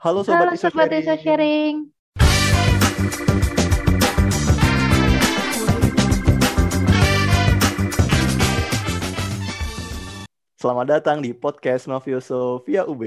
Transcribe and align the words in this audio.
Halo 0.00 0.24
sobat 0.24 0.48
Halo 0.48 0.56
Iso 0.56 0.72
sobat 0.72 0.88
Sharing. 0.88 1.04
Iso 1.04 1.14
Sharing. 1.20 1.74
Selamat 10.56 10.86
datang 10.88 11.20
di 11.20 11.36
podcast 11.36 11.84
Mafioso 11.84 12.64
via 12.64 12.88
UB. 12.88 13.04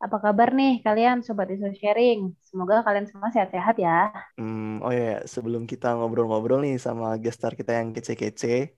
Apa 0.00 0.16
kabar 0.16 0.56
nih 0.56 0.80
kalian 0.80 1.20
sobat 1.20 1.52
Iso 1.52 1.68
Sharing? 1.76 2.32
Semoga 2.40 2.80
kalian 2.80 3.04
semua 3.04 3.28
sehat-sehat 3.28 3.76
ya. 3.76 4.08
Hmm, 4.40 4.80
oh 4.80 4.96
ya, 4.96 5.20
sebelum 5.28 5.68
kita 5.68 5.92
ngobrol-ngobrol 5.92 6.64
nih 6.64 6.80
sama 6.80 7.20
guest 7.20 7.44
star 7.44 7.52
kita 7.52 7.76
yang 7.76 7.92
kece-kece, 7.92 8.72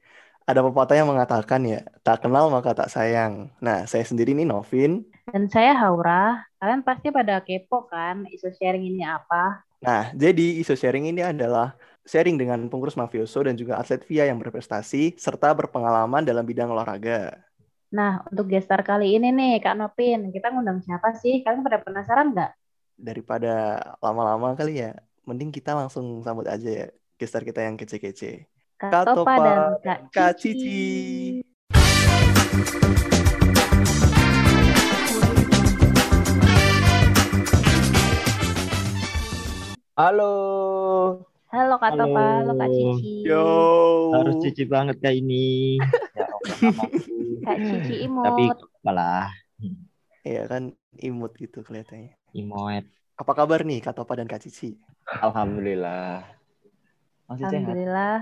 ada 0.51 0.67
pepatah 0.67 0.99
yang 0.99 1.15
mengatakan 1.15 1.63
ya, 1.63 1.87
tak 2.03 2.27
kenal 2.27 2.51
maka 2.51 2.75
tak 2.75 2.91
sayang. 2.91 3.55
Nah, 3.63 3.87
saya 3.87 4.03
sendiri 4.03 4.35
nih 4.35 4.51
Novin. 4.51 5.07
Dan 5.31 5.47
saya 5.47 5.79
Haura. 5.79 6.46
Kalian 6.57 6.80
pasti 6.80 7.12
pada 7.12 7.45
kepo 7.45 7.84
kan 7.84 8.25
Iso 8.32 8.48
Sharing 8.48 8.89
ini 8.89 9.04
apa? 9.04 9.61
Nah, 9.85 10.08
jadi 10.17 10.57
Iso 10.57 10.72
Sharing 10.72 11.12
ini 11.12 11.21
adalah 11.21 11.76
sharing 12.08 12.40
dengan 12.40 12.64
pengurus 12.72 12.96
mafioso 12.96 13.44
dan 13.44 13.61
juga 13.61 13.76
atlet 13.76 14.00
via 14.08 14.25
yang 14.25 14.40
berprestasi 14.40 15.21
serta 15.21 15.53
berpengalaman 15.53 16.25
dalam 16.25 16.48
bidang 16.48 16.72
olahraga. 16.72 17.45
Nah, 17.93 18.25
untuk 18.32 18.48
gestar 18.48 18.81
kali 18.81 19.21
ini 19.21 19.36
nih 19.36 19.61
Kak 19.61 19.76
Nopin, 19.76 20.32
kita 20.32 20.48
ngundang 20.48 20.81
siapa 20.81 21.12
sih? 21.21 21.45
Kalian 21.45 21.61
pada 21.61 21.84
penasaran 21.84 22.32
nggak? 22.32 22.53
Daripada 22.96 23.76
lama-lama 24.00 24.57
kali 24.57 24.81
ya, 24.81 24.96
mending 25.29 25.53
kita 25.53 25.76
langsung 25.76 26.25
sambut 26.25 26.48
aja 26.48 26.64
ya 26.64 26.86
guest 27.20 27.36
star 27.36 27.45
kita 27.45 27.61
yang 27.61 27.76
kece-kece. 27.76 28.48
Kak 28.81 28.93
Kak 28.93 29.04
Topa 29.12 29.34
dan 29.45 29.59
Kak 29.84 29.98
Kak 30.09 30.32
Cici. 30.40 31.45
Halo. 39.97 40.28
Halo 41.48 41.75
Kak 41.81 41.97
Halo. 41.97 42.05
Topa, 42.05 42.20
halo 42.45 42.53
Kak 42.61 42.69
Cici. 42.69 43.25
Yo. 43.25 43.45
Harus 44.12 44.37
cici 44.45 44.69
banget 44.69 45.01
kayak 45.01 45.25
ini. 45.25 45.81
Ya. 46.12 46.29
Kak 47.48 47.59
Cici 47.65 48.05
imut. 48.05 48.25
Tapi 48.29 48.45
malah 48.85 49.33
Iya 50.20 50.45
kan 50.53 50.77
imut 51.01 51.33
gitu 51.41 51.65
kelihatannya. 51.65 52.12
imoet. 52.37 52.85
Apa 53.17 53.33
kabar 53.33 53.65
nih 53.65 53.81
Kak 53.81 53.97
Topa 53.97 54.20
dan 54.20 54.29
Kak 54.29 54.45
Cici? 54.45 54.77
Alhamdulillah. 55.09 56.29
Masih 57.33 57.45
sehat. 57.48 57.57
Alhamdulillah. 57.57 58.17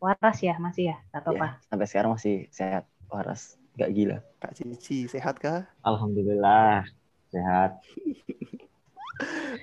Waras 0.00 0.38
ya 0.40 0.56
masih 0.56 0.84
ya 0.92 0.96
Kak 1.12 1.28
Topa? 1.28 1.60
Ya, 1.60 1.60
sampai 1.68 1.86
sekarang 1.92 2.10
masih 2.16 2.48
sehat. 2.48 2.88
Waras. 3.12 3.60
Gak 3.76 3.92
gila. 3.92 4.24
Kak 4.40 4.56
Cici 4.56 5.12
sehat 5.12 5.36
kah? 5.44 5.68
Alhamdulillah. 5.84 6.88
Sehat. 7.28 7.84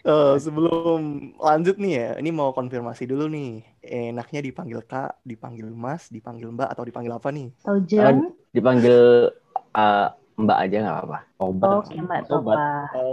Eh, 0.03 0.35
sebelum 0.35 0.99
lanjut 1.37 1.79
nih 1.79 1.93
ya, 1.95 2.09
ini 2.17 2.33
mau 2.33 2.51
konfirmasi 2.51 3.05
dulu 3.05 3.29
nih. 3.29 3.63
Enaknya 3.79 4.41
dipanggil 4.41 4.81
Kak, 4.83 5.23
dipanggil 5.23 5.69
Mas, 5.69 6.09
dipanggil 6.09 6.49
Mbak, 6.49 6.69
atau 6.73 6.83
dipanggil 6.83 7.13
apa 7.13 7.29
nih? 7.29 7.53
Atau 7.61 7.77
Jeng? 7.85 8.33
Dipanggil 8.51 9.29
uh, 9.71 10.07
Mbak 10.35 10.57
aja 10.59 10.77
nggak 10.81 10.95
apa-apa. 10.97 11.19
Sobat. 11.37 11.69
Oke 11.71 11.95
Mbak 11.95 12.21
Sobat. 12.25 12.57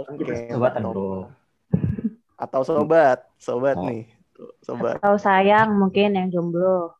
Oke, 0.09 0.33
Mbak 0.51 0.73
bro. 0.81 1.13
Atau 2.35 2.61
sobat, 2.65 3.29
sobat 3.37 3.77
Oh. 3.77 3.85
nih. 3.85 4.09
Sobat. 4.65 4.97
Atau 4.97 5.15
sayang 5.15 5.77
mungkin 5.77 6.17
yang 6.17 6.27
jomblo. 6.27 6.97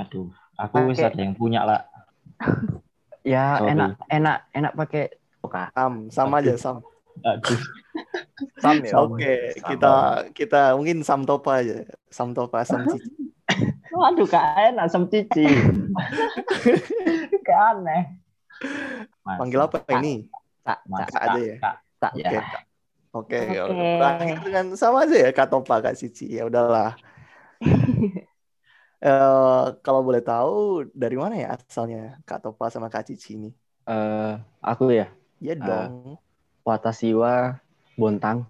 Aduh, 0.00 0.32
aku 0.56 0.88
wis 0.88 0.96
Pakai- 0.96 1.12
ada 1.12 1.20
yang 1.20 1.36
punya 1.36 1.60
lah. 1.62 1.84
Ya 3.20 3.60
Sorry. 3.60 3.70
enak 3.76 3.90
enak 4.08 4.38
enak 4.50 4.72
pakai. 4.74 5.04
Sam, 5.46 6.10
sama 6.10 6.42
aja 6.42 6.58
Sam. 6.58 6.82
Aduh, 7.22 7.60
Sam 8.60 8.84
ya. 8.84 8.92
Oke, 9.00 9.34
kita 9.58 9.94
kita 10.36 10.60
mungkin 10.76 11.00
Sam 11.00 11.24
Topa 11.24 11.64
aja. 11.64 11.88
Sam 12.12 12.36
Topa, 12.36 12.62
Sam 12.62 12.84
Cici. 12.88 13.10
Aduh 13.96 14.28
kak 14.28 14.44
enak 14.60 14.92
sam 14.92 15.08
cici. 15.08 15.48
Gak 17.46 17.60
aneh. 17.72 18.12
Mas. 19.24 19.38
Panggil 19.40 19.60
apa 19.62 19.80
ini? 19.96 20.28
Tak 20.60 20.84
Mas, 20.84 21.08
Kak 21.08 21.22
aja 21.24 21.40
ya? 21.40 21.56
Kak. 21.56 21.76
tak. 21.96 22.12
Ya. 22.12 22.28
Oke, 22.28 22.36
Kak. 22.36 22.62
Oke, 23.16 23.40
Oke. 23.56 23.88
berakhir 23.96 24.38
dengan 24.44 24.66
sama 24.76 25.08
aja 25.08 25.16
ya 25.16 25.30
Kak 25.32 25.48
Topa, 25.48 25.80
Kak 25.80 25.96
Cici. 25.96 26.28
Ya 26.28 26.44
udahlah. 26.44 26.92
Eh, 28.96 29.64
kalau 29.84 30.00
boleh 30.00 30.24
tahu 30.24 30.88
dari 30.96 31.20
mana 31.20 31.36
ya 31.36 31.52
asalnya 31.52 32.16
Kak 32.24 32.40
Topa 32.40 32.72
sama 32.72 32.88
Kak 32.88 33.04
Cici 33.04 33.36
ini? 33.36 33.50
Eh, 33.84 34.32
aku 34.64 34.88
ya. 34.88 35.12
Ya 35.36 35.52
Eh. 35.52 35.60
dong. 35.60 36.16
Watasiwa 36.64 37.60
Bontang. 37.96 38.44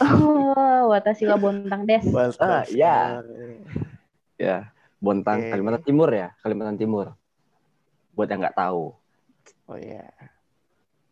Oh, 0.00 0.92
Watashi 0.92 1.28
wa 1.28 1.36
Bontang 1.36 1.84
Des. 1.84 2.04
Ah, 2.40 2.64
ya. 2.72 3.20
Ya, 4.36 4.72
Bontang 5.00 5.44
Oke. 5.44 5.52
Kalimantan 5.52 5.84
Timur 5.84 6.08
ya, 6.12 6.32
Kalimantan 6.40 6.80
Timur. 6.80 7.12
Buat 8.16 8.32
yang 8.32 8.40
nggak 8.40 8.56
tahu. 8.56 8.96
Oh 9.68 9.78
iya. 9.78 10.08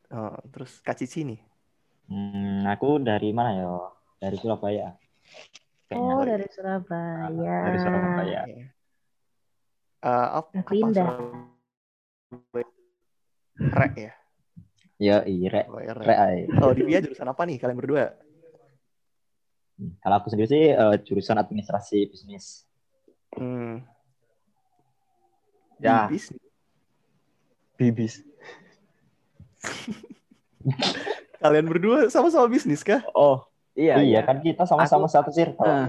Oh, 0.09 0.37
terus 0.53 0.81
Kak 0.81 0.97
Cici 0.97 1.25
nih. 1.25 1.41
Hmm, 2.09 2.65
aku 2.69 3.01
dari 3.01 3.33
mana 3.33 3.51
ya? 3.57 3.69
Dari 4.21 4.37
Surabaya. 4.41 4.97
Kayaknya. 5.89 6.13
Oh, 6.17 6.25
dari 6.25 6.47
Surabaya. 6.49 7.57
Dari 7.65 7.79
Surabaya. 7.81 8.41
Oke. 8.45 8.57
Eh, 10.05 10.29
apa, 10.33 10.49
apa 10.53 10.69
Pindah. 10.69 11.13
Surabaya? 12.29 12.69
Rek 13.55 13.95
ya? 13.97 14.13
Ya, 14.97 15.27
iya, 15.27 15.49
rek. 15.51 15.67
Oh, 15.67 15.83
ya, 15.83 15.91
Rek. 15.91 16.07
Rek 16.07 16.19
ay. 16.23 16.37
Kalau 16.55 16.73
di 16.73 16.83
Via 16.87 17.03
jurusan 17.03 17.27
apa 17.27 17.43
nih 17.43 17.59
kalian 17.59 17.79
berdua? 17.79 18.15
Hmm, 19.75 19.91
Kalau 19.99 20.15
aku 20.23 20.31
sendiri 20.31 20.47
sih 20.47 20.65
eh, 20.71 20.97
jurusan 21.03 21.35
administrasi 21.35 21.99
bisnis. 22.07 22.63
Hmm. 23.35 23.83
Ya. 25.83 26.07
Bibis. 26.07 26.25
Bibis. 27.75 28.15
Kalian 31.43 31.67
berdua 31.67 32.07
sama-sama 32.09 32.47
bisnis 32.47 32.87
kah? 32.87 33.03
Oh, 33.13 33.45
iya, 33.75 33.99
iya, 34.01 34.07
iya. 34.07 34.21
kan 34.23 34.39
kita 34.41 34.65
sama-sama 34.65 35.11
satu 35.11 35.35
circle. 35.35 35.67
Eh, 35.67 35.89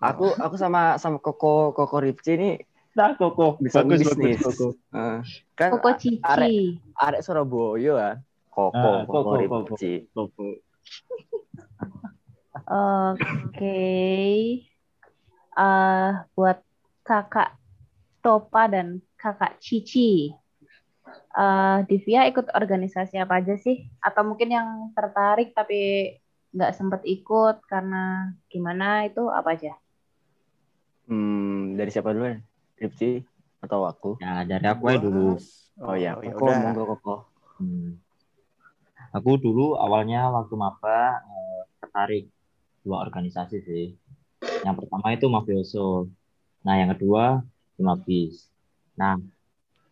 aku 0.00 0.32
aku 0.38 0.54
sama 0.56 0.94
sama 0.96 1.18
Koko 1.18 1.74
Koko 1.74 1.98
Ripci 2.00 2.38
ini 2.38 2.50
Nah, 2.94 3.18
koko. 3.18 3.58
Bisa 3.58 3.82
bagus, 3.82 4.06
bisnis. 4.06 4.38
bagus, 4.38 4.54
koko. 4.54 4.66
eh, 4.94 5.18
kan 5.58 5.70
Koko 5.74 5.88
Cici. 5.98 6.22
arek- 6.22 6.78
arek 6.94 7.20
Surabaya 7.26 7.92
kan. 7.98 8.16
Koko 8.54 8.70
Ah, 8.78 9.02
Koko 9.02 9.34
Koko, 9.34 9.58
Koko. 9.66 9.74
Koko. 10.14 10.46
Oke. 12.70 13.82
Eh, 15.54 16.10
buat 16.38 16.58
kakak 17.02 17.58
Topa 18.22 18.70
dan 18.70 19.02
kakak 19.18 19.58
Cici. 19.58 20.30
Eh, 21.34 21.78
Divya 21.90 22.30
ikut 22.30 22.46
organisasi 22.54 23.18
apa 23.18 23.42
aja 23.42 23.58
sih? 23.58 23.90
Atau 23.98 24.22
mungkin 24.22 24.54
yang 24.54 24.94
tertarik 24.94 25.50
tapi 25.50 26.14
nggak 26.54 26.72
sempat 26.78 27.02
ikut 27.02 27.66
karena 27.66 28.30
gimana 28.46 29.02
itu 29.10 29.26
apa 29.34 29.58
aja? 29.58 29.74
Hmm, 31.10 31.74
dari 31.74 31.90
siapa 31.90 32.14
dulu? 32.14 32.38
Ripci 32.78 33.18
atau 33.66 33.82
aku? 33.82 34.14
Ya, 34.22 34.46
dari 34.46 34.62
aku 34.70 34.84
aja 34.94 35.02
dulu. 35.02 35.42
Oh, 35.82 35.98
ya, 35.98 36.14
ya 36.22 36.32
Koko 36.38 36.46
udah. 36.46 36.58
monggo 36.62 36.82
Koko. 36.94 37.14
Hmm. 37.58 38.03
Aku 39.14 39.38
dulu 39.38 39.78
awalnya 39.78 40.26
waktu 40.34 40.54
maba 40.58 41.22
eh, 41.22 41.60
tertarik 41.78 42.24
dua 42.82 43.06
organisasi 43.06 43.56
sih. 43.62 43.86
Yang 44.66 44.74
pertama 44.84 45.14
itu 45.14 45.26
Mafioso. 45.30 46.10
Nah, 46.66 46.74
yang 46.82 46.90
kedua 46.98 47.38
di 47.78 47.82
Mabis. 47.86 48.50
Nah, 48.98 49.14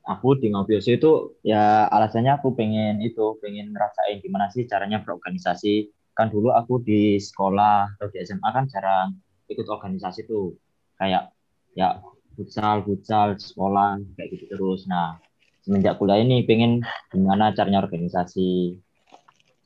aku 0.02 0.34
di 0.42 0.50
Mafioso 0.50 0.90
itu 0.90 1.38
ya 1.46 1.86
alasannya 1.86 2.34
aku 2.42 2.58
pengen 2.58 2.98
itu, 2.98 3.38
pengen 3.38 3.70
ngerasain 3.70 4.18
gimana 4.18 4.50
sih 4.50 4.66
caranya 4.66 4.98
berorganisasi. 5.06 5.94
Kan 6.18 6.28
dulu 6.34 6.50
aku 6.52 6.82
di 6.82 7.16
sekolah 7.22 7.96
atau 7.96 8.10
di 8.10 8.18
SMA 8.26 8.48
kan 8.50 8.66
jarang 8.66 9.16
ikut 9.46 9.64
organisasi 9.70 10.26
tuh. 10.26 10.58
Kayak 10.98 11.30
ya 11.78 12.02
futsal, 12.34 12.82
futsal, 12.82 13.38
sekolah 13.38 14.02
kayak 14.18 14.28
gitu 14.34 14.44
terus. 14.50 14.84
Nah, 14.90 15.16
semenjak 15.62 15.96
kuliah 15.96 16.18
ini 16.18 16.42
pengen 16.42 16.82
gimana 17.14 17.54
caranya 17.54 17.86
organisasi. 17.86 18.82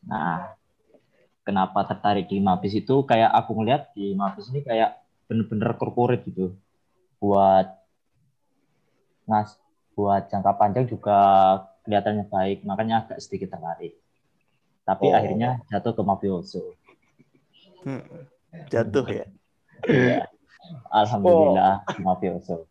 Nah, 0.06 0.54
kenapa 1.42 1.86
tertarik 1.86 2.30
di 2.30 2.38
Mabis 2.38 2.74
itu 2.74 3.02
kayak 3.06 3.30
aku 3.30 3.58
ngeliat 3.58 3.90
di 3.94 4.14
Mabis 4.14 4.50
ini 4.50 4.62
kayak 4.62 4.98
bener-bener 5.26 5.74
corporate 5.74 6.22
gitu. 6.26 6.54
Buat 7.18 7.74
ngas 9.26 9.58
buat 9.98 10.30
jangka 10.30 10.52
panjang 10.54 10.86
juga 10.86 11.18
kelihatannya 11.82 12.30
baik, 12.30 12.62
makanya 12.62 13.06
agak 13.06 13.18
sedikit 13.18 13.54
tertarik. 13.54 13.98
Tapi 14.86 15.10
Oh. 15.10 15.18
akhirnya 15.18 15.58
jatuh 15.66 15.98
ke 15.98 16.02
mafioso. 16.06 16.78
Hmm. 17.82 18.06
Jatuh 18.70 19.06
ya. 19.10 19.26
Iya. 19.86 20.26
Alhamdulillah 20.90 21.86
mafioso. 22.02 22.66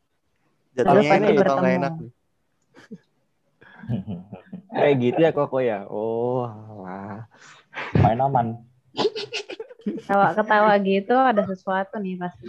Jatuhnya 0.75 1.19
enak 1.19 1.59
enak? 1.63 1.93
Kayak 4.75 4.95
gitu 4.99 5.19
ya 5.23 5.31
Koko 5.31 5.57
ya. 5.63 5.87
Oh, 5.87 6.43
alah. 6.43 7.31
main 7.95 8.19
aman. 8.19 8.47
Ketawa-ketawa 9.87 10.73
gitu 10.83 11.15
ada 11.15 11.43
sesuatu 11.47 11.95
nih 11.99 12.19
pasti. 12.19 12.47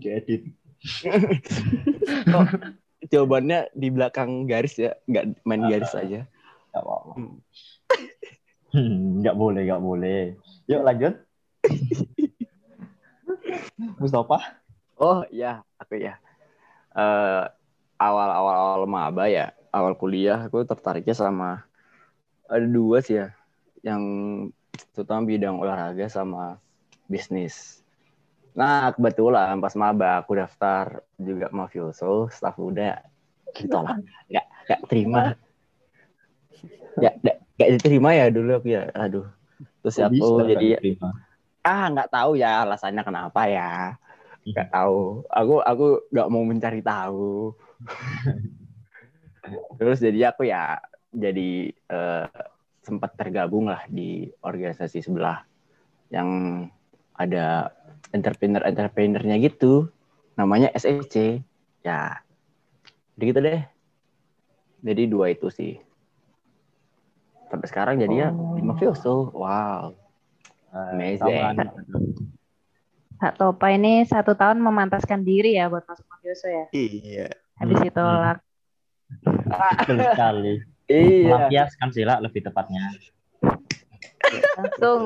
Diedit. 0.00 0.52
Oh, 2.32 2.44
jawabannya 3.08 3.72
di 3.72 3.88
belakang 3.88 4.44
garis 4.44 4.76
ya, 4.76 4.92
nggak 5.08 5.44
main 5.48 5.64
garis 5.68 5.92
aja. 5.96 6.28
Nggak 6.72 6.82
apa-apa. 6.84 7.12
Hmm. 7.16 7.36
Hmm, 8.72 8.96
Nggak 9.20 9.36
boleh, 9.36 9.62
nggak 9.68 9.82
boleh. 9.84 10.20
Yuk 10.68 10.82
lanjut. 10.84 11.14
Mustafa. 14.00 14.60
Oh 14.96 15.24
iya, 15.28 15.64
aku 15.76 16.00
ya. 16.00 16.16
Eh, 16.92 17.44
awal-awal 17.96 18.56
awal 18.56 18.82
maba 18.84 19.24
ya, 19.28 19.54
awal 19.72 19.96
kuliah 19.96 20.46
aku 20.46 20.62
tertariknya 20.68 21.16
sama 21.16 21.64
ada 22.44 22.68
dua 22.68 23.00
sih 23.00 23.16
ya, 23.16 23.32
yang 23.80 24.02
terutama 24.92 25.24
bidang 25.24 25.56
olahraga 25.56 26.04
sama 26.12 26.60
bisnis. 27.08 27.80
Nah 28.52 28.92
kebetulan 28.92 29.56
pas 29.64 29.72
maba 29.72 30.20
aku 30.20 30.36
daftar 30.36 31.00
juga 31.16 31.48
mafioso, 31.48 32.28
staf 32.28 32.60
muda, 32.60 33.00
ditolak, 33.56 33.96
nggak 34.28 34.46
nggak 34.68 34.80
terima, 34.92 35.32
nggak 37.00 37.14
nggak 37.24 37.36
nggak 37.56 37.70
diterima 37.80 38.08
ya 38.12 38.24
dulu 38.28 38.50
aku 38.60 38.68
ya, 38.68 38.82
aduh. 38.92 39.24
Terus 39.80 39.96
Kok 39.96 40.06
aku 40.12 40.28
jadi 40.52 40.66
diterima? 40.76 41.08
ah 41.64 41.84
nggak 41.88 42.10
tahu 42.12 42.36
ya 42.36 42.68
alasannya 42.68 43.02
kenapa 43.02 43.48
ya. 43.48 43.96
Nggak 44.44 44.68
tahu. 44.68 45.24
Aku 45.32 45.54
aku 45.64 45.86
nggak 46.12 46.28
mau 46.28 46.44
mencari 46.44 46.80
tahu 46.84 47.56
terus 49.76 49.98
jadi 50.00 50.32
aku 50.32 50.46
ya 50.48 50.80
jadi 51.12 51.70
eh, 51.70 52.26
sempat 52.82 53.14
tergabung 53.14 53.70
lah 53.70 53.84
di 53.86 54.26
organisasi 54.42 55.04
sebelah 55.04 55.44
yang 56.10 56.66
ada 57.14 57.70
entrepreneur 58.10 58.64
entrepreneurnya 58.66 59.38
gitu 59.38 59.88
namanya 60.34 60.72
SEC 60.74 61.44
ya 61.84 62.20
jadi 63.16 63.24
gitu 63.28 63.40
deh 63.40 63.62
jadi 64.82 65.02
dua 65.06 65.30
itu 65.30 65.46
sih 65.52 65.78
sampai 67.52 67.68
sekarang 67.68 68.00
jadi 68.00 68.14
ya 68.16 68.28
Oh. 68.32 68.56
di 68.56 68.62
mafioso 68.64 69.30
wow 69.36 69.92
Amazing. 70.72 71.60
Kak 73.20 73.36
Topa 73.36 73.76
ini 73.76 74.08
satu 74.08 74.32
tahun 74.32 74.58
memantaskan 74.58 75.20
diri 75.20 75.54
ya 75.60 75.68
buat 75.68 75.84
masuk 75.84 76.08
mafioso 76.08 76.48
ya. 76.48 76.66
Iya. 76.72 77.28
Habis 77.60 77.76
Hmm. 77.92 78.40
Betul 79.52 79.98
sekali. 80.08 80.54
iya 80.86 81.24
Melampiaskan 81.28 81.88
sila 81.90 82.14
lebih 82.18 82.42
tepatnya. 82.42 82.92
Langsung. 84.56 85.02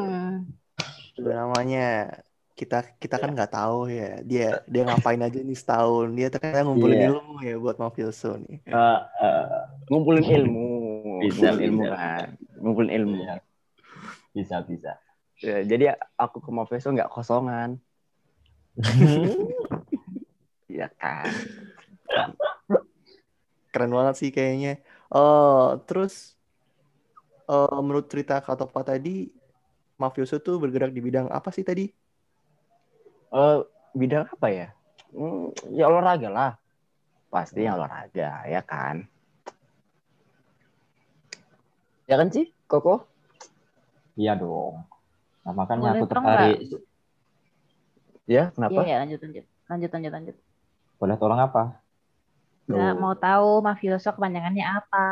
Itu 1.16 1.26
namanya 1.26 1.86
kita 2.56 2.96
kita 2.96 3.20
kan 3.20 3.36
nggak 3.36 3.52
tahu 3.52 3.92
ya 3.92 4.24
dia 4.24 4.64
dia 4.64 4.82
ngapain 4.88 5.20
aja 5.20 5.36
nih 5.36 5.52
setahun 5.52 6.08
dia 6.16 6.32
ternyata 6.32 6.64
ngumpulin 6.64 6.96
Iya. 6.96 7.08
ilmu 7.12 7.34
ya 7.44 7.54
buat 7.60 7.76
mafioso 7.76 8.32
nih 8.40 8.64
Eh, 8.64 9.00
eh, 9.20 9.60
ngumpulin 9.92 10.24
ilmu 10.24 10.68
Bisa, 11.20 11.52
ngumpulin 11.52 11.60
ilmu 11.68 11.82
bisa. 11.84 11.96
kan 12.00 12.28
ngumpulin 12.56 12.90
ilmu 12.96 13.16
Iya. 13.20 13.36
bisa 14.32 14.56
bisa. 14.64 14.92
Ya, 15.36 15.60
jadi 15.68 15.84
aku 16.16 16.40
ke 16.40 16.48
Mafeso 16.48 16.88
nggak 16.96 17.12
kosongan 17.12 17.76
Iya 20.72 20.88
kan 20.96 21.28
keren 23.76 23.92
banget 23.98 24.14
sih 24.20 24.30
kayaknya 24.36 24.70
eh 25.14 25.64
terus 25.86 26.14
eh 27.52 27.78
menurut 27.84 28.06
cerita 28.10 28.40
Kak 28.44 28.56
Topa 28.60 28.80
tadi 28.82 29.30
mafioso 30.00 30.36
tuh 30.46 30.56
bergerak 30.62 30.90
di 30.96 31.00
bidang 31.04 31.28
apa 31.38 31.48
sih 31.56 31.64
tadi 31.68 31.84
Eh, 33.36 33.58
bidang 33.92 34.24
apa 34.32 34.48
ya 34.48 34.68
Hmm, 35.16 35.48
ya 35.72 35.88
olahraga 35.88 36.28
lah 36.28 36.52
pasti 37.32 37.64
yang 37.64 37.78
olahraga 37.80 38.44
ya 38.48 38.60
kan 38.60 39.06
ya 42.10 42.14
kan 42.20 42.28
sih 42.34 42.46
Koko 42.70 43.06
Iya 44.16 44.32
dong. 44.32 44.80
Nah, 45.44 45.52
makanya 45.52 45.92
Boleh 45.92 46.00
aku 46.00 46.06
tertarik. 46.08 46.56
ya 46.64 46.80
Iya 48.26 48.44
kenapa 48.56 48.80
ya 48.88 48.96
lanjut 49.04 49.20
lanjut. 49.20 49.44
Lanjut 49.68 49.90
lanjut 49.92 50.12
lanjut. 50.16 50.36
Boleh 50.96 51.16
tolong 51.20 51.40
apa? 51.46 51.85
Nggak 52.66 52.94
mau 52.96 53.14
tahu 53.14 53.50
mafioso 53.60 54.10
kepanjangannya 54.10 54.64
apa. 54.64 55.06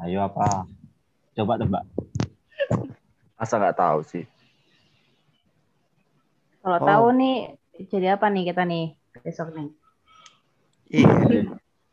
Ayo 0.00 0.22
apa? 0.22 0.64
Coba 1.32 1.54
tebak. 1.56 1.84
masa 3.34 3.56
nggak 3.56 3.72
tahu 3.74 4.04
sih 4.04 4.28
Kalau 6.60 6.76
Oh. 6.76 6.84
tahu 6.84 7.06
nih 7.16 7.56
jadi 7.88 8.20
apa 8.20 8.28
nih 8.28 8.52
kita 8.52 8.62
nih 8.62 8.92
besok 9.18 9.48
nih? 9.50 9.72
iya 10.90 11.40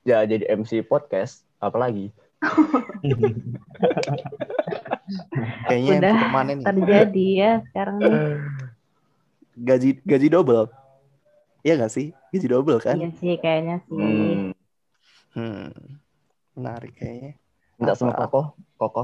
ya 0.03 0.27
jadi 0.27 0.43
MC 0.51 0.83
podcast 0.83 1.47
apalagi 1.57 2.11
kayaknya 5.63 5.91
Udah, 6.03 6.15
nih 6.43 6.55
Terjadi 6.65 7.27
ya 7.31 7.53
sekarang 7.63 7.95
nih. 7.97 8.13
gaji 9.57 9.89
gaji 10.03 10.27
double 10.27 10.67
Iya 11.67 11.73
gak 11.83 11.91
sih 11.91 12.05
gaji 12.31 12.47
double 12.47 12.79
kan 12.79 12.95
Iya 12.95 13.09
sih 13.19 13.33
kayaknya 13.43 13.75
sih. 13.87 13.99
hmm. 13.99 14.55
hmm 15.35 15.67
menarik 16.55 16.93
kayaknya 16.95 17.31
minta 17.75 17.93
sama? 17.99 18.15
Koko 18.23 18.41
Koko 18.79 19.03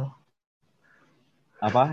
Apa? 1.60 1.84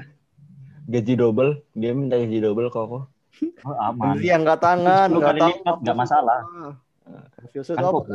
gaji 0.90 1.14
double 1.18 1.50
dia 1.74 1.90
minta 1.98 2.14
gaji 2.22 2.38
double 2.38 2.70
Koko 2.70 2.98
Oh, 3.66 3.76
aman. 3.76 4.16
Nanti 4.16 4.32
angkat 4.32 4.58
tangan, 4.64 5.06
Sepuluh 5.10 5.20
nggak 5.20 5.28
kali 5.34 5.40
tahu 5.42 5.52
lipat, 5.52 5.74
nggak 5.84 5.96
masalah. 6.00 6.38
Mafioso 7.42 7.72
Kan 7.76 7.82
itu 7.84 7.96
apa? 8.00 8.14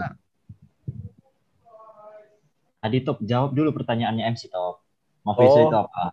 Tadi 2.81 2.98
top 3.06 3.18
jawab 3.25 3.52
dulu 3.57 3.69
pertanyaannya 3.78 4.24
MC 4.34 4.48
top. 4.54 4.75
Mafioso 5.28 5.60
Oh. 5.60 5.68
itu 5.69 5.75
apa? 5.78 6.04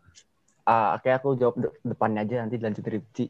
ah 0.63 0.95
oke 0.95 1.09
aku 1.11 1.29
jawab 1.41 1.57
de- 1.63 1.75
depannya 1.91 2.21
aja 2.25 2.35
nanti 2.47 2.57
lanjut 2.65 2.87
Ripci 2.87 3.25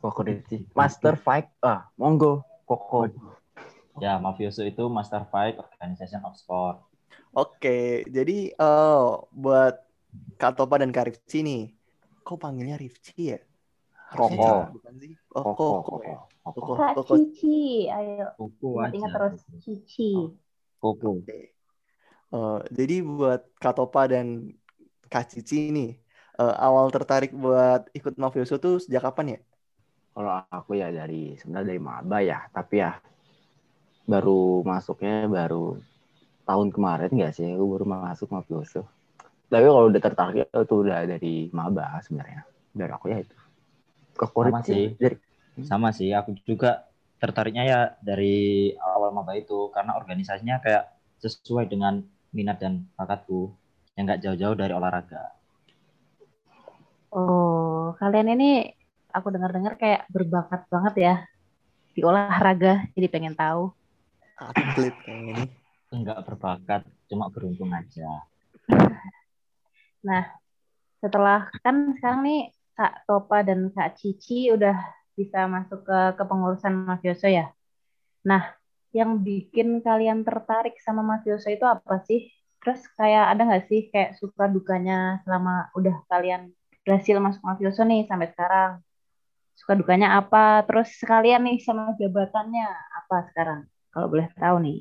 Koko 0.00 0.20
Ripci 0.24 0.56
Master 0.78 1.14
Fight 1.24 1.46
ah 1.60 1.80
monggo 2.00 2.40
Koko 2.70 2.98
Ya, 4.04 4.12
mafioso 4.24 4.62
itu 4.70 4.82
Master 4.96 5.22
Fight 5.32 5.54
Organization 5.64 6.20
of 6.28 6.34
Sport. 6.40 6.76
Oke, 7.34 7.70
jadi 8.16 8.32
eh 8.62 9.00
buat 9.42 9.74
Kak 10.40 10.52
Topa 10.58 10.74
dan 10.82 10.90
Kak 10.96 11.06
Rifci 11.08 11.38
nih, 11.48 11.60
kok 12.26 12.38
panggilnya 12.42 12.76
Rifci 12.84 13.12
ya? 13.34 13.38
Koko. 14.14 14.42
Kak, 14.46 14.72
bukan 14.74 14.94
sih? 15.02 15.12
Oh, 15.36 15.44
Koko 15.44 15.64
Koko. 15.86 15.92
ya? 16.06 16.16
Koko 16.44 16.60
Koko, 16.60 16.72
Kak 16.78 16.92
Koko. 16.96 17.14
Cici, 17.18 17.56
ayo 17.96 18.24
Koko 18.38 18.68
ingat, 18.96 19.10
terus 19.14 19.36
Cici. 19.62 20.02
Koko. 20.82 21.08
Oke. 21.20 21.36
Eh, 22.34 22.58
jadi 22.78 22.94
buat 23.02 23.40
Kak 23.62 23.74
Topa 23.76 24.00
dan 24.12 24.26
Kak 25.12 25.24
Cici 25.32 25.56
nih, 25.76 25.88
eh, 26.40 26.54
awal 26.66 26.86
tertarik 26.94 27.30
buat 27.44 27.80
ikut 27.98 28.14
mafioso 28.22 28.54
tuh 28.64 28.74
sejak 28.84 29.02
kapan 29.06 29.26
ya? 29.34 29.38
Kalau 30.20 30.44
aku 30.52 30.76
ya 30.76 30.92
dari 30.92 31.34
sebenarnya 31.40 31.68
dari 31.72 31.80
maba 31.80 32.18
ya. 32.20 32.44
Tapi 32.52 32.74
ya 32.76 32.92
baru 34.04 34.60
masuknya 34.62 35.24
baru 35.26 35.80
tahun 36.44 36.68
kemarin 36.68 37.10
nggak 37.10 37.32
sih? 37.32 37.48
Aku 37.56 37.64
baru 37.72 37.84
masuk 37.88 38.28
mafioso 38.30 38.84
tapi 39.50 39.66
kalau 39.66 39.90
udah 39.90 39.98
tertarik 39.98 40.46
itu 40.46 40.74
udah 40.78 40.98
dari 41.10 41.50
maba 41.50 41.98
sebenarnya. 42.06 42.46
Dari 42.70 42.92
aku 42.94 43.10
ya 43.10 43.18
itu. 43.18 43.34
Koko 44.14 44.46
Sama 44.46 44.62
sih. 44.62 44.94
dari 44.94 45.16
Sama 45.66 45.88
sih, 45.90 46.14
aku 46.14 46.38
juga 46.46 46.86
tertariknya 47.18 47.64
ya 47.66 47.80
dari 47.98 48.70
awal 48.78 49.10
maba 49.10 49.34
itu. 49.34 49.66
Karena 49.74 49.98
organisasinya 49.98 50.62
kayak 50.62 50.86
sesuai 51.18 51.66
dengan 51.66 51.98
minat 52.30 52.62
dan 52.62 52.86
bakatku. 52.94 53.50
Yang 53.98 54.04
nggak 54.06 54.20
jauh-jauh 54.22 54.54
dari 54.54 54.72
olahraga. 54.72 55.34
Oh, 57.10 57.90
kalian 57.98 58.38
ini 58.38 58.70
aku 59.12 59.28
dengar-dengar 59.34 59.74
kayak 59.76 60.06
berbakat 60.10 60.66
banget 60.70 60.94
ya 60.98 61.14
di 61.94 62.00
olahraga, 62.06 62.86
jadi 62.94 63.06
pengen 63.10 63.34
tahu. 63.34 63.74
Atlet 64.38 64.94
kayaknya 65.04 65.44
nih. 65.44 65.50
Enggak 65.90 66.22
berbakat, 66.22 66.86
cuma 67.10 67.26
beruntung 67.34 67.74
aja. 67.74 68.22
Setelah 71.02 71.50
kan 71.66 71.98
sekarang 71.98 72.22
nih 72.22 72.40
Kak 72.78 73.10
Topa 73.10 73.42
dan 73.42 73.74
Kak 73.74 73.98
Cici 73.98 74.54
udah 74.54 74.78
bisa 75.18 75.50
masuk 75.50 75.82
ke 75.82 75.98
kepengurusan 76.14 76.72
mafioso 76.86 77.26
ya. 77.26 77.50
Nah, 78.24 78.54
yang 78.94 79.20
bikin 79.20 79.82
kalian 79.82 80.22
tertarik 80.22 80.78
sama 80.80 81.02
mafioso 81.02 81.50
itu 81.50 81.66
apa 81.66 82.00
sih? 82.06 82.30
Terus 82.62 82.86
kayak 82.94 83.34
ada 83.34 83.42
nggak 83.48 83.64
sih 83.66 83.90
kayak 83.90 84.16
suka 84.20 84.46
dukanya 84.46 85.20
selama 85.26 85.74
udah 85.74 86.06
kalian 86.06 86.54
berhasil 86.86 87.16
masuk 87.18 87.42
mafioso 87.44 87.82
nih 87.84 88.06
sampai 88.06 88.30
sekarang? 88.30 88.80
Suka 89.60 89.76
dukanya 89.76 90.16
apa? 90.16 90.64
Terus 90.64 90.88
sekalian 90.96 91.44
nih 91.44 91.60
sama 91.60 91.92
jabatannya 92.00 92.64
apa 92.96 93.28
sekarang? 93.28 93.68
Kalau 93.92 94.08
boleh 94.08 94.26
tahu 94.32 94.56
nih. 94.64 94.80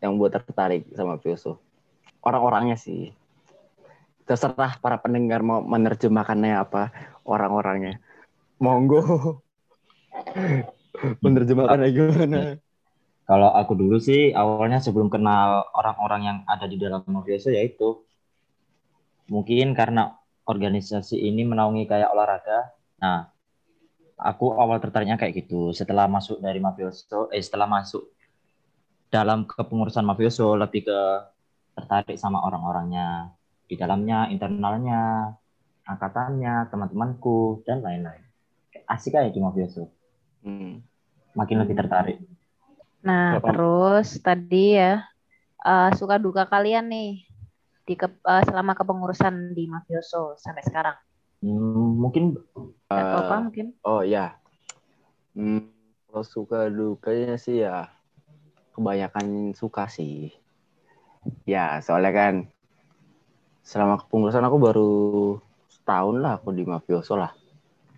yang 0.00 0.16
buat 0.16 0.32
tertarik 0.32 0.88
sama 0.96 1.20
mafioso 1.20 1.60
orang-orangnya 2.24 2.76
sih 2.76 3.12
terserah 4.28 4.78
para 4.78 5.00
pendengar 5.02 5.42
mau 5.42 5.58
menerjemahkannya 5.58 6.54
apa 6.54 6.94
orang-orangnya. 7.26 7.98
Monggo. 8.62 9.02
menerjemahkannya 11.24 11.88
gimana? 11.90 12.38
Kalau 13.26 13.50
aku 13.50 13.74
dulu 13.74 13.98
sih 13.98 14.30
awalnya 14.30 14.78
sebelum 14.78 15.10
kenal 15.10 15.66
orang-orang 15.74 16.22
yang 16.22 16.38
ada 16.46 16.70
di 16.70 16.78
dalam 16.78 17.02
mafioso 17.10 17.50
yaitu 17.50 18.06
mungkin 19.26 19.74
karena 19.74 20.14
organisasi 20.46 21.18
ini 21.18 21.42
menaungi 21.42 21.90
kayak 21.90 22.14
olahraga. 22.14 22.70
Nah, 23.02 23.34
aku 24.20 24.54
awal 24.54 24.78
tertariknya 24.78 25.16
kayak 25.16 25.44
gitu. 25.44 25.72
Setelah 25.72 26.06
masuk 26.06 26.38
dari 26.38 26.60
mafioso, 26.60 27.32
eh 27.32 27.40
setelah 27.40 27.66
masuk 27.66 28.04
dalam 29.10 29.48
kepengurusan 29.48 30.06
mafioso 30.06 30.54
lebih 30.54 30.86
ke 30.86 31.00
tertarik 31.74 32.16
sama 32.20 32.44
orang-orangnya 32.44 33.34
di 33.66 33.74
dalamnya, 33.74 34.28
internalnya, 34.30 35.34
angkatannya, 35.88 36.70
teman-temanku 36.70 37.64
dan 37.66 37.82
lain-lain. 37.82 38.22
Asik 38.86 39.18
aja 39.18 39.30
di 39.30 39.40
mafioso. 39.42 39.90
Hmm. 40.46 40.82
Makin 41.34 41.56
lebih 41.62 41.78
tertarik. 41.78 42.18
Nah, 43.00 43.38
Berapa? 43.40 43.48
terus 43.54 44.08
tadi 44.20 44.76
ya 44.76 45.02
eh, 45.64 45.90
suka 45.96 46.20
duka 46.20 46.44
kalian 46.44 46.90
nih 46.90 47.24
di 47.86 47.94
ke, 47.96 48.06
eh, 48.06 48.42
selama 48.44 48.76
kepengurusan 48.76 49.56
di 49.56 49.66
mafioso 49.66 50.36
sampai 50.36 50.62
sekarang. 50.66 50.96
Hmm, 51.40 51.96
mungkin 51.96 52.36
Kak 52.88 53.00
Eh, 53.00 53.12
Topa 53.16 53.36
mungkin. 53.40 53.66
Oh 53.88 54.02
ya. 54.04 54.36
Hmm, 55.32 55.72
kalau 56.10 56.24
suka 56.26 56.68
dukanya 56.68 57.34
sih 57.40 57.64
ya 57.64 57.88
kebanyakan 58.74 59.56
suka 59.56 59.84
sih. 59.88 60.34
Ya, 61.48 61.80
soalnya 61.84 62.12
kan 62.16 62.34
selama 63.64 64.00
kepengurusan 64.04 64.44
aku 64.44 64.56
baru 64.58 64.90
setahun 65.70 66.16
lah 66.20 66.32
aku 66.40 66.50
di 66.52 66.64
mafioso 66.66 67.14
lah. 67.16 67.32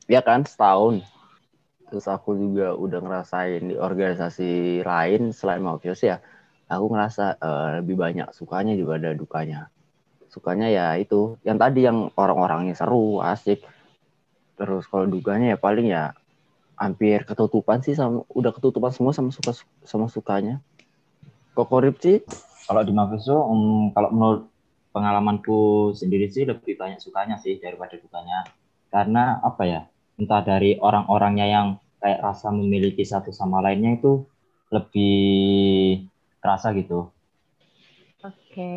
Ya 0.07 0.21
kan, 0.23 0.45
setahun. 0.47 1.03
Terus 1.89 2.07
aku 2.09 2.35
juga 2.37 2.75
udah 2.77 3.01
ngerasain 3.05 3.63
di 3.71 3.77
organisasi 3.77 4.83
lain 4.85 5.33
selain 5.35 5.63
mafioso 5.65 6.05
ya. 6.13 6.19
Aku 6.71 6.89
ngerasa 6.93 7.37
eh, 7.41 7.69
lebih 7.81 7.97
banyak 7.99 8.29
sukanya 8.33 8.75
juga 8.79 8.99
ada 9.01 9.11
dukanya. 9.17 9.69
Sukanya 10.33 10.73
ya 10.73 10.87
itu, 10.97 11.37
yang 11.45 11.61
tadi 11.61 11.85
yang 11.85 12.09
orang-orangnya 12.17 12.73
seru, 12.73 13.21
asik. 13.21 13.61
Terus 14.57 14.89
kalau 14.89 15.05
dukanya 15.05 15.53
ya 15.53 15.59
paling 15.61 15.93
ya 15.93 16.17
hampir 16.81 17.23
ketutupan 17.29 17.85
sih 17.85 17.93
sama 17.93 18.25
udah 18.33 18.51
ketutupan 18.57 18.91
semua 18.97 19.13
sama 19.13 19.29
suka 19.29 19.53
sama 19.85 20.09
sukanya. 20.09 20.65
Kokorip 21.53 22.01
sih 22.01 22.25
kalau 22.65 22.81
di 22.89 22.97
hmm, 22.97 23.93
kalau 23.93 24.09
menurut 24.09 24.43
pengalamanku 24.97 25.93
sendiri 25.93 26.33
sih 26.33 26.49
lebih 26.49 26.81
banyak 26.81 26.97
sukanya 26.97 27.37
sih 27.37 27.61
daripada 27.61 28.01
dukanya. 28.01 28.49
Karena 28.89 29.41
apa 29.45 29.63
ya? 29.69 29.81
Entah 30.17 30.41
dari 30.45 30.77
orang-orangnya 30.81 31.47
yang 31.49 31.67
kayak 32.01 32.21
rasa 32.25 32.49
memiliki 32.53 33.05
satu 33.05 33.33
sama 33.33 33.61
lainnya 33.65 34.01
itu 34.01 34.25
lebih 34.73 36.09
terasa 36.41 36.73
gitu. 36.77 37.13
Oke. 38.25 38.71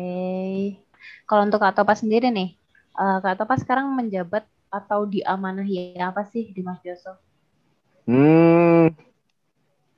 Kalau 1.26 1.42
untuk 1.46 1.58
Kak 1.58 1.74
Topa 1.74 1.98
sendiri 1.98 2.30
nih, 2.30 2.54
eh, 2.98 3.18
Kak 3.22 3.40
Topa 3.40 3.58
sekarang 3.58 3.90
menjabat 3.94 4.46
atau 4.70 5.06
diamanahi 5.06 5.98
apa 5.98 6.26
sih 6.26 6.50
di 6.50 6.60
mafioso? 6.60 7.14
Hmm, 8.06 8.94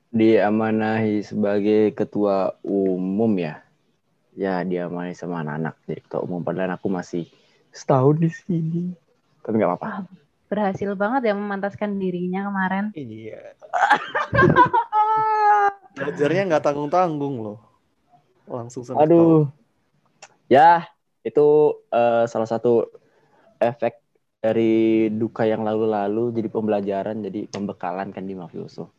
diamanahi 0.09 1.21
sebagai 1.21 1.93
ketua 1.93 2.57
umum 2.65 3.33
ya. 3.37 3.61
Ya, 4.39 4.63
diamanahi 4.63 5.19
sama 5.19 5.43
anak-anak 5.43 5.75
jadi 5.85 6.01
ketua 6.07 6.21
umum. 6.23 6.41
Padahal 6.41 6.79
aku 6.79 6.89
masih 6.89 7.27
setahun 7.75 8.17
di 8.23 8.31
sini. 8.31 8.85
Tapi 9.43 9.55
nggak 9.59 9.71
apa-apa. 9.75 10.07
Berhasil 10.49 10.89
banget 10.97 11.29
ya 11.29 11.35
memantaskan 11.37 12.01
dirinya 12.01 12.49
kemarin. 12.49 12.95
Iya. 12.97 13.53
Belajarnya 15.99 16.43
nggak 16.49 16.65
tanggung-tanggung 16.65 17.45
loh. 17.45 17.59
Langsung 18.49 18.87
sampai 18.87 19.11
Aduh. 19.11 19.51
Ya, 20.49 20.89
itu 21.29 21.79
eh, 21.93 22.25
salah 22.25 22.49
satu 22.49 22.89
efek 23.61 24.01
dari 24.39 25.11
duka 25.11 25.43
yang 25.45 25.67
lalu-lalu 25.67 26.31
jadi 26.35 26.49
pembelajaran, 26.49 27.21
jadi 27.27 27.51
pembekalan 27.51 28.15
kan 28.15 28.25
di 28.25 28.35
mafioso. 28.39 28.95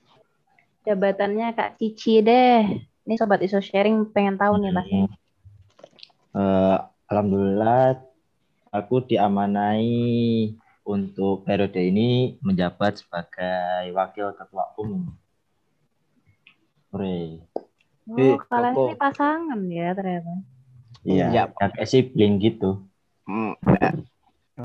Jabatannya 0.83 1.55
Kak 1.55 1.79
Cici 1.79 2.19
deh. 2.23 2.63
Ini 3.07 3.13
sobat 3.17 3.41
iso 3.41 3.57
sharing 3.57 4.13
pengen 4.13 4.37
tahu 4.37 4.61
nih 4.61 4.71
pasti. 4.75 4.99
Eh, 6.37 6.77
Alhamdulillah 7.09 7.97
aku 8.69 9.01
diamanai 9.01 10.53
untuk 10.85 11.45
periode 11.45 11.81
ini 11.81 12.37
menjabat 12.41 13.01
sebagai 13.01 13.89
wakil 13.93 14.33
ketua 14.37 14.73
umum. 14.77 15.13
Hore. 16.89 17.45
Oh, 18.09 18.41
kalian 18.49 18.73
ini 18.73 18.97
pasangan 18.97 19.59
ya 19.69 19.93
ternyata. 19.93 20.58
Iya, 21.09 21.25
Iya. 21.33 21.43
kayak 21.57 21.89
sibling 21.89 22.33
gitu. 22.37 22.69
Hmm, 23.25 23.53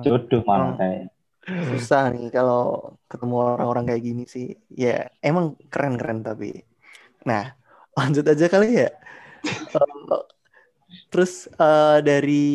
Jodoh 0.05 0.43
malah 0.45 0.75
Hmm. 0.75 0.81
kayak. 0.81 1.03
susah 1.45 2.09
nih 2.09 2.33
kalau 2.33 2.97
ketemu 3.05 3.37
orang-orang 3.37 3.85
kayak 3.89 4.03
gini 4.09 4.25
sih. 4.25 4.47
Ya, 4.73 5.13
emang 5.21 5.57
keren-keren 5.73 6.25
tapi. 6.25 6.65
Nah, 7.29 7.53
lanjut 7.99 8.25
aja 8.33 8.47
kali 8.49 8.69
ya. 8.85 8.89
Eh, 9.77 10.21
Terus 11.13 11.47
eh, 11.47 11.99
dari 12.03 12.47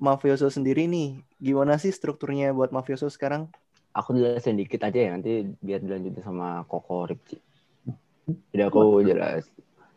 mafioso 0.00 0.48
sendiri 0.52 0.84
nih, 0.88 1.08
gimana 1.40 1.76
sih 1.82 1.92
strukturnya 1.92 2.52
buat 2.56 2.70
mafioso 2.76 3.08
sekarang? 3.12 3.48
aku 3.90 4.14
jelasin 4.14 4.54
dikit 4.54 4.80
aja 4.86 4.98
ya 5.06 5.10
nanti 5.18 5.50
biar 5.58 5.82
dilanjutin 5.82 6.22
sama 6.22 6.62
Koko 6.70 7.10
Ripci. 7.10 7.36
Jadi 8.54 8.62
aku 8.62 9.02
jelas. 9.02 9.42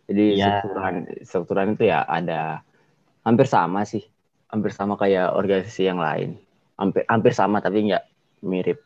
Jadi 0.10 0.24
Iya. 0.38 0.46
strukturan 0.60 0.96
strukturan 1.24 1.68
itu 1.78 1.84
ya 1.88 2.00
ada 2.04 2.66
hampir 3.24 3.48
sama 3.48 3.88
sih. 3.88 4.04
Hampir 4.52 4.70
sama 4.70 5.00
kayak 5.00 5.34
organisasi 5.34 5.90
yang 5.90 5.98
lain. 5.98 6.38
Hampir 6.78 7.04
hampir 7.10 7.34
sama 7.34 7.60
tapi 7.64 7.90
nggak 7.90 8.04
mirip. 8.46 8.84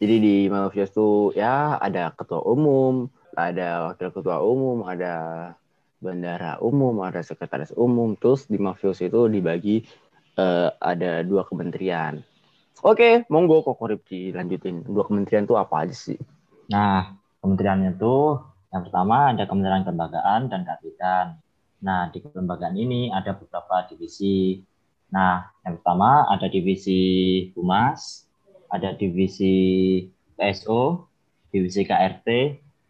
Jadi 0.00 0.14
di 0.18 0.36
Mafios 0.50 0.90
tuh 0.90 1.30
ya 1.36 1.78
ada 1.78 2.10
ketua 2.16 2.42
umum, 2.42 3.06
ada 3.36 3.92
wakil 3.92 4.10
ketua 4.10 4.42
umum, 4.42 4.82
ada 4.88 5.14
bendara 6.02 6.58
umum, 6.58 7.04
ada 7.04 7.20
sekretaris 7.20 7.74
umum. 7.76 8.16
Terus 8.16 8.48
di 8.48 8.56
Mafios 8.56 8.98
itu 9.04 9.28
dibagi 9.28 9.84
eh, 10.40 10.68
ada 10.80 11.22
dua 11.22 11.44
kementerian. 11.44 12.24
Oke, 12.82 13.22
monggo 13.30 13.62
Koko 13.62 13.86
Ripci 13.86 14.34
lanjutin. 14.34 14.82
Dua 14.82 15.06
kementerian 15.06 15.46
tuh 15.46 15.56
apa 15.56 15.86
aja 15.86 15.94
sih? 15.94 16.18
Nah, 16.68 17.16
kementeriannya 17.40 17.96
itu 17.96 18.40
yang 18.74 18.82
pertama 18.90 19.30
ada 19.30 19.46
Kementerian 19.46 19.86
Kelembagaan 19.86 20.50
dan 20.50 20.66
Keadilan. 20.66 21.26
Nah, 21.84 22.08
di 22.12 22.18
kelembagaan 22.24 22.76
ini 22.80 23.12
ada 23.12 23.36
beberapa 23.36 23.84
divisi. 23.90 24.58
Nah, 25.12 25.52
yang 25.62 25.78
pertama 25.78 26.24
ada 26.32 26.46
divisi 26.48 27.00
Humas, 27.54 28.24
ada 28.72 28.96
divisi 28.96 29.54
PSO, 30.36 31.06
divisi 31.52 31.80
KRT, 31.84 32.28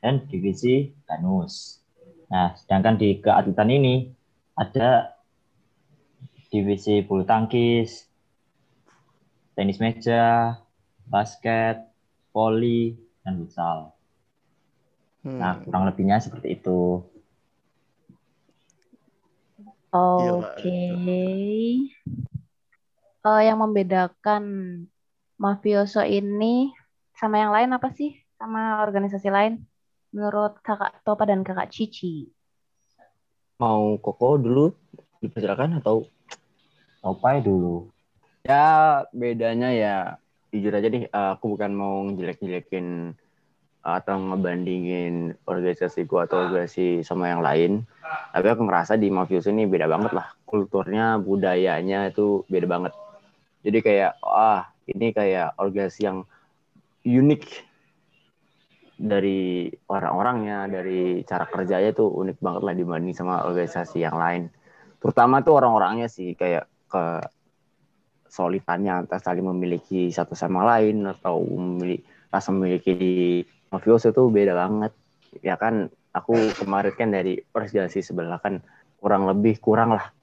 dan 0.01 0.15
divisi 0.31 0.95
Danus. 1.11 1.83
Nah, 2.31 2.55
sedangkan 2.57 2.95
di 2.97 3.19
keatletan 3.21 3.69
ini 3.69 3.95
ada 4.57 5.19
divisi 6.53 7.03
bulu 7.03 7.27
tangkis, 7.27 8.07
tenis 9.59 9.79
meja, 9.83 10.55
basket, 11.11 11.77
voli, 12.33 12.95
dan 13.23 13.35
futsal. 13.43 13.79
Hmm, 15.25 15.39
Nah, 15.41 15.53
kurang 15.65 15.85
lebihnya 15.89 16.17
seperti 16.23 16.49
itu. 16.61 17.03
Oke. 19.95 20.75
Eh, 23.25 23.43
yang 23.47 23.63
membedakan 23.63 24.43
mafioso 25.39 26.03
ini 26.03 26.75
sama 27.15 27.39
yang 27.39 27.55
lain 27.55 27.71
apa 27.79 27.95
sih? 27.95 28.19
Sama 28.35 28.83
organisasi 28.83 29.31
lain? 29.31 29.63
Menurut 30.11 30.59
Kakak 30.67 30.99
Topa 31.07 31.31
dan 31.31 31.47
Kakak 31.47 31.71
Cici. 31.71 32.27
Mau 33.63 33.95
Koko 34.03 34.35
dulu 34.35 34.75
dipersilakan 35.23 35.79
atau 35.79 36.03
Topai 36.99 37.39
dulu. 37.39 37.87
ya 38.45 39.01
bedanya 39.09 39.73
ya 39.73 39.97
jujur 40.53 40.75
aja 40.77 40.89
nih 40.93 41.09
eh, 41.09 41.31
aku 41.39 41.57
bukan 41.57 41.73
mau 41.73 42.05
ngejelek-jelekin 42.05 43.17
atau 43.85 44.17
ngebandingin 44.17 45.37
organisasiku 45.45 46.25
atau 46.25 46.49
organisasi 46.49 47.05
sama 47.05 47.29
yang 47.29 47.45
lain. 47.45 47.85
Tapi 48.33 48.47
aku 48.49 48.65
ngerasa 48.65 48.97
di 48.97 49.13
Mafius 49.13 49.45
ini 49.45 49.69
beda 49.69 49.85
banget 49.85 50.17
lah. 50.17 50.33
Kulturnya, 50.49 51.21
budayanya 51.21 52.09
itu 52.09 52.49
beda 52.49 52.65
banget. 52.65 52.93
Jadi 53.61 53.79
kayak, 53.85 54.17
ah 54.25 54.73
ini 54.89 55.13
kayak 55.13 55.61
organisasi 55.61 56.01
yang 56.09 56.25
unik 57.05 57.45
dari 58.97 59.69
orang-orangnya, 59.93 60.65
dari 60.65 61.21
cara 61.29 61.45
kerjanya 61.45 61.93
tuh 61.93 62.09
unik 62.09 62.41
banget 62.41 62.63
lah 62.65 62.73
dibanding 62.73 63.13
sama 63.13 63.45
organisasi 63.45 64.01
yang 64.01 64.17
lain. 64.17 64.49
Terutama 64.97 65.45
tuh 65.45 65.61
orang-orangnya 65.61 66.09
sih 66.09 66.33
kayak 66.33 66.65
ke 66.89 67.05
kesolidannya 68.25 69.05
antara 69.05 69.21
saling 69.21 69.45
memiliki 69.47 70.09
satu 70.09 70.33
sama 70.33 70.65
lain 70.65 71.05
atau 71.07 71.45
memiliki 71.45 72.03
rasa 72.35 72.51
memiliki 72.51 73.47
mafioso 73.75 74.15
itu 74.15 74.23
beda 74.31 74.55
banget. 74.55 74.93
Ya 75.43 75.59
kan 75.59 75.91
aku 76.15 76.55
kemarin 76.55 76.95
kan 76.95 77.11
dari 77.11 77.43
organisasi 77.51 78.07
sebelah 78.07 78.39
kan 78.39 78.63
kurang 79.03 79.27
lebih 79.27 79.59
kurang 79.59 79.99
lah. 79.99 80.15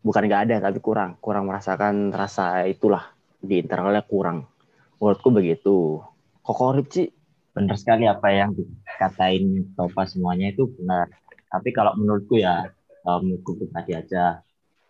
Bukan 0.00 0.24
nggak 0.24 0.42
ada 0.48 0.56
tapi 0.64 0.80
kurang. 0.80 1.20
Kurang 1.20 1.44
merasakan 1.48 2.10
rasa 2.10 2.64
itulah. 2.64 3.12
Di 3.44 3.60
internalnya 3.60 4.00
kurang. 4.00 4.48
Menurutku 4.96 5.28
begitu. 5.28 6.00
Kokorip 6.40 6.88
sih 6.88 7.08
benar 7.54 7.76
sekali 7.78 8.08
apa 8.08 8.32
yang 8.32 8.56
dikatain 8.56 9.76
Topa 9.76 10.08
semuanya 10.08 10.48
itu 10.48 10.72
benar. 10.80 11.12
Tapi 11.52 11.70
kalau 11.76 11.92
menurutku 11.94 12.40
ya 12.40 12.72
menurutku 13.04 13.60
pribadi 13.60 13.92
aja 13.92 14.40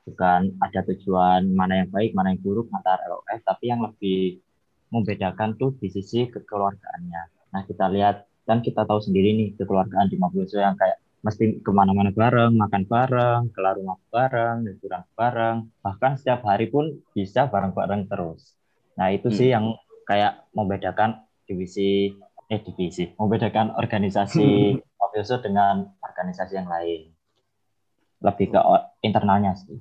bukan 0.04 0.54
ada 0.61 0.80
tujuan 0.92 1.49
mana 1.50 1.83
yang 1.83 1.90
baik 1.90 2.12
mana 2.12 2.37
yang 2.37 2.40
buruk 2.44 2.68
antara 2.71 3.09
LOF 3.09 3.40
tapi 3.42 3.73
yang 3.73 3.80
lebih 3.83 4.38
membedakan 4.92 5.56
tuh 5.56 5.75
di 5.80 5.88
sisi 5.90 6.28
kekeluargaannya 6.28 7.33
nah 7.54 7.62
kita 7.68 7.87
lihat 7.94 8.16
kan 8.49 8.58
kita 8.66 8.82
tahu 8.88 9.00
sendiri 9.06 9.28
nih 9.38 9.49
kekeluargaan 9.58 10.08
di 10.12 10.16
Mafioso 10.20 10.58
yang 10.61 10.76
kayak 10.76 10.99
mesti 11.25 11.44
ke 11.64 11.70
mana-mana 11.73 12.12
bareng, 12.12 12.52
makan 12.62 12.84
bareng, 12.84 13.42
kelar 13.56 13.75
rumah 13.80 13.96
bareng, 14.12 14.56
liburan 14.68 15.02
bareng, 15.16 15.56
bahkan 15.80 16.12
setiap 16.20 16.44
hari 16.44 16.68
pun 16.68 17.00
bisa 17.16 17.49
bareng-bareng 17.49 18.02
terus. 18.12 18.52
Nah 19.00 19.08
itu 19.16 19.32
sih 19.32 19.49
Hmm. 19.49 19.54
yang 19.56 19.66
kayak 20.04 20.44
membedakan 20.52 21.25
divisi, 21.49 22.12
eh 22.52 22.61
divisi, 22.61 23.08
membedakan 23.16 23.73
organisasi 23.80 24.76
Mafioso 25.00 25.40
dengan 25.40 25.88
organisasi 26.04 26.52
yang 26.61 26.68
lain. 26.68 27.08
Lebih 28.26 28.46
ke 28.52 28.61
internalnya 29.08 29.52
sih. 29.62 29.78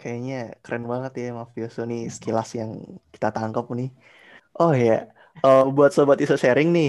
Kayaknya 0.00 0.36
keren 0.64 0.84
banget 0.92 1.12
ya 1.22 1.26
Mafioso 1.38 1.80
nih 1.90 2.00
sekilas 2.14 2.48
yang 2.60 2.70
kita 3.14 3.28
tangkap 3.36 3.64
nih. 3.78 3.88
Oh 4.60 4.72
ya, 4.86 4.92
eh, 5.44 5.60
buat 5.76 5.90
sobat 5.96 6.18
iso 6.24 6.34
sharing 6.42 6.68
nih, 6.76 6.88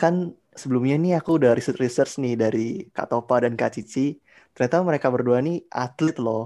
kan 0.00 0.14
sebelumnya 0.60 0.94
nih 1.02 1.12
aku 1.18 1.30
udah 1.38 1.50
research-research 1.56 2.12
nih 2.22 2.32
dari 2.42 2.58
Kak 2.94 3.06
Topa 3.10 3.34
dan 3.44 3.52
Kak 3.60 3.70
Cici. 3.76 4.00
Ternyata 4.52 4.76
mereka 4.90 5.08
berdua 5.14 5.38
nih 5.46 5.56
atlet 5.82 6.16
loh. 6.24 6.40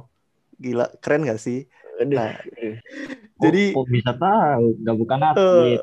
Gila, 0.64 0.85
keren 1.02 1.21
gak 1.31 1.38
sih? 1.47 1.59
Aduh, 2.00 2.16
Nah, 2.19 2.31
aduh. 2.40 2.75
Jadi- 3.43 3.61
oh, 3.76 3.83
kok 3.85 3.87
bisa 3.97 4.12
tahu, 4.23 4.64
nggak 4.81 4.97
bukan 5.02 5.21
Eh, 5.23 5.33
atlet. 5.33 5.81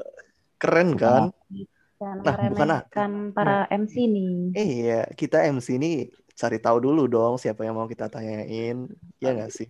keren 0.61 0.87
Bukan 0.93 1.01
kan? 1.03 1.23
atlet. 1.27 1.67
Jangan 1.99 2.17
Nah, 2.25 2.35
bukan 2.37 2.69
meremehkan 2.71 3.11
para 3.35 3.55
MC 3.81 3.95
nih. 4.15 4.31
Eh, 4.59 4.67
iya, 4.85 4.93
kita 5.19 5.37
MC 5.55 5.69
nih 5.83 5.93
cari 6.41 6.57
tahu 6.65 6.77
dulu 6.85 7.01
dong 7.13 7.33
siapa 7.41 7.61
yang 7.65 7.75
mau 7.79 7.87
kita 7.93 8.05
tanyain. 8.13 8.75
Ya 9.23 9.27
nggak 9.35 9.51
sih? 9.57 9.67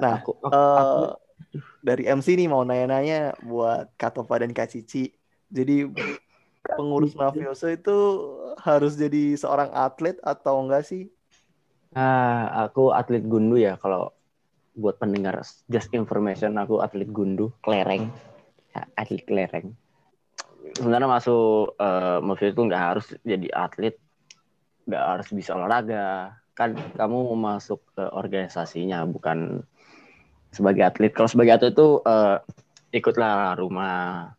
Nah, 0.00 0.10
aku, 0.18 0.30
aku, 0.46 0.56
eh 0.56 0.76
aku- 0.80 1.16
dari 1.88 2.02
MC 2.18 2.28
nih 2.40 2.46
mau 2.52 2.62
nanya-nanya 2.68 3.14
buat 3.50 3.84
Kak 4.00 4.10
Topa 4.16 4.34
dan 4.42 4.52
Kak 4.58 4.68
Cici. 4.74 4.98
Jadi 5.50 5.86
pengurus 6.74 7.14
mafioso 7.14 7.70
itu 7.70 7.96
harus 8.58 8.98
jadi 8.98 9.38
seorang 9.38 9.70
atlet 9.70 10.18
atau 10.26 10.58
enggak 10.66 10.82
sih? 10.82 11.06
Nah, 11.94 12.50
aku 12.66 12.90
atlet 12.90 13.22
gundu 13.22 13.56
ya 13.56 13.78
kalau 13.78 14.10
buat 14.76 15.00
pendengar 15.00 15.40
just 15.70 15.88
information 15.96 16.58
aku 16.60 16.82
atlet 16.82 17.08
gundu 17.08 17.54
kelereng. 17.62 18.10
Ya, 18.74 18.84
atlet 18.98 19.22
kelereng. 19.24 19.72
Sebenarnya 20.76 21.08
masuk 21.08 21.78
eh 21.78 22.18
maksudnya 22.20 22.52
itu 22.52 22.62
nggak 22.66 22.84
harus 22.84 23.06
jadi 23.22 23.48
atlet 23.54 23.94
nggak 24.84 25.04
harus 25.16 25.28
bisa 25.32 25.56
olahraga. 25.56 26.36
Kan 26.56 26.76
kamu 26.96 27.16
mau 27.32 27.56
masuk 27.56 27.80
ke 27.96 28.04
organisasinya 28.12 29.06
bukan 29.08 29.62
sebagai 30.52 30.84
atlet. 30.84 31.12
Kalau 31.14 31.30
sebagai 31.30 31.56
atlet 31.56 31.72
itu 31.72 32.02
eh, 32.04 32.36
ikutlah 32.92 33.56
rumah 33.56 34.32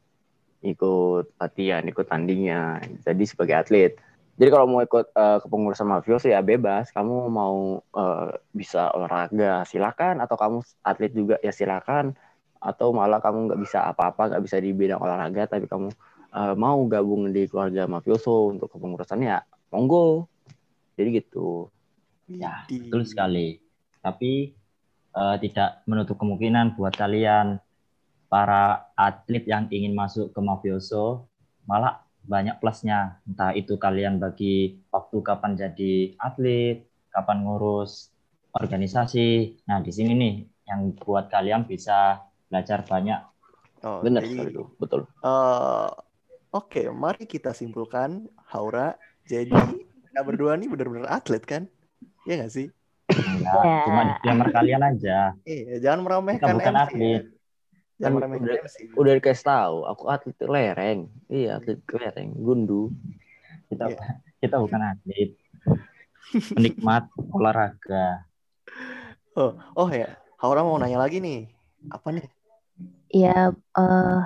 ikut 0.65 1.37
latihan 1.37 1.83
ikut 1.85 2.05
tandingnya 2.09 2.81
jadi 3.05 3.23
sebagai 3.25 3.55
atlet 3.57 3.93
jadi 4.37 4.53
kalau 4.53 4.69
mau 4.69 4.81
ikut 4.85 5.09
eh, 5.17 5.37
kepengurusan 5.41 5.89
mafioso 5.89 6.29
ya 6.29 6.45
bebas. 6.45 6.93
Kamu 6.93 7.25
mau 7.33 7.81
eh, 7.81 8.37
bisa 8.53 8.93
olahraga 8.93 9.65
silakan, 9.65 10.21
atau 10.21 10.37
kamu 10.37 10.57
atlet 10.85 11.11
juga 11.11 11.35
ya 11.41 11.49
silakan, 11.49 12.13
atau 12.61 12.93
malah 12.93 13.17
kamu 13.17 13.49
nggak 13.49 13.61
bisa 13.65 13.89
apa-apa, 13.89 14.29
nggak 14.33 14.43
bisa 14.45 14.61
di 14.61 14.77
bidang 14.77 15.01
olahraga, 15.01 15.49
tapi 15.49 15.65
kamu 15.65 15.89
eh, 16.37 16.53
mau 16.53 16.77
gabung 16.85 17.33
di 17.33 17.49
keluarga 17.49 17.89
mafioso 17.89 18.53
untuk 18.53 18.69
kepengurusan 18.69 19.25
ya 19.25 19.41
monggo. 19.73 20.29
Jadi 20.93 21.09
gitu. 21.17 21.73
Ya, 22.29 22.61
betul 22.69 23.09
sekali. 23.09 23.57
Tapi 24.05 24.53
eh, 25.17 25.35
tidak 25.41 25.81
menutup 25.89 26.13
kemungkinan 26.21 26.77
buat 26.77 26.93
kalian 26.93 27.57
para 28.31 28.91
atlet 29.07 29.43
yang 29.53 29.63
ingin 29.75 29.93
masuk 30.01 30.25
ke 30.35 30.39
mafioso 30.43 31.27
malah 31.69 31.93
banyak 32.33 32.55
plusnya. 32.61 33.19
Entah 33.27 33.51
itu 33.59 33.73
kalian 33.85 34.19
bagi 34.23 34.79
waktu 34.93 35.17
kapan 35.27 35.51
jadi 35.61 36.15
atlet, 36.19 36.75
kapan 37.13 37.37
ngurus 37.43 37.91
organisasi. 38.59 39.19
Nah, 39.67 39.79
di 39.85 39.91
sini 39.97 40.11
nih 40.21 40.33
yang 40.69 40.81
buat 40.99 41.25
kalian 41.31 41.63
bisa 41.71 42.19
belajar 42.51 42.79
banyak. 42.91 43.19
Oh, 43.83 44.01
Benar 44.03 44.21
jadi, 44.21 44.37
itu, 44.45 44.61
betul. 44.81 45.01
eh, 45.25 45.87
Oke, 46.55 46.79
mari 47.03 47.23
kita 47.33 47.51
simpulkan, 47.59 48.11
Haura. 48.51 48.97
Jadi 49.31 49.53
kita 50.09 50.19
berdua 50.27 50.53
nih 50.59 50.67
benar-benar 50.73 51.07
atlet 51.17 51.43
kan? 51.51 51.63
Iya 52.25 52.33
nggak 52.39 52.53
sih? 52.57 52.67
Enggak, 53.29 53.65
Ya. 53.65 53.71
cuma 53.83 54.01
disclaimer 54.07 54.47
kalian 54.55 54.81
aja. 54.89 55.17
Iya, 55.49 55.79
jangan 55.83 56.01
Kita 56.31 56.45
meremehkan 56.45 56.55
bukan 56.55 56.75
MC. 56.75 56.85
atlet. 56.85 57.23
Kan 57.97 58.13
udah-. 58.13 58.61
Udah 58.93 59.13
dikasih 59.17 59.45
tahu, 59.45 59.77
aku 59.89 60.03
atlet 60.09 60.37
kelereng. 60.37 61.09
Iya, 61.29 61.57
atlet 61.57 61.81
kelereng, 61.89 62.29
gundu. 62.37 62.93
Kita 63.67 63.89
Iya. 63.89 64.21
kita 64.41 64.55
bukan 64.61 64.81
atlet. 64.93 65.33
Penikmat 66.53 67.09
olahraga. 67.37 68.27
Oh, 69.37 69.53
oh 69.73 69.89
ya, 69.89 70.17
Haura 70.41 70.61
mau 70.61 70.77
nanya 70.77 71.01
lagi 71.01 71.17
nih. 71.21 71.49
Apa 71.89 72.13
nih? 72.13 72.25
Ya, 73.09 73.53
eh 73.53 74.21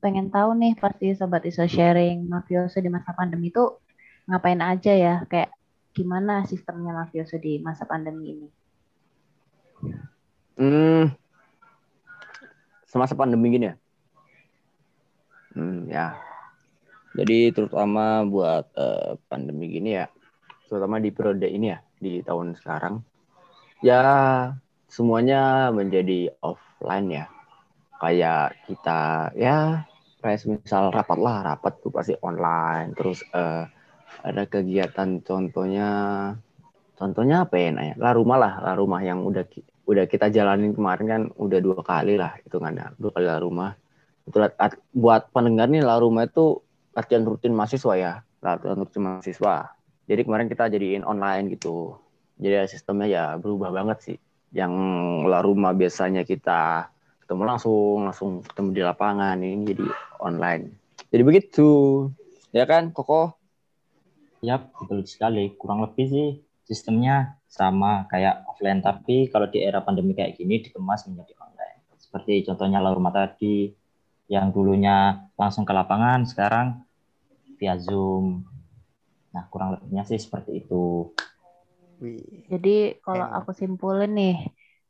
pengen 0.00 0.32
tahu 0.32 0.56
nih 0.56 0.72
pasti 0.80 1.12
sobat 1.12 1.44
iso 1.44 1.64
sharing 1.68 2.24
mafioso 2.24 2.80
di 2.80 2.88
masa 2.88 3.12
pandemi 3.12 3.52
itu 3.52 3.76
ngapain 4.24 4.60
aja 4.64 4.92
ya? 4.96 5.14
Kayak 5.28 5.52
gimana 5.92 6.48
sistemnya 6.48 6.96
mafioso 6.96 7.36
di 7.36 7.60
masa 7.60 7.84
pandemi 7.84 8.36
ini? 8.36 8.48
Hmm, 10.60 11.12
semasa 12.90 13.14
pandemi 13.14 13.54
gini 13.54 13.70
ya. 13.70 13.76
Hmm, 15.54 15.86
ya. 15.86 16.18
Jadi 17.14 17.54
terutama 17.54 18.26
buat 18.26 18.70
eh, 18.74 19.14
pandemi 19.30 19.70
gini 19.70 19.94
ya, 19.98 20.10
terutama 20.66 20.98
di 20.98 21.10
periode 21.14 21.46
ini 21.46 21.70
ya, 21.70 21.78
di 21.98 22.22
tahun 22.22 22.54
sekarang, 22.58 23.02
ya 23.82 24.02
semuanya 24.90 25.70
menjadi 25.74 26.34
offline 26.42 27.08
ya. 27.10 27.26
Kayak 27.98 28.58
kita 28.66 29.30
ya, 29.34 29.86
kayak 30.22 30.46
misal 30.46 30.94
rapat 30.94 31.18
lah, 31.18 31.36
rapat 31.54 31.82
tuh 31.82 31.90
pasti 31.90 32.14
online. 32.22 32.94
Terus 32.94 33.26
eh, 33.34 33.66
ada 34.22 34.42
kegiatan 34.46 35.18
contohnya, 35.22 35.90
contohnya 36.94 37.46
apa 37.46 37.54
ya? 37.58 37.70
Lah 37.98 38.12
rumah 38.14 38.38
lah, 38.38 38.54
lah 38.62 38.74
rumah 38.78 39.02
yang 39.02 39.26
udah 39.26 39.42
udah 39.90 40.06
kita 40.06 40.30
jalanin 40.30 40.70
kemarin 40.70 41.06
kan 41.10 41.22
udah 41.34 41.58
dua 41.58 41.82
kali 41.82 42.14
lah 42.14 42.38
itu 42.46 42.62
kan 42.62 42.78
dua 42.94 43.10
kali 43.10 43.26
lah 43.26 43.42
rumah. 43.42 43.74
Itu 44.22 44.38
buat 44.94 45.34
pendengar 45.34 45.66
nih 45.66 45.82
lah 45.82 45.98
rumah 45.98 46.30
itu 46.30 46.62
latihan 46.94 47.26
rutin 47.26 47.50
mahasiswa 47.50 47.94
ya 47.98 48.12
latihan 48.38 48.78
rutin 48.78 49.02
mahasiswa. 49.02 49.74
Jadi 50.06 50.20
kemarin 50.22 50.46
kita 50.46 50.70
jadiin 50.70 51.02
online 51.02 51.50
gitu. 51.50 51.98
Jadi 52.38 52.70
sistemnya 52.70 53.06
ya 53.10 53.24
berubah 53.34 53.74
banget 53.74 53.98
sih. 54.06 54.16
Yang 54.54 54.72
lah 55.26 55.42
rumah 55.42 55.74
biasanya 55.74 56.22
kita 56.22 56.86
ketemu 57.26 57.42
langsung 57.46 58.06
langsung 58.06 58.30
ketemu 58.46 58.68
di 58.74 58.82
lapangan 58.86 59.38
ini 59.42 59.74
jadi 59.74 59.86
online. 60.22 60.70
Jadi 61.10 61.22
begitu. 61.26 61.68
Ya 62.54 62.66
kan 62.66 62.94
koko? 62.94 63.34
Yap, 64.42 64.70
betul 64.78 65.06
sekali. 65.06 65.54
Kurang 65.54 65.82
lebih 65.82 66.06
sih 66.10 66.28
sistemnya 66.70 67.34
sama 67.50 68.06
kayak 68.06 68.46
offline, 68.46 68.78
tapi 68.78 69.26
kalau 69.26 69.50
di 69.50 69.58
era 69.58 69.82
pandemi 69.82 70.14
kayak 70.14 70.38
gini 70.38 70.62
dikemas 70.62 71.02
menjadi 71.10 71.34
online. 71.42 71.82
Seperti 71.98 72.46
contohnya 72.46 72.78
La 72.78 72.94
Rumah 72.94 73.10
tadi, 73.10 73.74
yang 74.30 74.54
dulunya 74.54 75.26
langsung 75.34 75.66
ke 75.66 75.74
lapangan, 75.74 76.22
sekarang 76.22 76.86
via 77.58 77.74
Zoom. 77.74 78.46
Nah, 79.34 79.50
kurang 79.50 79.74
lebihnya 79.74 80.06
sih 80.06 80.22
seperti 80.22 80.62
itu. 80.62 81.10
Jadi 82.46 83.02
kalau 83.02 83.26
aku 83.26 83.50
simpulin 83.50 84.14
nih, 84.14 84.38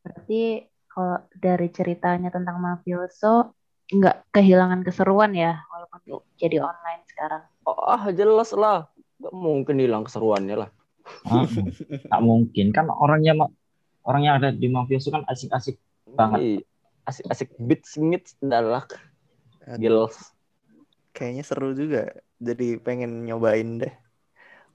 berarti 0.05 0.69
kalau 0.85 1.17
dari 1.33 1.73
ceritanya 1.73 2.29
tentang 2.29 2.61
mafioso 2.61 3.57
nggak 3.91 4.31
kehilangan 4.31 4.87
keseruan 4.87 5.35
ya 5.35 5.67
walaupun 5.67 6.23
jadi 6.39 6.63
online 6.63 7.03
sekarang. 7.11 7.43
ah 7.67 8.07
jelas 8.15 8.55
lah 8.55 8.87
Gak 9.19 9.35
mungkin 9.35 9.83
hilang 9.83 10.07
keseruannya 10.07 10.55
lah 10.55 10.71
Ah, 11.27 11.47
nggak 12.09 12.23
mungkin 12.25 12.67
kan 12.77 12.87
orangnya 12.91 13.33
orang 14.09 14.23
yang 14.27 14.35
ada 14.41 14.49
di 14.55 14.67
mafioso 14.73 15.09
kan 15.15 15.23
asik-asik 15.29 15.77
banget. 16.19 16.41
Iya. 16.41 16.61
asik-asik 17.09 17.49
beat 17.67 17.83
singit 17.89 18.23
dalak 18.39 18.87
gils 19.81 20.17
kayaknya 21.15 21.43
seru 21.49 21.69
juga. 21.81 21.99
Jadi 22.41 22.65
pengen 22.87 23.11
nyobain 23.27 23.69
deh. 23.83 23.93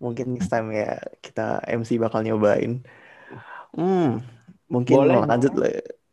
Mungkin 0.03 0.25
next 0.35 0.51
time 0.53 0.69
ya 0.75 0.99
kita 1.25 1.41
MC 1.79 1.91
bakal 2.03 2.21
nyobain. 2.27 2.83
Hmm, 3.75 4.23
mungkin 4.73 4.97
Boleh. 4.97 5.19
lanjut 5.29 5.53
lah. 5.55 5.71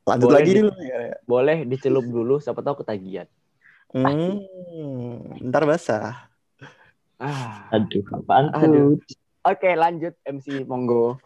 Lanjut 0.08 0.28
Boleh 0.28 0.36
lagi 0.36 0.50
di- 0.54 0.64
dulu 0.66 0.72
ya. 0.82 1.00
boleh 1.30 1.56
dicelup 1.70 2.06
dulu 2.16 2.34
siapa 2.42 2.60
tahu 2.66 2.82
ketagihan 2.82 3.28
Hmm, 3.92 4.40
ntar 5.48 5.62
basah. 5.70 6.32
ah 7.20 7.72
Aduh, 7.74 8.04
apaan 8.18 8.46
Aduh. 8.56 8.98
Oke 9.46 9.70
lanjut 9.74 10.14
MC 10.26 10.66
monggo. 10.66 11.18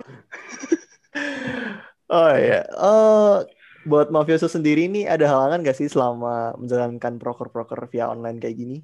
Oh 2.07 2.31
ya, 2.39 2.63
eh 2.63 3.37
buat 3.83 4.15
mafioso 4.15 4.47
sendiri 4.47 4.87
nih 4.87 5.11
ada 5.11 5.27
halangan 5.27 5.67
gak 5.67 5.75
sih 5.75 5.91
selama 5.91 6.55
menjalankan 6.55 7.19
proker-proker 7.19 7.91
via 7.91 8.07
online 8.07 8.39
kayak 8.39 8.55
gini? 8.55 8.79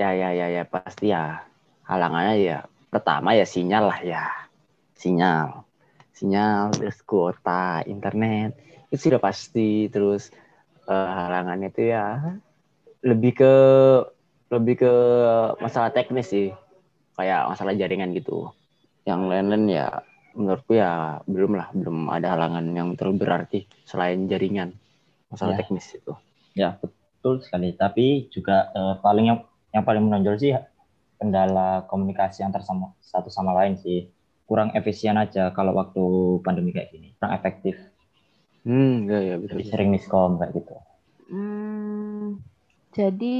ya 0.00 0.16
ya 0.16 0.32
ya 0.32 0.46
ya 0.48 0.64
pasti 0.64 1.12
ya. 1.12 1.44
Halangannya 1.84 2.34
ya 2.40 2.58
pertama 2.88 3.36
ya 3.36 3.44
sinyal 3.44 3.84
lah 3.92 4.00
ya. 4.00 4.24
Sinyal. 4.96 5.66
Sinyal 6.16 6.72
terus 6.72 6.98
kuota 7.04 7.84
internet. 7.84 8.56
Itu 8.88 9.12
sudah 9.12 9.20
pasti. 9.20 9.92
Terus 9.92 10.32
eh, 10.88 11.08
halangannya 11.12 11.68
itu 11.68 11.92
ya 11.92 12.38
lebih 13.02 13.32
ke 13.36 13.54
lebih 14.52 14.84
ke 14.86 14.94
masalah 15.58 15.90
teknis 15.90 16.30
sih 16.30 16.54
kayak 17.18 17.48
masalah 17.50 17.72
jaringan 17.76 18.10
gitu 18.16 18.50
yang 19.08 19.26
lain-lain 19.30 19.64
ya 19.68 19.86
menurutku 20.32 20.72
ya 20.78 21.20
belum 21.28 21.52
lah 21.58 21.68
belum 21.76 22.08
ada 22.08 22.34
halangan 22.38 22.64
yang 22.72 22.88
terlalu 22.96 23.16
berarti 23.24 23.58
selain 23.84 24.24
jaringan 24.30 24.72
masalah 25.32 25.54
Ya. 25.54 25.58
teknis 25.60 25.86
itu 25.96 26.12
Ya, 26.52 26.76
betul 26.76 27.40
sekali. 27.40 27.72
Tapi 27.72 28.28
juga 28.28 28.68
eh, 28.76 28.94
paling 29.00 29.24
yang 29.32 29.38
yang 29.72 29.84
paling 29.88 30.04
menonjol 30.04 30.36
sih 30.36 30.52
kendala 31.16 31.88
komunikasi 31.88 32.44
antar 32.44 32.60
sama 32.60 32.92
satu 33.00 33.32
sama 33.32 33.56
lain 33.56 33.80
sih. 33.80 34.12
Kurang 34.44 34.76
efisien 34.76 35.16
aja 35.16 35.48
kalau 35.56 35.72
waktu 35.72 36.02
pandemi 36.44 36.76
kayak 36.76 36.92
gini. 36.92 37.16
Kurang 37.16 37.32
efektif. 37.40 37.74
hmm 38.68 39.08
ya 39.10 39.18
ya 39.32 39.34
betul 39.40 39.58
Jadi 39.58 39.70
sering 39.72 39.88
miskom 39.94 40.36
kayak 40.38 40.52
gitu. 40.60 40.74
Hmm, 41.32 42.36
jadi 42.92 43.36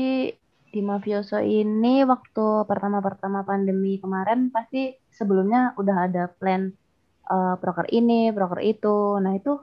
di 0.72 0.80
Mafioso 0.80 1.36
ini 1.36 2.02
waktu 2.08 2.64
pertama-pertama 2.64 3.44
pandemi 3.44 4.00
kemarin 4.00 4.48
pasti 4.48 4.96
sebelumnya 5.12 5.76
udah 5.76 5.96
ada 6.08 6.24
plan 6.32 6.72
eh, 7.28 7.54
proker 7.60 7.86
ini, 7.92 8.32
proker 8.32 8.60
itu. 8.64 9.20
Nah 9.20 9.36
itu 9.36 9.60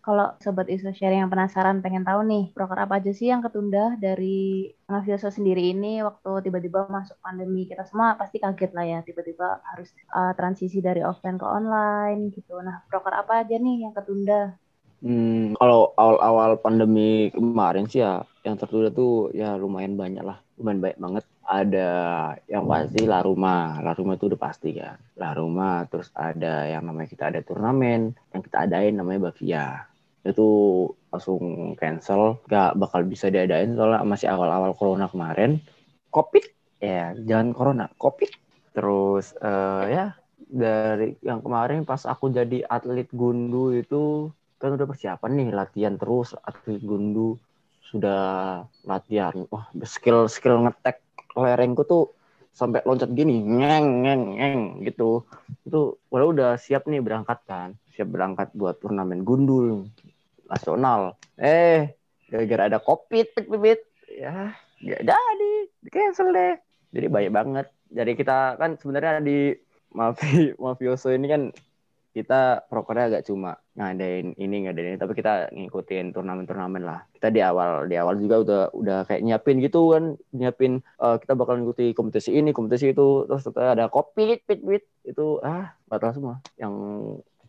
kalau 0.00 0.32
sobat 0.40 0.68
iso 0.72 0.92
sharing 0.92 1.24
yang 1.24 1.32
penasaran 1.32 1.84
pengen 1.84 2.04
tahu 2.08 2.24
nih 2.24 2.44
proker 2.56 2.76
apa 2.88 3.00
aja 3.00 3.12
sih 3.12 3.28
yang 3.32 3.44
ketunda 3.44 3.96
dari 4.00 4.68
Mafioso 4.88 5.28
sendiri 5.28 5.72
ini 5.72 6.00
waktu 6.00 6.48
tiba-tiba 6.48 6.88
masuk 6.88 7.20
pandemi 7.20 7.68
kita 7.68 7.84
semua 7.84 8.16
pasti 8.16 8.40
kaget 8.40 8.72
lah 8.76 8.84
ya 8.84 8.98
tiba-tiba 9.04 9.64
harus 9.64 9.88
eh, 9.96 10.32
transisi 10.36 10.84
dari 10.84 11.00
offline 11.00 11.40
ke 11.40 11.46
online 11.48 12.32
gitu. 12.36 12.60
Nah 12.60 12.84
proker 12.88 13.12
apa 13.16 13.44
aja 13.44 13.56
nih 13.56 13.88
yang 13.88 13.92
ketunda? 13.96 14.60
Hmm, 15.00 15.56
kalau 15.56 15.96
awal-awal 15.96 16.60
pandemi 16.60 17.32
kemarin 17.32 17.88
sih 17.88 18.04
ya 18.04 18.20
yang 18.44 18.60
tertunda 18.60 18.92
tuh 18.92 19.32
ya 19.32 19.56
lumayan 19.56 19.96
banyak 19.96 20.20
lah, 20.20 20.44
lumayan 20.60 20.80
banyak 20.84 20.98
banget. 21.00 21.24
Ada 21.50 21.90
yang 22.46 22.64
pasti 22.70 23.00
La 23.08 23.20
Rumah, 23.24 23.82
La 23.82 23.92
Rumah 23.96 24.14
itu 24.14 24.24
udah 24.30 24.40
pasti 24.40 24.70
kan. 24.76 25.00
La 25.18 25.34
Rumah, 25.34 25.88
terus 25.90 26.12
ada 26.14 26.68
yang 26.68 26.86
namanya 26.86 27.08
kita 27.10 27.32
ada 27.32 27.40
turnamen, 27.42 28.14
yang 28.30 28.42
kita 28.44 28.68
adain 28.68 28.94
namanya 28.94 29.32
Bavia. 29.32 29.88
Itu 30.22 30.48
langsung 31.10 31.74
cancel, 31.80 32.38
gak 32.46 32.78
bakal 32.78 33.02
bisa 33.08 33.32
diadain 33.32 33.74
soalnya 33.74 34.04
masih 34.06 34.30
awal-awal 34.30 34.76
corona 34.76 35.10
kemarin. 35.10 35.58
Covid, 36.12 36.44
ya 36.78 37.16
jangan 37.26 37.56
corona, 37.56 37.86
Covid. 37.98 38.30
Terus 38.70 39.34
eh, 39.42 39.84
ya 39.90 40.06
dari 40.50 41.14
yang 41.22 41.40
kemarin 41.40 41.86
pas 41.86 42.02
aku 42.04 42.34
jadi 42.34 42.66
atlet 42.66 43.06
gundu 43.14 43.70
itu 43.70 44.34
kan 44.58 44.74
udah 44.74 44.86
persiapan 44.90 45.30
nih 45.38 45.48
latihan 45.54 45.94
terus 45.96 46.34
atlet 46.42 46.82
gundu 46.82 47.38
sudah 47.88 48.22
latihan. 48.84 49.34
Wah 49.48 49.68
skill 49.88 50.28
skill 50.28 50.62
ngetek 50.66 51.00
lerengku 51.32 51.82
tuh 51.88 52.12
sampai 52.50 52.82
loncat 52.84 53.10
gini 53.14 53.40
ngeng 53.40 54.04
ngeng 54.04 54.22
ngeng 54.36 54.60
gitu. 54.84 55.24
Itu 55.64 55.96
udah 56.12 56.26
udah 56.30 56.50
siap 56.60 56.84
nih 56.86 57.00
berangkat 57.00 57.40
kan. 57.48 57.78
Siap 57.96 58.08
berangkat 58.10 58.52
buat 58.52 58.78
turnamen 58.78 59.24
gundul 59.24 59.88
nasional. 60.46 61.16
Eh 61.40 61.96
gara-gara 62.30 62.70
ada 62.70 62.78
covid 62.78 63.26
pit 63.34 63.46
pit, 63.48 63.60
pit. 63.60 63.80
ya 64.12 64.54
jadi. 64.80 65.52
Di 65.80 65.88
cancel 65.88 66.34
deh. 66.34 66.54
Jadi 66.90 67.06
banyak 67.06 67.32
banget. 67.32 67.66
Jadi 67.90 68.12
kita 68.14 68.54
kan 68.60 68.78
sebenarnya 68.78 69.22
di 69.22 69.54
Mafi 69.90 70.54
Mafioso 70.62 71.10
ini 71.10 71.26
kan 71.26 71.42
kita 72.10 72.66
prokernya 72.66 73.06
agak 73.06 73.22
cuma 73.30 73.62
ngadain 73.78 74.34
ini 74.34 74.56
ngadain 74.66 74.94
ini 74.94 74.98
tapi 74.98 75.14
kita 75.14 75.54
ngikutin 75.54 76.10
turnamen-turnamen 76.10 76.82
lah 76.82 77.06
kita 77.14 77.30
di 77.30 77.38
awal 77.38 77.86
di 77.86 77.94
awal 77.94 78.18
juga 78.18 78.36
udah 78.42 78.62
udah 78.74 78.98
kayak 79.06 79.22
nyiapin 79.22 79.62
gitu 79.62 79.94
kan 79.94 80.04
nyiapin 80.34 80.82
eh, 80.82 81.16
kita 81.22 81.32
bakal 81.38 81.62
ngikuti 81.62 81.94
kompetisi 81.94 82.34
ini 82.34 82.50
kompetisi 82.50 82.90
itu 82.90 83.30
terus 83.30 83.46
ada 83.54 83.86
covid 83.86 84.42
pit 84.42 84.60
pit 84.60 84.84
itu 85.06 85.38
ah 85.46 85.70
batal 85.86 86.10
semua 86.10 86.34
yang 86.58 86.74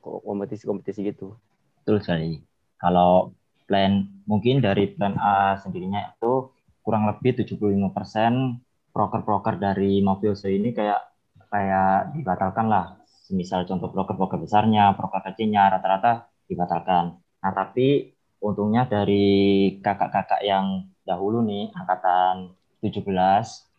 kompetisi-kompetisi 0.02 1.10
gitu 1.10 1.34
Betul 1.82 1.98
sekali. 1.98 2.38
Kalau 2.78 3.34
plan 3.66 4.06
mungkin 4.30 4.62
dari 4.62 4.94
plan 4.94 5.18
A 5.18 5.58
sendirinya 5.58 6.14
itu 6.14 6.54
kurang 6.86 7.10
lebih 7.10 7.42
75% 7.42 7.90
proker-proker 8.94 9.58
dari 9.58 9.98
Mafioso 10.06 10.46
ini 10.46 10.78
kayak 10.78 11.02
kayak 11.50 12.14
dibatalkan 12.14 12.70
lah. 12.70 13.01
Misal 13.32 13.64
contoh 13.66 13.90
proker-proker 13.90 14.40
besarnya, 14.40 14.94
proker 14.94 15.24
kecilnya 15.32 15.72
rata-rata 15.72 16.30
dibatalkan. 16.46 17.18
Nah, 17.18 17.52
tapi 17.56 18.12
untungnya 18.42 18.86
dari 18.90 19.78
kakak-kakak 19.80 20.42
yang 20.44 20.92
dahulu 21.06 21.42
nih 21.46 21.72
angkatan 21.74 22.54
17 22.82 23.06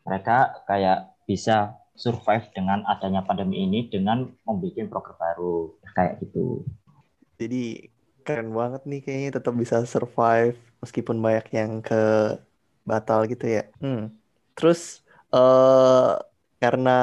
mereka 0.07 0.65
kayak 0.67 1.15
bisa 1.27 1.79
survive 1.95 2.49
dengan 2.55 2.83
adanya 2.89 3.23
pandemi 3.23 3.63
ini 3.63 3.87
dengan 3.87 4.27
membuat 4.49 4.89
proker 4.89 5.15
baru 5.19 5.77
kayak 5.95 6.23
gitu. 6.25 6.67
Jadi 7.39 7.91
keren 8.23 8.55
banget 8.55 8.83
nih 8.87 9.01
kayaknya 9.03 9.31
tetap 9.43 9.55
bisa 9.59 9.83
survive 9.87 10.57
meskipun 10.83 11.19
banyak 11.19 11.47
yang 11.55 11.83
ke 11.83 12.39
batal 12.87 13.27
gitu 13.27 13.47
ya. 13.47 13.67
Hmm. 13.83 14.15
Terus 14.55 15.03
eh 15.35 16.15
karena 16.63 16.97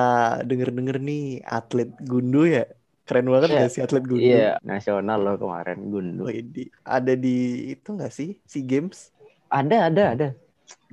denger-denger 0.48 0.98
nih 1.04 1.44
atlet 1.44 1.92
gundu 2.00 2.48
ya 2.48 2.64
keren 3.04 3.28
banget 3.28 3.50
Iya. 3.52 3.60
gak 3.60 3.72
sih 3.76 3.82
atlet 3.84 4.06
gundu? 4.08 4.24
iya 4.24 4.50
nasional 4.64 5.20
loh 5.20 5.36
kemarin 5.36 5.80
gundu 5.92 6.24
di- 6.32 6.72
ada 6.88 7.12
di 7.12 7.38
itu 7.76 7.90
nggak 7.92 8.14
sih 8.14 8.40
SEA 8.48 8.64
Games? 8.64 9.12
ada 9.52 9.92
ada 9.92 10.04
ada 10.16 10.28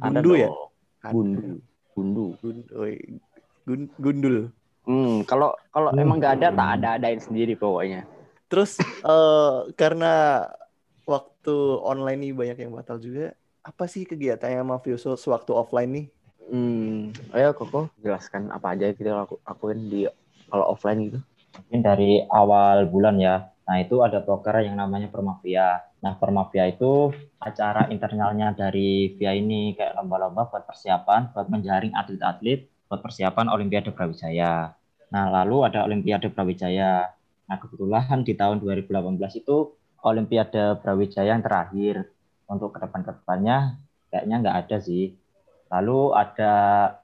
ada 0.02 0.18
Gundu 0.18 0.31
ya? 0.35 0.48
dong. 0.50 0.59
Ada. 0.98 1.12
gundu 1.14 1.55
gundu 1.94 2.24
Gun- 2.42 2.66
wih, 2.74 2.98
gun- 3.62 3.94
gundul. 3.96 4.37
hmm 4.83 5.22
kalau 5.24 5.55
kalau 5.70 5.94
Hmm. 5.94 6.02
emang 6.02 6.18
nggak 6.18 6.35
ada 6.42 6.48
tak 6.50 6.68
ada 6.74 6.88
adain 6.98 7.22
sendiri 7.22 7.55
pokoknya 7.55 8.02
Terus 8.46 8.79
eh 8.81 9.57
karena 9.74 10.46
waktu 11.02 11.55
online 11.83 12.18
nih 12.22 12.33
banyak 12.35 12.59
yang 12.62 12.72
batal 12.74 12.98
juga, 12.98 13.35
apa 13.62 13.85
sih 13.87 14.02
kegiatannya 14.02 14.62
Mafioso 14.62 15.14
sewaktu 15.14 15.50
offline 15.50 15.90
nih? 15.90 16.07
Hmm, 16.46 17.11
ayo 17.35 17.50
Koko 17.59 17.90
jelaskan 17.98 18.54
apa 18.54 18.78
aja 18.78 18.94
kita 18.94 19.11
laku, 19.26 19.42
lakuin 19.42 19.90
di 19.90 20.06
kalau 20.46 20.64
offline 20.70 21.11
gitu. 21.11 21.18
mungkin 21.56 21.80
dari 21.82 22.22
awal 22.30 22.87
bulan 22.87 23.16
ya. 23.18 23.50
Nah, 23.66 23.82
itu 23.82 23.98
ada 24.06 24.22
proker 24.22 24.62
yang 24.62 24.78
namanya 24.78 25.11
Permafia. 25.11 25.82
Nah, 26.04 26.14
Permafia 26.14 26.70
itu 26.70 27.11
acara 27.42 27.90
internalnya 27.90 28.54
dari 28.54 29.11
VIA 29.18 29.35
ini 29.42 29.74
kayak 29.74 29.98
lomba-lomba 29.98 30.46
buat 30.46 30.62
persiapan, 30.70 31.35
buat 31.35 31.50
menjaring 31.50 31.90
atlet-atlet, 31.98 32.70
buat 32.87 33.02
persiapan 33.02 33.50
Olimpiade 33.50 33.90
Brawijaya. 33.90 34.70
Nah, 35.11 35.24
lalu 35.35 35.66
ada 35.66 35.82
Olimpiade 35.82 36.30
Brawijaya. 36.30 37.11
Nah, 37.50 37.56
kebetulan 37.59 38.22
di 38.22 38.35
tahun 38.38 38.62
2018 38.62 39.42
itu 39.42 39.74
Olimpiade 40.06 40.78
Brawijaya 40.78 41.35
yang 41.35 41.42
terakhir. 41.42 42.06
Untuk 42.46 42.70
ke 42.70 42.78
depan-kedepannya 42.87 43.82
kayaknya 44.14 44.37
nggak 44.46 44.56
ada 44.62 44.76
sih. 44.78 45.18
Lalu 45.70 46.00
ada 46.14 46.55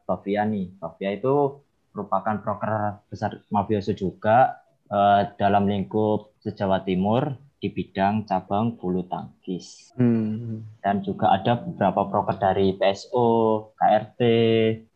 Bavia 0.07 0.46
nih. 0.46 0.70
Bavia 0.79 1.11
itu 1.14 1.62
merupakan 1.92 2.40
proker 2.40 3.05
besar 3.12 3.44
Mafioso 3.53 3.92
juga 3.92 4.62
eh, 4.88 5.29
dalam 5.37 5.68
lingkup 5.68 6.40
se-Jawa 6.40 6.83
Timur 6.83 7.37
di 7.62 7.70
bidang 7.70 8.27
cabang 8.27 8.75
bulu 8.75 9.07
tangkis. 9.07 9.94
Hmm. 9.94 10.66
Dan 10.83 11.07
juga 11.07 11.31
ada 11.31 11.62
beberapa 11.62 12.11
proker 12.11 12.35
dari 12.42 12.75
PSO, 12.75 13.70
KRT, 13.79 14.20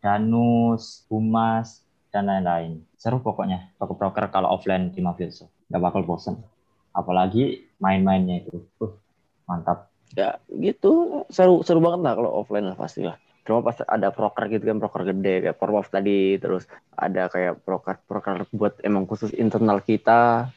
Danus, 0.02 1.06
Humas, 1.06 1.86
dan 2.10 2.26
lain-lain. 2.26 2.82
Seru 2.98 3.22
pokoknya 3.22 3.70
proker-proker 3.78 4.34
kalau 4.34 4.50
offline 4.50 4.90
di 4.90 4.98
Mafioso. 4.98 5.46
Nggak 5.70 5.82
bakal 5.82 6.02
bosen. 6.02 6.42
Apalagi 6.90 7.70
main-mainnya 7.78 8.42
itu. 8.42 8.66
Uh, 8.82 8.98
mantap. 9.46 9.94
ya 10.14 10.38
gitu 10.62 11.26
seru 11.34 11.66
seru 11.66 11.82
banget 11.82 12.00
lah 12.06 12.14
kalau 12.14 12.30
offline 12.38 12.70
lah 12.70 12.78
pasti 12.78 13.02
lah 13.02 13.18
cuma 13.46 13.62
pas 13.62 13.78
ada 13.86 14.10
proker 14.10 14.50
gitu 14.50 14.66
kan 14.66 14.82
proker 14.82 15.14
gede 15.14 15.46
kayak 15.46 15.56
Pormov 15.56 15.86
tadi 15.86 16.34
terus 16.42 16.66
ada 16.98 17.30
kayak 17.30 17.62
proker 17.62 18.02
proker 18.02 18.50
buat 18.50 18.82
emang 18.82 19.06
khusus 19.06 19.30
internal 19.38 19.78
kita 19.78 20.50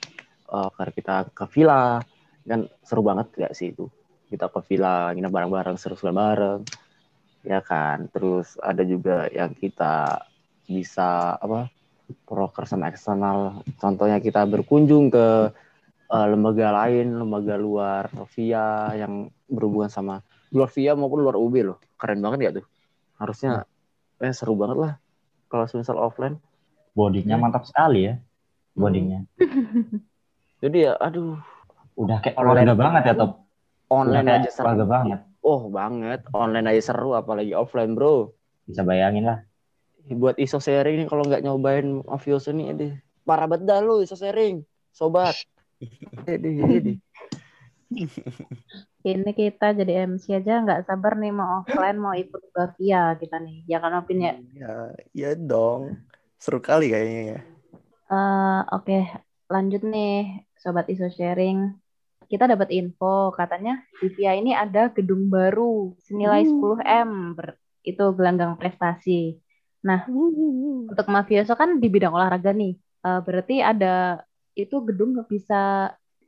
uh, 0.49 0.69
karena 0.73 0.91
kita 0.91 1.15
ke 1.31 1.45
villa. 1.53 2.01
Kan 2.49 2.65
seru 2.81 3.05
banget 3.05 3.29
gak 3.37 3.53
sih 3.53 3.71
itu? 3.71 3.85
Kita 4.29 4.49
ke 4.49 4.59
villa 4.65 5.13
nginep 5.13 5.31
bareng-bareng 5.31 5.77
seru-seru 5.77 6.13
bareng. 6.13 6.65
Ya 7.45 7.61
kan? 7.61 8.09
Terus 8.09 8.57
ada 8.59 8.81
juga 8.81 9.29
yang 9.29 9.53
kita 9.53 10.25
bisa 10.65 11.37
apa 11.37 11.69
proker 12.25 12.65
sama 12.65 12.89
eksternal. 12.89 13.61
Contohnya 13.77 14.17
kita 14.17 14.45
berkunjung 14.49 15.13
ke 15.13 15.53
uh, 16.09 16.27
lembaga 16.29 16.73
lain 16.73 17.21
lembaga 17.21 17.53
luar 17.57 18.09
via 18.33 18.97
yang 18.97 19.29
berhubungan 19.45 19.93
sama 19.93 20.25
luar 20.49 20.69
via 20.73 20.97
maupun 20.97 21.21
luar 21.21 21.37
UB 21.37 21.55
loh. 21.61 21.77
Keren 22.01 22.21
banget 22.25 22.39
ya 22.49 22.51
tuh 22.61 22.65
harusnya 23.19 23.67
eh 24.17 24.31
seru 24.31 24.55
banget 24.55 24.77
lah 24.79 24.93
kalau 25.47 25.67
misal 25.69 25.99
offline 25.99 26.39
Bodinya 26.89 27.35
Ya. 27.35 27.39
mantap 27.39 27.63
sekali 27.63 28.09
ya. 28.09 28.13
Bodinya. 28.73 29.23
jadi 30.59 30.77
ya 30.89 30.91
aduh 30.97 31.37
Udah 31.93 32.17
kayak 32.19 32.35
Online. 32.39 32.63
keluarga 32.63 32.75
banget 32.75 33.01
ya, 33.05 33.13
Top. 33.13 33.31
Udah 33.91 33.91
online 33.91 34.27
aja 34.31 34.49
seru 34.49 34.83
banget. 34.87 35.19
oh 35.41 35.61
banget 35.67 36.19
online 36.31 36.67
aja 36.69 36.81
seru 36.81 37.11
apalagi 37.11 37.51
offline 37.51 37.91
bro 37.93 38.31
Bisa 38.63 38.83
bayangin 38.83 39.27
lah. 39.27 39.39
buat 40.09 40.35
iso 40.37 40.57
sharing 40.57 40.97
nih 40.97 41.07
kalau 41.07 41.21
nggak 41.21 41.43
nyobain 41.43 42.01
mafioso 42.01 42.49
nih 42.49 42.73
deh 42.73 42.93
parah 43.23 43.45
banget 43.45 43.67
dah 43.67 43.79
lu 43.79 44.01
iso 44.01 44.15
sharing 44.15 44.63
sobat. 44.89 45.35
Ini 48.99 49.31
kita 49.31 49.65
jadi 49.79 49.91
MC 50.09 50.25
aja 50.39 50.51
nggak 50.63 50.83
sabar 50.87 51.11
nih 51.21 51.31
mau 51.31 51.49
offline 51.63 51.97
mau 52.03 52.13
ikut 52.23 52.41
ke 52.55 52.61
via 52.77 53.15
kita 53.21 53.35
nih. 53.45 53.55
Ya 53.71 53.77
kan 53.83 53.91
Opin 53.99 54.19
ya. 54.27 54.33
Ya, 54.59 54.91
ya 55.15 55.29
dong. 55.49 55.83
Seru 56.39 56.59
kali 56.59 56.91
kayaknya 56.91 57.21
ya. 57.31 57.39
Eh, 58.11 58.59
Oke, 58.75 58.93
lanjut 59.53 59.81
nih 59.93 60.09
Sobat 60.61 60.85
ISO 60.91 61.07
Sharing. 61.17 61.57
Kita 62.31 62.45
dapat 62.51 62.69
info 62.79 63.31
katanya 63.39 63.71
di 64.01 64.07
VIA 64.15 64.31
ini 64.39 64.51
ada 64.63 64.79
gedung 64.95 65.21
baru 65.35 65.95
senilai 66.05 66.41
10M 66.49 67.09
ber- 67.37 67.57
itu 67.89 68.03
gelanggang 68.17 68.51
prestasi. 68.59 69.11
Nah, 69.87 69.99
untuk 70.91 71.07
mafioso 71.15 71.53
kan 71.61 71.69
di 71.81 71.87
bidang 71.93 72.13
olahraga 72.17 72.51
nih. 72.61 72.71
Eh, 73.05 73.19
berarti 73.25 73.53
ada 73.71 73.87
itu 74.61 74.75
gedung 74.87 75.11
bisa 75.31 75.55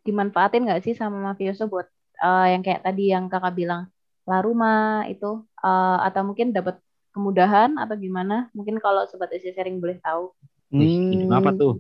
dimanfaatin 0.05 0.61
nggak 0.65 0.81
sih 0.85 0.93
sama 0.97 1.17
mafioso 1.27 1.63
buat 1.73 1.87
eh, 2.21 2.45
yang 2.53 2.61
kayak 2.65 2.81
tadi 2.85 3.03
yang 3.13 3.25
kakak 3.27 3.53
bilang 3.57 3.89
la 4.29 4.39
rumah 4.45 5.03
itu 5.09 5.41
eh, 5.65 5.97
atau 6.07 6.21
mungkin 6.23 6.53
dapat 6.53 6.77
kemudahan 7.11 7.75
atau 7.75 7.95
gimana? 7.99 8.47
Mungkin 8.55 8.79
kalau 8.79 9.03
sobat 9.09 9.33
ISO 9.35 9.51
Sharing 9.51 9.83
boleh 9.83 9.99
tahu. 9.99 10.31
Wih, 10.71 10.95
gedung 11.11 11.33
apa 11.35 11.51
tuh? 11.51 11.73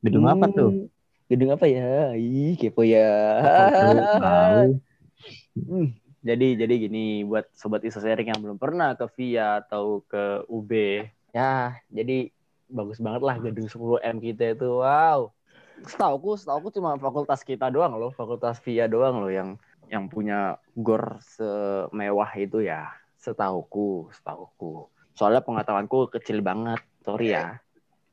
Gedung 0.00 0.24
apa 0.24 0.46
tuh? 0.48 0.70
Hmm, 0.72 0.88
gedung 1.28 1.50
apa 1.52 1.66
ya 1.68 2.14
ih 2.14 2.54
kepo 2.56 2.84
ya 2.84 3.08
Tahu. 4.22 4.78
Hmm, 5.54 5.88
jadi 6.24 6.46
jadi 6.56 6.74
gini 6.88 7.20
buat 7.28 7.52
sobat 7.52 7.84
iso 7.84 8.00
sharing 8.00 8.32
yang 8.32 8.40
belum 8.40 8.56
pernah 8.56 8.96
ke 8.96 9.04
VIA 9.12 9.60
atau 9.60 10.00
ke 10.08 10.48
UB 10.48 11.04
ya 11.36 11.76
jadi 11.92 12.32
bagus 12.70 12.96
banget 13.02 13.22
lah 13.22 13.36
gedung 13.42 13.68
10 13.68 14.00
M 14.00 14.16
kita 14.22 14.56
itu 14.56 14.68
wow 14.80 15.33
setauku 15.84 16.36
setauku 16.40 16.68
cuma 16.74 16.96
fakultas 16.96 17.40
kita 17.44 17.68
doang 17.68 17.96
loh 17.96 18.10
fakultas 18.12 18.60
VIA 18.64 18.88
doang 18.88 19.20
loh 19.20 19.32
yang 19.32 19.56
yang 19.92 20.08
punya 20.08 20.56
gor 20.74 21.20
semewah 21.20 22.30
itu 22.40 22.64
ya 22.64 22.88
setauku 23.20 24.08
setauku 24.12 24.88
soalnya 25.14 25.44
pengetahuanku 25.44 26.10
kecil 26.10 26.40
banget 26.40 26.80
sorry 27.04 27.36
ya 27.36 27.60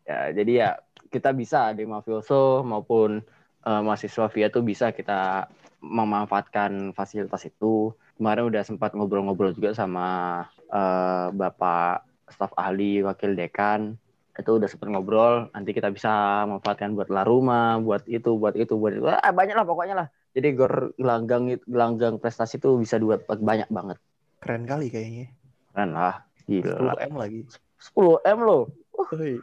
ya 0.03 0.35
jadi 0.35 0.51
ya 0.51 0.69
kita 1.11 1.35
bisa 1.35 1.75
di 1.75 1.83
mafioso 1.83 2.63
maupun 2.63 3.19
eh, 3.67 3.81
mahasiswa 3.83 4.31
VIA 4.31 4.47
tuh 4.47 4.63
bisa 4.63 4.95
kita 4.95 5.51
memanfaatkan 5.81 6.95
fasilitas 6.95 7.43
itu. 7.49 7.91
Kemarin 8.15 8.47
udah 8.53 8.63
sempat 8.63 8.93
ngobrol-ngobrol 8.93 9.51
juga 9.51 9.75
sama 9.75 10.41
eh, 10.71 11.27
Bapak 11.35 12.07
staf 12.31 12.55
ahli 12.55 13.03
wakil 13.03 13.35
dekan. 13.35 13.99
Itu 14.31 14.57
udah 14.57 14.67
sempat 14.71 14.87
ngobrol, 14.87 15.51
nanti 15.51 15.75
kita 15.75 15.91
bisa 15.91 16.43
memanfaatkan 16.47 16.95
buat 16.95 17.11
la 17.11 17.27
rumah, 17.27 17.77
buat 17.83 18.07
itu, 18.07 18.39
buat 18.39 18.55
itu, 18.55 18.79
buat 18.79 18.95
itu. 18.95 19.03
Ah, 19.05 19.31
banyak 19.35 19.55
lah 19.59 19.67
pokoknya 19.67 19.95
lah. 19.95 20.07
Jadi 20.31 20.47
gor 20.55 20.95
gelanggang 20.95 21.51
itu- 21.51 21.67
gelanggang 21.67 22.15
prestasi 22.15 22.55
itu 22.55 22.79
bisa 22.79 22.95
buat 22.97 23.27
banyak 23.27 23.67
banget. 23.67 23.99
Keren 24.39 24.63
kali 24.63 24.87
kayaknya. 24.87 25.35
Kan 25.75 25.91
lah, 25.91 26.23
gila. 26.47 26.95
10M 26.95 27.13
lagi. 27.19 27.41
10 27.81 28.17
M 28.23 28.39
loh. 28.39 28.71
Woi, 28.91 29.39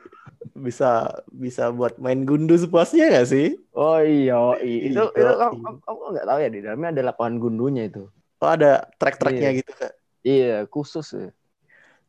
bisa 0.55 1.09
bisa 1.29 1.73
buat 1.73 1.97
main 1.99 2.23
gundu 2.23 2.55
sepuasnya 2.55 3.11
gak 3.11 3.29
sih? 3.29 3.59
Oh 3.75 3.99
iya, 3.99 4.37
iya. 4.61 4.93
itu 4.93 5.03
itu 5.03 5.33
kamu, 5.35 5.57
kamu, 5.61 5.79
kamu 5.83 6.01
nggak 6.15 6.27
tahu 6.29 6.39
ya 6.39 6.49
di 6.53 6.61
dalamnya 6.63 6.89
ada 6.95 7.03
lapangan 7.13 7.35
gundunya 7.41 7.83
itu. 7.89 8.07
Oh 8.39 8.51
ada 8.55 8.87
track-tracknya 9.03 9.51
Iya. 9.51 9.59
gitu 9.61 9.73
kak. 9.75 9.93
Iya, 10.23 10.57
khusus 10.71 11.07
ya. 11.11 11.29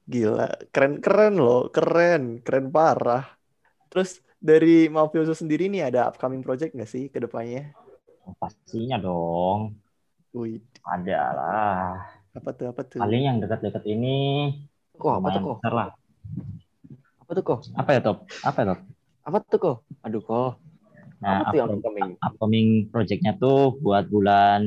Gila, 0.10 0.48
keren-keren 0.74 1.34
loh, 1.46 1.62
keren, 1.76 2.24
keren 2.46 2.66
parah. 2.76 3.24
Terus 3.92 4.10
dari 4.50 4.90
Mafioso 4.96 5.34
sendiri 5.38 5.70
nih 5.74 5.84
ada 5.90 6.02
upcoming 6.10 6.42
project 6.46 6.72
gak 6.80 6.90
sih 6.90 7.04
ke 7.14 7.20
depannya? 7.26 7.74
Oh, 8.26 8.34
Pastinya 8.42 8.98
dong. 8.98 9.62
Wih, 10.34 10.62
Ada 10.86 11.20
lah. 11.38 11.94
apa 12.38 12.50
tuh, 12.58 12.66
apa 12.72 12.82
tuh? 12.86 13.00
Paling 13.02 13.22
yang 13.30 13.38
dekat-dekat 13.44 13.84
ini 13.90 14.18
Kok 15.02 15.14
apa 15.18 15.28
tuh 15.36 15.42
kok? 15.46 15.58
besar 15.58 15.74
lah. 15.78 15.88
Apa 17.22 17.32
tuh 17.38 17.44
kok? 17.46 17.60
Apa 17.78 17.90
ya, 17.96 18.00
Top? 18.02 18.18
Apa 18.42 18.58
ya, 18.62 18.66
Top? 18.74 18.80
Apa 19.28 19.38
tuh 19.46 19.60
kok? 19.62 19.78
Aduh 20.06 20.22
kok. 20.26 20.50
Nah, 21.20 21.44
Apa 21.44 21.52
tuh 21.52 21.58
yang 21.60 21.70
upcoming? 21.78 22.10
upcoming 22.24 22.68
project-nya 22.90 23.32
tuh 23.38 23.76
buat 23.84 24.08
bulan 24.08 24.62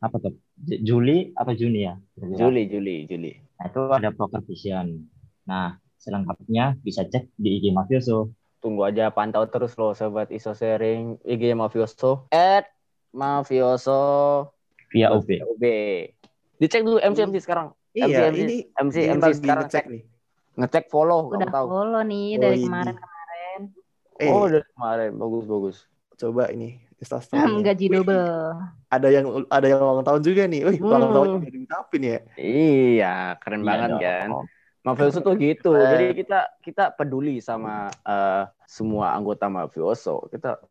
apa 0.00 0.16
tuh? 0.22 0.32
Juli 0.56 1.36
atau 1.36 1.52
Juni 1.52 1.80
ya? 1.84 1.94
Juli, 2.38 2.62
Juli, 2.72 3.04
Juli. 3.10 3.45
Nah, 3.56 3.64
itu 3.66 3.80
ada 3.88 4.10
Proker 4.10 4.42
Vision. 4.42 5.08
Nah, 5.44 5.74
selengkapnya 5.96 6.76
bisa 6.78 7.02
cek 7.02 7.32
di 7.34 7.56
IG 7.56 7.70
Mafioso. 7.70 8.30
Tunggu 8.58 8.82
aja 8.82 9.08
pantau 9.08 9.46
terus 9.46 9.74
loh 9.74 9.92
sobat 9.92 10.28
iso 10.28 10.50
sharing 10.50 11.16
IG 11.22 11.52
Mafioso 11.52 12.26
at 12.28 12.66
Mafioso 13.10 14.00
via 14.88 15.08
OB. 15.10 15.28
UB. 15.46 15.64
Dicek 16.56 16.82
dulu 16.82 16.98
MC 16.98 17.24
MC 17.24 17.36
sekarang. 17.38 17.72
Iya, 17.90 18.28
MC, 18.28 18.38
ini 18.38 18.56
MC 18.72 18.96
ini 18.98 19.12
MC 19.14 19.26
sekarang 19.34 19.64
ngecek 19.64 19.72
cek 19.74 19.84
nih. 19.88 20.02
ngecek 20.56 20.84
follow 20.86 21.28
Udah 21.28 21.38
kamu 21.42 21.52
tahu. 21.52 21.66
follow 21.70 22.02
nih 22.02 22.26
Oh, 22.28 22.40
dari 22.40 22.56
kemarin-kemarin. 22.60 23.60
Eh, 24.16 24.30
Oh, 24.30 24.44
dari 24.46 24.66
kemarin 24.70 25.10
bagus 25.14 25.44
bagus. 25.44 25.76
coba 26.14 26.48
ini 26.48 26.80
instastory. 26.96 27.60
Gaji 27.62 27.86
double. 27.90 28.56
Ada 28.96 29.08
yang 29.12 29.26
ada 29.46 29.66
yang 29.66 29.80
ulang 29.80 30.02
tahun 30.02 30.22
juga 30.22 30.42
nih. 30.44 30.60
Wih, 30.64 30.78
ulang 30.80 31.02
Hmm. 31.04 31.14
tahun 31.14 31.28
udah 31.38 31.50
diucapin 31.52 32.02
ya. 32.02 32.18
Iya, 32.36 33.14
keren 33.38 33.60
Iya 33.60 33.68
banget 33.68 33.88
dong. 33.90 34.00
kan. 34.02 34.28
Mafioso 34.82 35.18
tuh 35.18 35.34
gitu. 35.34 35.74
Jadi 35.74 36.14
kita 36.14 36.40
kita 36.62 36.84
peduli 36.90 37.42
sama 37.42 37.90
eh, 38.02 38.42
semua 38.64 39.12
anggota 39.12 39.46
Mafioso. 39.46 40.30
Kita 40.30 40.62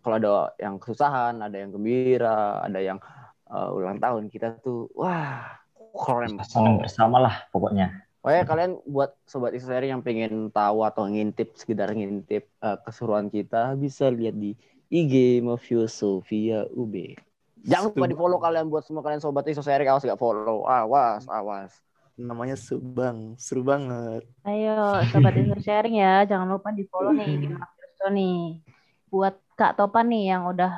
kalau 0.00 0.16
ada 0.16 0.56
yang 0.56 0.80
kesusahan, 0.80 1.36
ada 1.38 1.52
yang 1.52 1.70
gembira, 1.70 2.64
ada 2.64 2.80
yang 2.80 2.96
eh, 3.44 3.68
ulang 3.70 4.00
tahun, 4.00 4.32
kita 4.32 4.56
tuh 4.58 4.88
wah 4.96 5.60
keren. 5.92 6.40
Senang 6.42 6.80
bersama 6.80 7.20
lah 7.20 7.44
pokoknya. 7.48 8.08
Pokoknya 8.18 8.44
kalian 8.44 8.72
buat 8.82 9.14
sobat 9.24 9.54
Isoseri 9.54 9.88
yang 9.88 10.02
pengen 10.02 10.50
tahu 10.50 10.82
atau 10.82 11.06
ngintip 11.06 11.52
sekedar 11.54 11.92
ngintip 11.92 12.48
eh, 12.48 12.78
keseruan 12.82 13.28
kita 13.28 13.76
bisa 13.76 14.08
lihat 14.08 14.32
di 14.32 14.56
IG 14.88 15.44
Mafioso 15.44 16.24
via 16.24 16.64
UB. 16.72 17.20
Jangan 17.64 17.90
lupa 17.90 18.06
di 18.06 18.16
follow 18.16 18.38
kalian 18.38 18.66
buat 18.68 18.84
semua 18.84 19.02
kalian 19.02 19.18
sobat 19.18 19.46
Isoseri 19.46 19.86
awas 19.86 20.02
gak 20.02 20.18
follow. 20.18 20.62
Awas, 20.64 21.26
awas. 21.26 21.72
Namanya 22.14 22.58
Subang, 22.58 23.38
seru 23.38 23.62
banget. 23.62 24.26
Ayo, 24.42 25.02
sobat 25.08 25.34
Inter 25.40 25.58
sharing 25.58 25.98
ya. 25.98 26.26
Jangan 26.26 26.50
lupa 26.50 26.70
di 26.70 26.82
follow 26.86 27.10
nih 27.10 27.38
di 27.38 27.46
Mafioso 27.48 28.06
nih. 28.10 28.62
Buat 29.06 29.38
Kak 29.54 29.74
Topan 29.74 30.10
nih 30.10 30.34
yang 30.34 30.46
udah 30.46 30.72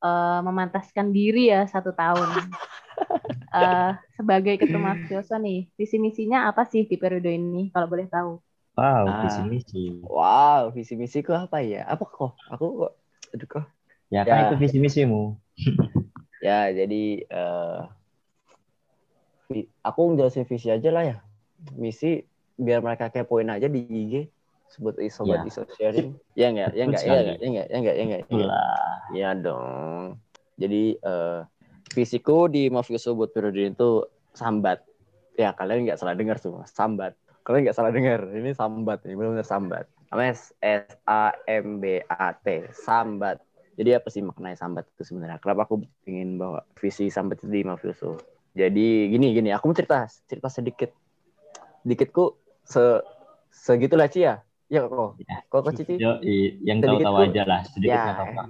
eh, 0.00 0.40
memantaskan 0.40 1.12
diri 1.12 1.48
ya 1.48 1.64
satu 1.64 1.92
tahun. 1.92 2.28
Eh, 3.56 3.92
sebagai 4.12 4.60
ketua 4.60 4.76
Mafioso 4.76 5.36
nih, 5.40 5.72
visi 5.80 5.96
misinya 5.96 6.44
apa 6.44 6.68
sih 6.68 6.84
di 6.84 7.00
periode 7.00 7.32
ini 7.32 7.72
kalau 7.72 7.88
boleh 7.88 8.04
tahu? 8.04 8.36
Wow, 8.76 9.04
Ah. 9.08 9.20
visi 9.24 9.40
misi. 9.48 9.84
Wow, 10.04 10.62
visi 10.76 10.92
misiku 10.92 11.32
apa 11.32 11.64
ya? 11.64 11.88
Apa 11.88 12.04
kok? 12.04 12.36
Aku 12.52 12.84
kok, 12.84 12.92
aduh 13.32 13.48
kok. 13.48 13.64
Ya 14.12 14.28
kan 14.28 14.36
Ya. 14.36 14.44
itu 14.52 14.56
visi 14.60 14.76
misimu. 14.76 15.40
Ya, 16.46 16.70
jadi 16.70 17.02
eh 17.26 17.78
vi- 19.50 19.70
aku 19.82 20.00
ngejelasin 20.14 20.46
visi 20.46 20.68
aja 20.70 20.90
lah 20.94 21.02
ya. 21.02 21.16
Misi 21.74 22.22
biar 22.54 22.80
mereka 22.86 23.10
kepoin 23.10 23.50
aja 23.50 23.66
di 23.66 23.82
IG 23.82 24.30
sebut 24.70 24.98
sobat 25.10 25.42
Ya. 25.42 25.50
iso 25.50 25.62
sharing. 25.74 26.14
Ya 26.38 26.46
enggak, 26.54 26.70
ya 26.74 26.82
enggak, 26.86 27.02
ya 27.02 27.18
enggak, 27.18 27.36
ya 27.42 27.46
enggak, 27.50 27.66
ya 27.66 27.76
enggak, 27.78 27.94
ya 27.96 28.02
enggak. 28.02 28.20
ya. 28.30 28.60
Iya 29.14 29.30
dong. 29.38 30.22
Jadi 30.54 30.82
eh 31.02 31.40
Visiku 31.86 32.50
di 32.50 32.66
Mafioso 32.68 33.14
buat 33.14 33.30
periode 33.30 33.72
itu 33.72 33.90
sambat. 34.34 34.82
Ya 35.38 35.54
kalian 35.54 35.86
nggak 35.86 35.98
salah 36.02 36.18
dengar 36.18 36.36
semua, 36.42 36.66
sambat. 36.66 37.14
Kalian 37.46 37.70
nggak 37.70 37.78
salah 37.78 37.94
dengar, 37.94 38.26
ini 38.34 38.50
sambat, 38.52 39.06
ini 39.06 39.14
benar-benar 39.14 39.46
sambat. 39.46 39.86
Namanya 40.10 40.34
S 40.60 40.82
A 41.06 41.30
M 41.46 41.78
B 41.78 42.02
A 42.10 42.34
T, 42.34 42.68
sambat. 42.74 43.38
Jadi 43.76 43.90
apa 43.92 44.08
sih 44.08 44.24
maknanya 44.24 44.56
sambat 44.56 44.88
itu 44.88 45.04
sebenarnya? 45.04 45.36
Kenapa 45.38 45.68
aku 45.68 45.84
ingin 46.08 46.40
bawa 46.40 46.64
visi 46.80 47.12
sambat 47.12 47.44
itu 47.44 47.52
di 47.52 47.62
Mafioso? 47.62 48.16
Jadi 48.56 49.12
gini 49.12 49.36
gini, 49.36 49.52
aku 49.52 49.68
mau 49.68 49.76
cerita 49.76 50.08
cerita 50.24 50.48
sedikit. 50.48 50.90
Sedikitku 51.84 52.24
se 52.64 53.04
segitulah 53.52 54.08
Ci 54.08 54.24
ya. 54.24 54.40
Ya 54.66 54.82
kok. 54.88 55.20
Ya. 55.22 55.44
Kok 55.46 55.60
kok 55.62 55.72
Cici? 55.76 55.94
Yo, 56.00 56.18
i- 56.24 56.56
yang 56.64 56.82
tahu-tahu 56.82 57.14
ku- 57.20 57.24
aja 57.30 57.42
lah, 57.46 57.60
sedikit 57.68 57.94
Ya. 57.94 58.02
nggak 58.02 58.16
apa-apa. 58.18 58.44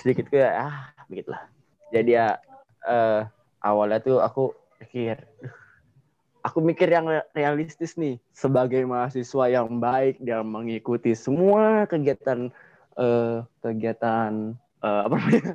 sedikit 0.00 0.32
gue 0.32 0.40
ah 0.40 0.88
begitulah 1.04 1.52
jadi 1.92 2.10
ya 2.16 2.26
eh, 2.88 3.20
awalnya 3.60 4.00
tuh 4.00 4.24
aku 4.24 4.56
pikir 4.80 5.20
"Duh, 5.44 5.52
aku 6.40 6.58
mikir 6.64 6.88
yang 6.88 7.04
re- 7.04 7.28
realistis 7.36 7.92
nih 8.00 8.16
sebagai 8.32 8.88
mahasiswa 8.88 9.44
yang 9.52 9.68
baik 9.76 10.16
dalam 10.24 10.48
mengikuti 10.48 11.12
semua 11.12 11.84
kegiatan 11.84 12.48
eh, 12.96 13.44
kegiatan 13.60 14.56
eh, 14.86 15.00
apa 15.02 15.14
namanya 15.18 15.52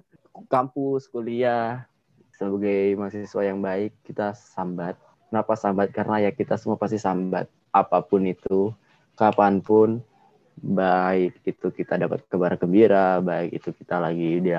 kampus 0.52 1.08
kuliah 1.08 1.88
sebagai 2.36 3.00
mahasiswa 3.00 3.42
yang 3.48 3.64
baik 3.64 3.96
kita 4.04 4.36
sambat 4.36 5.00
kenapa 5.32 5.56
sambat 5.56 5.96
karena 5.96 6.28
ya 6.28 6.32
kita 6.36 6.60
semua 6.60 6.76
pasti 6.76 7.00
sambat 7.00 7.48
apa 7.72 8.04
pun 8.04 8.28
itu 8.28 8.76
kapan 9.16 9.64
pun 9.64 10.04
baik 10.62 11.42
itu 11.48 11.68
kita 11.74 11.98
dapat 11.98 12.22
kabar 12.30 12.60
gembira, 12.60 13.24
baik 13.24 13.58
itu 13.58 13.74
kita 13.74 13.98
lagi 13.98 14.44
di 14.44 14.52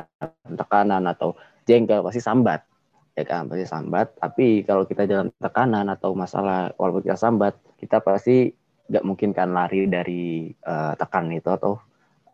tekanan 0.56 1.06
atau 1.06 1.38
jengkel 1.68 2.02
pasti 2.02 2.18
sambat. 2.18 2.66
Ya 3.12 3.28
kan, 3.28 3.46
pasti 3.46 3.68
sambat. 3.68 4.16
Tapi 4.16 4.64
kalau 4.64 4.88
kita 4.88 5.04
dalam 5.04 5.28
tekanan 5.36 5.92
atau 5.92 6.16
masalah 6.16 6.72
walaupun 6.80 7.06
kita 7.06 7.18
sambat, 7.20 7.54
kita 7.78 8.00
pasti 8.00 8.50
nggak 8.88 9.04
mungkin 9.06 9.30
kan 9.36 9.54
lari 9.54 9.86
dari 9.86 10.50
eh, 10.50 10.92
tekanan 10.98 11.38
itu 11.38 11.48
atau 11.52 11.78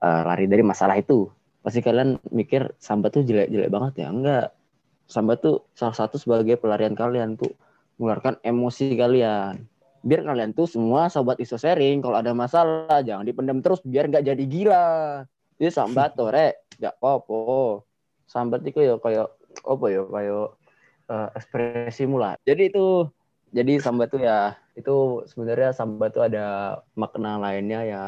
eh, 0.01 0.23
lari 0.25 0.49
dari 0.49 0.65
masalah 0.65 0.97
itu. 0.97 1.29
Pasti 1.65 1.81
kalian 1.83 2.19
mikir 2.31 2.73
sambat 2.79 3.19
tuh 3.19 3.23
jelek-jelek 3.27 3.71
banget 3.71 4.07
ya? 4.07 4.09
Enggak. 4.09 4.47
Sambat 5.09 5.41
tuh 5.41 5.65
salah 5.73 5.97
satu 5.97 6.21
sebagai 6.21 6.61
pelarian 6.61 6.93
kalian 6.93 7.35
tuh 7.35 7.53
mengeluarkan 7.99 8.39
emosi 8.45 8.95
kalian. 8.95 9.67
Biar 10.05 10.23
kalian 10.23 10.55
tuh 10.55 10.71
semua 10.71 11.11
sobat 11.11 11.43
iso 11.43 11.59
sharing 11.59 11.99
kalau 12.05 12.17
ada 12.21 12.31
masalah 12.31 13.03
jangan 13.03 13.27
dipendam 13.27 13.59
terus 13.59 13.83
biar 13.83 14.07
nggak 14.07 14.25
jadi 14.25 14.45
gila. 14.47 14.89
Jadi 15.59 15.71
sambat 15.75 16.15
tuh 16.19 16.31
rek 16.31 16.63
nggak 16.79 16.95
apa 17.03 17.41
sambat 18.29 18.61
itu 18.63 18.85
ya 18.85 18.95
kayak 19.01 19.27
apa 19.65 19.85
ya 19.91 20.03
kayak 20.07 20.47
eh, 21.11 21.29
ekspresimu 21.35 22.17
lah. 22.21 22.37
Jadi 22.45 22.71
itu 22.71 23.09
jadi 23.51 23.81
sambat 23.81 24.13
tuh 24.13 24.21
ya 24.21 24.55
itu 24.77 25.25
sebenarnya 25.27 25.73
sambat 25.73 26.15
tuh 26.15 26.29
ada 26.29 26.79
makna 26.95 27.41
lainnya 27.41 27.81
ya 27.83 28.03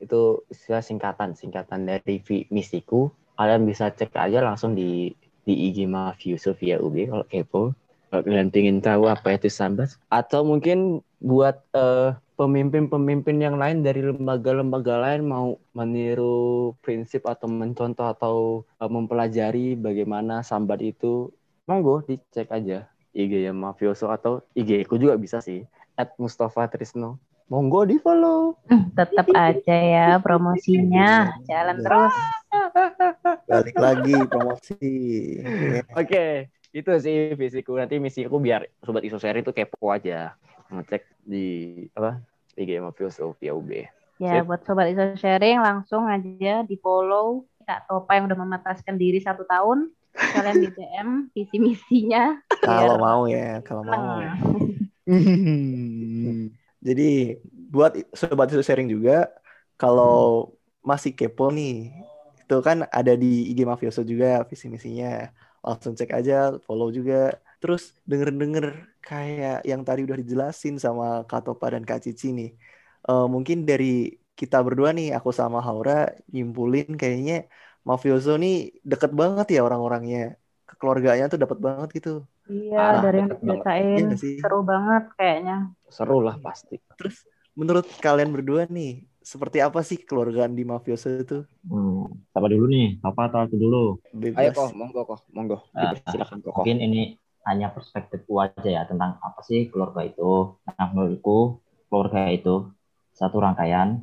itu 0.00 0.42
istilah 0.52 0.82
singkatan 0.82 1.36
singkatan 1.36 1.86
dari 1.88 2.20
vi- 2.24 2.48
misiku 2.48 3.12
kalian 3.36 3.64
bisa 3.64 3.88
cek 3.92 4.12
aja 4.16 4.44
langsung 4.44 4.76
di 4.76 5.12
di 5.48 5.54
IG 5.72 5.88
Mafioso 5.88 6.52
via 6.52 6.76
UB 6.76 7.08
kalau 7.08 7.24
kepo. 7.24 7.62
Kalau 8.10 8.22
kalian 8.26 8.50
ingin 8.50 8.78
tahu 8.82 9.06
apa 9.06 9.38
itu 9.38 9.46
sambat 9.46 9.94
atau 10.10 10.42
mungkin 10.42 10.98
buat 11.22 11.62
eh, 11.72 12.10
pemimpin-pemimpin 12.34 13.38
yang 13.38 13.54
lain 13.54 13.86
dari 13.86 14.02
lembaga-lembaga 14.02 14.98
lain 14.98 15.22
mau 15.30 15.46
meniru 15.78 16.74
prinsip 16.82 17.22
atau 17.28 17.46
mencontoh 17.46 18.06
atau 18.10 18.36
eh, 18.82 18.90
mempelajari 18.90 19.78
bagaimana 19.78 20.42
sambat 20.42 20.82
itu 20.82 21.30
monggo 21.70 22.02
dicek 22.02 22.50
aja 22.50 22.90
IG 23.14 23.46
ya 23.46 23.52
Mafioso 23.54 24.10
atau 24.10 24.42
IG 24.58 24.82
ku 24.90 24.98
juga 24.98 25.14
bisa 25.14 25.38
sih 25.38 25.62
at 25.94 26.10
Mustafa 26.18 26.66
Trisno 26.66 27.20
monggo 27.50 27.82
di 27.82 27.98
follow 27.98 28.54
Tetap 28.94 29.26
aja 29.34 29.76
ya 29.76 30.08
promosinya. 30.22 31.34
Jalan 31.44 31.82
terus. 31.82 32.14
Balik 33.50 33.76
lagi 33.76 34.14
promosi. 34.30 34.78
Ya. 35.42 35.82
Oke, 36.00 36.46
itu 36.70 36.90
sih 37.02 37.34
visiku. 37.34 37.74
Nanti 37.74 37.98
misiku 37.98 38.38
biar 38.38 38.70
sobat 38.86 39.02
isoseri 39.02 39.42
itu 39.42 39.50
kepo 39.50 39.90
aja. 39.90 40.38
Ngecek 40.70 41.02
di 41.26 41.46
apa? 41.98 42.22
IG 42.54 42.78
Mafioso 42.78 43.34
via 43.42 43.50
UB. 43.50 43.70
Ya, 44.20 44.42
Sip. 44.42 44.46
buat 44.46 44.62
sobat 44.62 44.92
iso 44.92 45.16
sharing 45.18 45.58
langsung 45.64 46.06
aja 46.06 46.62
di 46.62 46.76
follow 46.78 47.48
Kak 47.64 47.88
Topa 47.88 48.14
yang 48.20 48.28
udah 48.30 48.38
memataskan 48.38 48.94
diri 48.94 49.18
satu 49.18 49.42
tahun. 49.48 49.90
Kalian 50.10 50.56
di 50.58 50.68
DM 50.74 51.08
visi 51.32 51.56
misinya. 51.58 52.36
Kalau 52.60 52.98
mau 52.98 53.24
ya, 53.30 53.58
kalau 53.66 53.82
mau. 53.82 54.22
Nah, 54.22 54.36
Hmm. 55.10 56.54
Jadi 56.88 57.02
buat 57.72 57.90
sobat 58.20 58.46
isu 58.52 58.62
sharing 58.68 58.88
juga, 58.94 59.12
kalau 59.80 60.10
masih 60.90 61.12
kepo 61.18 61.42
nih, 61.56 61.70
itu 62.40 62.54
kan 62.68 62.78
ada 62.98 63.12
di 63.22 63.26
IG 63.50 63.58
Mafioso 63.70 64.00
juga 64.12 64.26
visi 64.50 64.66
misinya. 64.74 65.08
Langsung 65.66 65.92
cek 65.98 66.10
aja, 66.18 66.34
follow 66.66 66.88
juga. 66.98 67.14
Terus 67.60 67.82
denger-denger 68.10 68.64
kayak 69.06 69.54
yang 69.70 69.80
tadi 69.88 70.00
udah 70.06 70.16
dijelasin 70.22 70.74
sama 70.84 71.04
Kak 71.28 71.40
Topa 71.46 71.66
dan 71.74 71.84
Kak 71.88 72.00
Cici 72.04 72.26
nih. 72.38 72.48
Eh, 73.08 73.24
mungkin 73.34 73.56
dari 73.70 73.84
kita 74.38 74.56
berdua 74.66 74.88
nih, 74.96 75.06
aku 75.16 75.30
sama 75.40 75.58
Haura 75.66 75.92
nyimpulin 76.32 76.86
kayaknya 77.00 77.34
Mafioso 77.88 78.30
nih 78.42 78.52
deket 78.90 79.10
banget 79.20 79.46
ya 79.54 79.58
orang-orangnya. 79.66 80.18
Kekeluarganya 80.68 81.24
tuh 81.32 81.38
dapat 81.44 81.58
banget 81.66 81.88
gitu. 81.96 82.10
iya, 82.52 82.76
Parah, 82.76 83.02
dari 83.02 83.16
yang 83.20 83.30
diceritain 83.32 83.94
Iya 83.94 84.02
nggak 84.06 84.20
sih? 84.24 84.34
seru 84.38 84.56
banget 84.70 85.02
kayaknya. 85.18 85.52
Seru 85.90 86.22
lah 86.22 86.38
pasti. 86.38 86.78
Terus 86.94 87.26
menurut 87.58 87.84
kalian 87.98 88.30
berdua 88.30 88.70
nih, 88.70 89.04
seperti 89.20 89.58
apa 89.60 89.82
sih 89.84 89.98
keluargaan 90.00 90.54
di 90.54 90.62
mafioso 90.64 91.10
itu? 91.10 91.38
Hmm, 91.66 92.08
siapa 92.32 92.46
dulu 92.48 92.64
nih? 92.70 93.02
Papa 93.02 93.28
atau 93.28 93.44
aku 93.44 93.56
dulu? 93.58 93.82
Bebas. 94.14 94.40
Ayo 94.40 94.50
kok, 94.56 94.70
monggo 94.78 95.02
kok, 95.04 95.20
monggo. 95.34 95.58
Ah, 95.76 95.92
Silakan 96.08 96.38
kok. 96.40 96.54
Mungkin 96.56 96.78
ini 96.80 97.18
hanya 97.44 97.74
perspektifku 97.74 98.38
aja 98.38 98.68
ya 98.68 98.82
tentang 98.86 99.18
apa 99.20 99.40
sih 99.42 99.68
keluarga 99.68 100.06
itu. 100.06 100.56
Nah, 100.64 100.86
menurutku 100.94 101.60
keluarga 101.90 102.30
itu 102.30 102.70
satu 103.12 103.42
rangkaian 103.42 104.00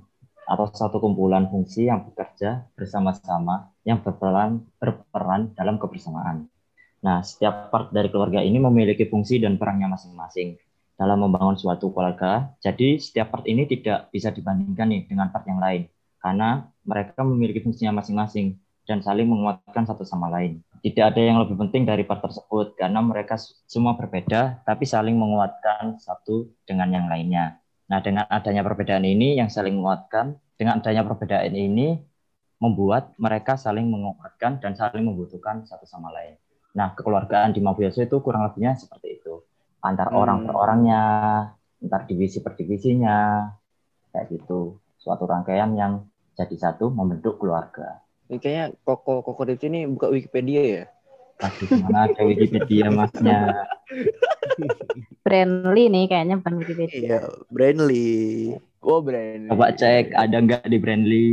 atau 0.48 0.66
satu 0.72 1.04
kumpulan 1.04 1.48
fungsi 1.52 1.92
yang 1.92 2.08
bekerja 2.08 2.68
bersama-sama 2.80 3.74
yang 3.84 4.00
berperan 4.00 4.64
berperan 4.80 5.52
dalam 5.56 5.76
kebersamaan. 5.76 6.48
Nah, 7.04 7.22
setiap 7.22 7.70
part 7.70 7.94
dari 7.94 8.10
keluarga 8.10 8.42
ini 8.42 8.58
memiliki 8.58 9.06
fungsi 9.06 9.38
dan 9.38 9.60
perannya 9.60 9.92
masing-masing 9.92 10.58
dalam 10.98 11.24
membangun 11.24 11.56
suatu 11.56 11.94
keluarga. 11.94 12.52
Jadi, 12.60 12.98
setiap 12.98 13.32
part 13.32 13.46
ini 13.46 13.70
tidak 13.70 14.10
bisa 14.10 14.34
dibandingkan 14.34 14.90
nih 14.90 15.02
dengan 15.06 15.30
part 15.30 15.46
yang 15.46 15.62
lain 15.62 15.88
karena 16.18 16.68
mereka 16.84 17.22
memiliki 17.22 17.62
fungsinya 17.62 18.02
masing-masing 18.02 18.58
dan 18.88 19.04
saling 19.04 19.28
menguatkan 19.30 19.84
satu 19.86 20.04
sama 20.08 20.32
lain. 20.32 20.64
Tidak 20.82 21.04
ada 21.04 21.20
yang 21.20 21.44
lebih 21.44 21.60
penting 21.60 21.84
dari 21.84 22.08
part 22.08 22.24
tersebut 22.24 22.80
karena 22.80 23.04
mereka 23.04 23.36
semua 23.68 24.00
berbeda 24.00 24.64
tapi 24.64 24.88
saling 24.88 25.14
menguatkan 25.14 26.00
satu 26.00 26.48
dengan 26.64 26.90
yang 26.92 27.06
lainnya. 27.12 27.60
Nah, 27.88 28.00
dengan 28.04 28.28
adanya 28.28 28.64
perbedaan 28.68 29.04
ini 29.08 29.40
yang 29.40 29.48
saling 29.48 29.76
menguatkan, 29.80 30.36
dengan 30.60 30.84
adanya 30.84 31.08
perbedaan 31.08 31.56
ini 31.56 32.00
membuat 32.60 33.14
mereka 33.22 33.56
saling 33.56 33.88
menguatkan 33.88 34.60
dan 34.60 34.74
saling 34.74 35.06
membutuhkan 35.06 35.64
satu 35.64 35.88
sama 35.88 36.12
lain. 36.12 36.36
Nah, 36.76 36.92
kekeluargaan 36.94 37.56
di 37.56 37.64
Mafioso 37.64 38.04
itu 38.04 38.20
kurang 38.20 38.44
lebihnya 38.50 38.76
seperti 38.76 39.22
itu. 39.22 39.47
Antar 39.88 40.12
Hmm. 40.12 40.20
orang 40.20 40.38
per 40.44 40.56
orangnya, 40.60 41.02
antar 41.80 42.02
divisi 42.10 42.44
per 42.44 42.54
divisinya, 42.60 43.48
kayak 44.12 44.26
gitu. 44.36 44.76
Suatu 45.00 45.24
rangkaian 45.24 45.72
yang 45.74 46.04
jadi 46.36 46.56
satu 46.60 46.92
membentuk 46.92 47.40
keluarga. 47.40 48.04
Ini 48.28 48.38
kayaknya 48.44 48.66
Koko 48.84 49.24
Koko 49.24 49.42
Ripsi 49.48 49.72
ini 49.72 49.88
buka 49.88 50.12
Wikipedia 50.12 50.62
ya. 50.62 50.84
Aduh, 51.40 51.70
mana 51.80 52.12
ada 52.12 52.22
Wikipedia 52.28 52.92
masnya? 52.92 53.64
Brandly 55.26 55.84
nih 55.88 56.04
kayaknya 56.12 56.36
bukan 56.44 56.54
Wikipedia. 56.60 57.00
Iya, 57.00 57.20
Brandly. 57.48 58.08
Oh, 58.84 59.00
brand. 59.04 59.48
Coba 59.52 59.76
cek, 59.76 60.16
ada 60.16 60.38
nggak 60.40 60.68
di 60.68 60.78
Brandly? 60.80 61.28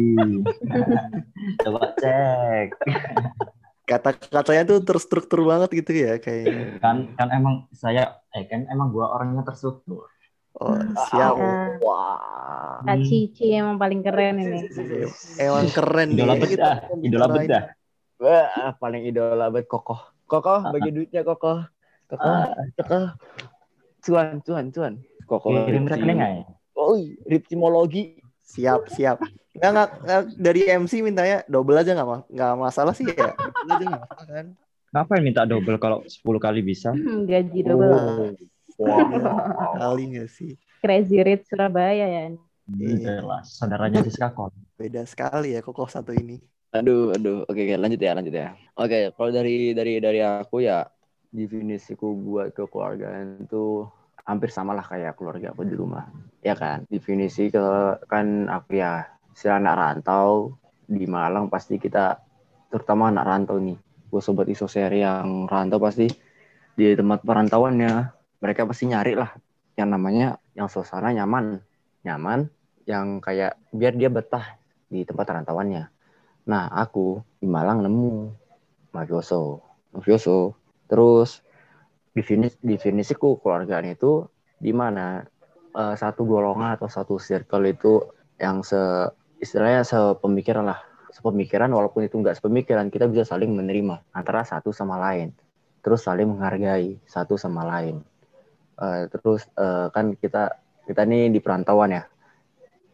Coba 1.67 1.95
cek. 1.99 2.69
Kata-katanya 3.85 4.63
tuh 4.65 4.79
terstruktur 4.81 5.45
banget 5.45 5.85
gitu 5.85 5.93
ya 5.93 6.17
kayaknya. 6.17 6.81
Kan 6.81 7.13
kan 7.21 7.29
emang 7.29 7.69
saya, 7.77 8.17
eh 8.33 8.49
kan 8.49 8.65
emang 8.73 8.89
gua 8.89 9.13
orangnya 9.13 9.45
terstruktur. 9.45 10.09
Oh, 10.57 10.73
Hmm. 10.73 10.95
siap. 11.11 11.35
Ya, 11.37 11.51
Wah. 11.85 12.81
Kak 12.85 12.99
Cici 13.05 13.53
emang 13.53 13.77
paling 13.77 14.01
keren 14.01 14.41
ini. 14.41 14.61
Emang 15.37 15.67
keren 15.75 16.09
Idola 16.15 16.35
nih. 16.37 16.41
bedah, 16.47 16.75
idola 17.03 17.27
bedah. 17.29 17.63
Wah, 18.23 18.71
paling 18.79 19.03
idola 19.05 19.51
banget 19.51 19.67
Koko. 19.69 19.97
Koko, 20.25 20.55
bagi 20.73 20.91
duitnya 20.95 21.21
Koko. 21.27 21.67
Koko, 22.09 22.31
Koko. 22.79 23.01
Cuan, 24.05 24.41
cuan, 24.45 24.67
cuan. 24.73 24.95
Koko. 25.29 25.49
Kirim 25.69 25.85
rekening 25.91 26.21
aja. 26.23 26.45
Oh, 26.77 26.97
Ripsimologi. 27.29 28.21
Siap, 28.45 28.89
siap. 28.93 29.19
Nggak, 29.55 29.71
nggak, 29.71 29.89
nggak, 30.03 30.23
dari 30.35 30.61
MC 30.67 30.93
mintanya 30.99 31.39
double 31.47 31.79
aja 31.79 31.95
nggak 31.95 32.27
nggak 32.27 32.53
masalah 32.59 32.91
sih 32.91 33.07
ya. 33.07 33.31
Double 33.39 33.71
aja 33.71 33.85
nggak 33.87 34.03
masalah 34.03 34.27
kan. 34.27 34.47
Ngapain 34.95 35.23
minta 35.27 35.43
double 35.43 35.79
kalau 35.83 35.99
10 36.07 36.39
kali 36.43 36.61
bisa? 36.63 36.91
Hmm, 36.95 37.27
Gaji 37.27 37.61
double. 37.67 38.35
Wow. 38.79 39.75
Kali 39.79 40.03
nggak 40.15 40.31
sih? 40.31 40.59
Crazy 40.83 41.19
Rich 41.23 41.51
Surabaya 41.51 42.07
ya. 42.07 42.23
ini. 42.31 42.39
Iya. 42.75 43.23
Jelas. 43.23 43.55
Saudaranya 43.55 44.03
di 44.03 44.11
Skakon. 44.11 44.51
Beda 44.75 45.07
sekali 45.07 45.55
ya 45.55 45.63
kokoh 45.63 45.87
satu 45.87 46.11
ini. 46.11 46.43
Aduh, 46.75 47.15
aduh. 47.15 47.47
Oke, 47.47 47.63
oke, 47.63 47.75
lanjut 47.79 48.01
ya, 48.03 48.13
lanjut 48.19 48.35
ya. 48.35 48.59
Oke, 48.75 49.15
kalau 49.15 49.31
dari 49.31 49.71
dari 49.75 50.03
dari 50.03 50.19
aku 50.19 50.67
ya 50.67 50.83
definisiku 51.31 52.15
buat 52.15 52.51
kekeluargaan 52.55 53.47
itu 53.47 53.87
hampir 54.27 54.51
sama 54.51 54.75
lah 54.75 54.83
kayak 54.83 55.15
keluarga 55.15 55.55
aku 55.55 55.63
di 55.63 55.75
rumah. 55.79 56.11
Ya 56.43 56.59
kan? 56.59 56.87
Definisi 56.91 57.51
ke 57.51 57.63
kan 58.11 58.51
aku 58.51 58.83
ya 58.83 59.14
si 59.35 59.51
anak 59.51 59.75
rantau 59.75 60.55
di 60.87 61.05
Malang 61.11 61.51
pasti 61.51 61.77
kita 61.77 62.23
terutama 62.71 63.11
anak 63.11 63.27
rantau 63.27 63.59
nih. 63.59 63.77
Gue 64.09 64.23
sobat 64.23 64.47
isoseri 64.47 65.03
yang 65.03 65.51
rantau 65.51 65.83
pasti 65.83 66.07
di 66.75 66.95
tempat 66.95 67.27
perantauannya 67.27 67.93
mereka 68.39 68.67
pasti 68.67 68.91
nyari 68.91 69.15
lah 69.19 69.31
yang 69.75 69.91
namanya 69.91 70.39
yang 70.55 70.71
suasana 70.71 71.11
nyaman, 71.11 71.59
nyaman 72.07 72.47
yang 72.87 73.19
kayak 73.19 73.59
biar 73.75 73.99
dia 73.99 74.11
betah 74.13 74.55
di 74.87 75.03
tempat 75.03 75.35
rantauannya. 75.35 75.91
Nah, 76.47 76.69
aku 76.71 77.25
di 77.41 77.49
Malang 77.49 77.83
nemu 77.83 78.31
mafioso. 78.95 79.65
Mafioso. 79.91 80.55
Terus 80.87 81.41
definis 82.15 82.55
definisiku 82.63 83.41
keluargaan 83.43 83.91
itu 83.91 84.29
di 84.61 84.71
mana 84.71 85.25
eh, 85.75 85.95
satu 85.99 86.23
golongan 86.23 86.79
atau 86.79 86.87
satu 86.87 87.19
circle 87.19 87.67
itu 87.67 88.05
yang 88.39 88.63
se 88.63 88.79
istilahnya 89.45 89.85
sepemikiran 89.85 90.65
lah. 90.65 90.81
Sepemikiran 91.13 91.71
walaupun 91.71 92.09
itu 92.09 92.19
enggak 92.19 92.41
sepemikiran, 92.41 92.91
kita 92.91 93.07
bisa 93.07 93.23
saling 93.29 93.53
menerima 93.53 94.03
antara 94.11 94.43
satu 94.43 94.75
sama 94.75 94.99
lain. 94.99 95.31
Terus 95.85 96.03
saling 96.03 96.27
menghargai 96.27 96.99
satu 97.07 97.37
sama 97.37 97.63
lain. 97.63 98.03
Eh, 98.75 99.07
terus 99.13 99.47
eh, 99.55 99.87
kan 99.95 100.17
kita 100.19 100.59
kita 100.89 101.03
nih 101.07 101.31
di 101.31 101.39
perantauan 101.39 101.95
ya 101.95 102.03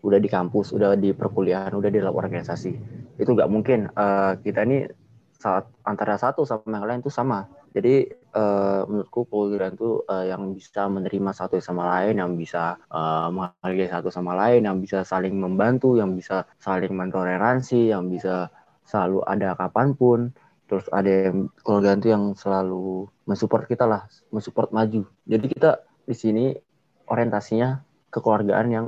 udah 0.01 0.21
di 0.21 0.29
kampus, 0.29 0.73
udah 0.77 0.97
di 0.97 1.13
perkuliahan, 1.17 1.73
udah 1.73 1.89
di 1.89 1.99
dalam 2.01 2.13
organisasi. 2.13 2.73
Itu 3.17 3.33
nggak 3.33 3.49
mungkin 3.49 3.89
eh, 3.89 4.33
kita 4.45 4.67
ini 4.69 4.85
saat 5.41 5.65
antara 5.89 6.21
satu 6.21 6.45
sama 6.45 6.77
yang 6.77 6.85
lain 6.85 7.01
itu 7.01 7.09
sama. 7.09 7.49
Jadi 7.71 8.11
eh, 8.11 8.81
menurutku 8.87 9.31
keluarga 9.31 9.71
itu 9.71 10.03
eh, 10.11 10.35
yang 10.35 10.55
bisa 10.55 10.91
menerima 10.91 11.31
satu 11.31 11.63
sama 11.63 11.87
lain, 11.87 12.19
yang 12.19 12.33
bisa 12.35 12.79
eh, 12.91 13.29
menghargai 13.31 13.89
satu 13.91 14.09
sama 14.11 14.35
lain, 14.35 14.67
yang 14.67 14.79
bisa 14.83 15.07
saling 15.07 15.39
membantu, 15.39 15.95
yang 15.95 16.15
bisa 16.19 16.47
saling 16.59 16.91
mentoleransi, 16.91 17.95
yang 17.95 18.11
bisa 18.11 18.51
selalu 18.87 19.23
ada 19.27 19.55
kapan 19.55 19.95
pun. 19.95 20.21
Terus 20.67 20.87
ada 20.95 21.11
yang 21.11 21.51
keluarga 21.67 21.99
itu 21.99 22.09
yang 22.15 22.25
selalu 22.39 23.11
mensupport 23.27 23.67
kita 23.67 23.87
lah, 23.91 24.07
mensupport 24.31 24.71
maju. 24.71 25.03
Jadi 25.27 25.47
kita 25.51 25.83
di 26.07 26.15
sini 26.15 26.45
orientasinya 27.11 27.83
kekeluargaan 28.15 28.67
yang 28.71 28.87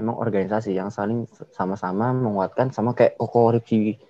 emang 0.00 0.16
organisasi 0.16 0.72
yang 0.72 0.88
saling 0.88 1.28
sama-sama 1.52 2.16
menguatkan 2.16 2.72
sama 2.72 2.96
kayak 2.96 3.20
Koko 3.20 3.52
Ripsi 3.52 4.00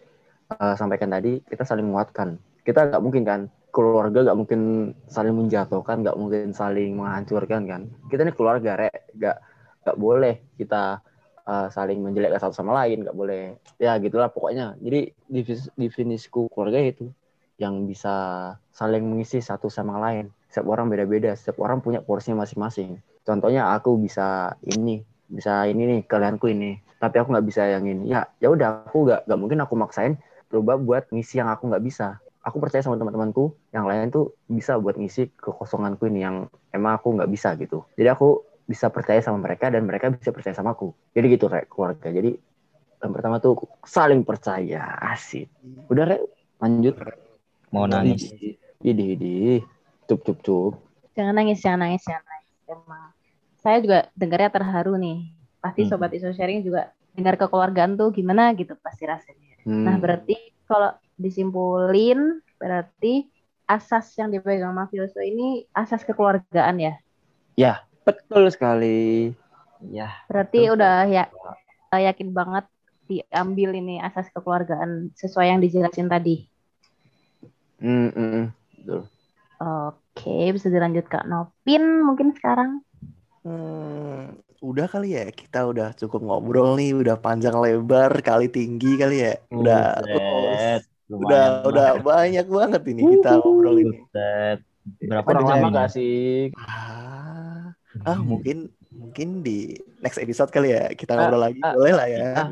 uh, 0.54 0.78
sampaikan 0.78 1.10
tadi 1.10 1.42
kita 1.42 1.66
saling 1.66 1.90
menguatkan 1.90 2.38
kita 2.62 2.86
nggak 2.86 3.02
mungkin 3.02 3.22
kan 3.26 3.40
keluarga 3.70 4.26
nggak 4.26 4.38
mungkin 4.38 4.60
saling 5.06 5.34
menjatuhkan 5.34 6.02
nggak 6.02 6.18
mungkin 6.18 6.50
saling 6.52 6.98
menghancurkan 6.98 7.62
kan? 7.66 7.82
Kita 8.10 8.26
ini 8.26 8.34
keluarga 8.34 8.76
rek. 8.76 9.14
Nggak 9.16 9.36
nggak 9.86 9.96
boleh 9.96 10.34
kita 10.60 11.00
uh, 11.48 11.66
saling 11.72 11.98
menjelekkan 12.04 12.38
satu 12.42 12.54
sama 12.54 12.76
lain 12.84 13.06
nggak 13.06 13.16
boleh. 13.16 13.56
Ya 13.80 13.96
gitulah 14.02 14.28
pokoknya. 14.28 14.76
Jadi 14.82 15.14
definis- 15.30 15.72
definisiku 15.78 16.50
keluarga 16.52 16.82
itu 16.82 17.08
yang 17.56 17.84
bisa 17.88 18.14
saling 18.74 19.04
mengisi 19.06 19.40
satu 19.40 19.70
sama 19.72 19.96
lain. 19.98 20.28
Setiap 20.50 20.66
orang 20.70 20.90
beda-beda 20.90 21.32
setiap 21.38 21.62
orang 21.62 21.78
punya 21.80 22.02
porsinya 22.02 22.42
masing-masing. 22.44 22.98
Contohnya 23.22 23.70
aku 23.72 23.96
bisa 23.96 24.54
ini 24.66 25.06
bisa 25.30 25.64
ini 25.70 25.82
nih 25.86 26.00
kalianku 26.10 26.50
ini. 26.50 26.82
Tapi 27.00 27.16
aku 27.16 27.32
nggak 27.32 27.46
bisa 27.46 27.64
yang 27.70 27.86
ini. 27.86 28.10
Ya 28.12 28.26
ya 28.42 28.52
udah 28.52 28.84
aku 28.88 29.08
nggak 29.08 29.20
nggak 29.30 29.38
mungkin 29.40 29.58
aku 29.62 29.74
maksain 29.78 30.18
coba 30.50 30.74
buat 30.74 31.06
ngisi 31.14 31.38
yang 31.38 31.46
aku 31.46 31.70
nggak 31.70 31.84
bisa 31.86 32.18
aku 32.50 32.58
percaya 32.58 32.82
sama 32.82 32.98
teman-temanku 32.98 33.54
yang 33.70 33.86
lain 33.86 34.10
tuh 34.10 34.34
bisa 34.50 34.76
buat 34.76 34.98
ngisi 34.98 35.30
kekosonganku 35.38 36.10
ini 36.10 36.26
yang 36.26 36.36
emang 36.74 36.98
aku 36.98 37.14
nggak 37.14 37.30
bisa 37.30 37.54
gitu 37.54 37.86
jadi 37.94 38.18
aku 38.18 38.42
bisa 38.66 38.90
percaya 38.90 39.22
sama 39.22 39.38
mereka 39.38 39.70
dan 39.70 39.86
mereka 39.86 40.10
bisa 40.10 40.34
percaya 40.34 40.52
sama 40.52 40.74
aku 40.74 40.90
jadi 41.14 41.26
gitu 41.38 41.46
rek 41.46 41.70
keluarga 41.70 42.10
jadi 42.10 42.34
yang 43.00 43.12
pertama 43.14 43.38
tuh 43.38 43.54
saling 43.86 44.26
percaya 44.26 44.98
asik 45.14 45.46
udah 45.88 46.04
rek 46.04 46.22
lanjut 46.60 46.94
Mau 47.70 47.86
nangis. 47.86 48.34
Idi, 48.82 49.14
idi. 49.14 49.62
Cup, 50.10 50.26
cup, 50.26 50.42
cup. 50.42 50.72
Jangan 51.14 51.38
nangis, 51.38 51.62
jangan 51.62 51.86
nangis, 51.86 52.02
jangan 52.02 52.26
nangis. 52.26 52.50
Emang. 52.66 53.08
Saya 53.62 53.78
juga 53.78 53.98
dengarnya 54.18 54.50
terharu 54.50 54.98
nih. 54.98 55.30
Pasti 55.62 55.86
Hmm. 55.86 55.90
sobat 55.94 56.10
iso 56.10 56.34
sharing 56.34 56.66
juga 56.66 56.90
dengar 57.14 57.38
kekeluargaan 57.38 57.94
tuh 57.94 58.10
gimana 58.10 58.50
gitu 58.58 58.74
pasti 58.82 59.06
rasanya. 59.06 59.62
Hmm. 59.62 59.86
Nah, 59.86 59.96
berarti 60.02 60.34
kalau 60.70 60.94
disimpulin 61.18 62.38
berarti 62.62 63.26
asas 63.66 64.14
yang 64.14 64.30
dipegang 64.30 64.70
mafioso 64.70 65.18
ini 65.18 65.66
asas 65.74 66.06
kekeluargaan 66.06 66.78
ya. 66.78 66.94
Betul 68.06 68.50
sekali. 68.50 69.30
Ya. 69.90 70.10
Berarti 70.26 70.66
Betul. 70.66 70.74
udah 70.78 70.94
ya 71.10 71.24
yakin 71.94 72.30
banget 72.30 72.64
diambil 73.10 73.74
ini 73.74 73.98
asas 73.98 74.30
kekeluargaan 74.30 75.10
sesuai 75.18 75.46
yang 75.50 75.60
dijelasin 75.62 76.06
tadi. 76.06 76.46
Hmm, 77.82 78.10
hmm, 78.14 78.30
hmm. 78.30 78.46
Betul. 78.80 79.00
Oke, 79.60 80.38
bisa 80.56 80.72
dilanjut 80.72 81.04
Kak 81.10 81.28
Novin 81.28 82.06
mungkin 82.06 82.32
sekarang. 82.32 82.80
Hmm, 83.44 84.40
udah 84.60 84.86
kali 84.92 85.16
ya 85.16 85.24
kita 85.32 85.58
udah 85.70 85.88
cukup 86.00 86.20
ngobrol 86.26 86.76
nih, 86.76 86.92
udah 86.92 87.16
panjang 87.24 87.56
lebar, 87.64 88.12
kali 88.20 88.46
tinggi 88.52 88.88
kali 89.00 89.16
ya. 89.24 89.32
Udah 89.50 89.80
Buset. 90.04 90.82
udah 91.10 91.42
Lumayan 91.64 91.66
udah 91.66 91.88
banyak 92.00 92.46
banget 92.46 92.82
ini 92.92 93.02
kita 93.02 93.28
ngobrol 93.40 93.76
ini. 93.82 93.96
Buset. 94.12 94.58
Berapa 95.08 95.30
jam 95.38 95.46
lama 95.48 95.68
gak 95.72 95.88
sih? 95.96 96.50
Ah, 96.56 97.72
ah 98.04 98.18
mungkin 98.20 98.68
mungkin 98.90 99.40
di 99.40 99.70
next 100.00 100.18
episode 100.18 100.50
kali 100.50 100.70
ya 100.70 100.90
kita 100.90 101.14
ngobrol 101.14 101.38
lagi. 101.40 101.60
ah, 101.60 101.72
Boleh 101.72 101.94
lah 101.94 102.06
ya. 102.06 102.20
ah. 102.36 102.48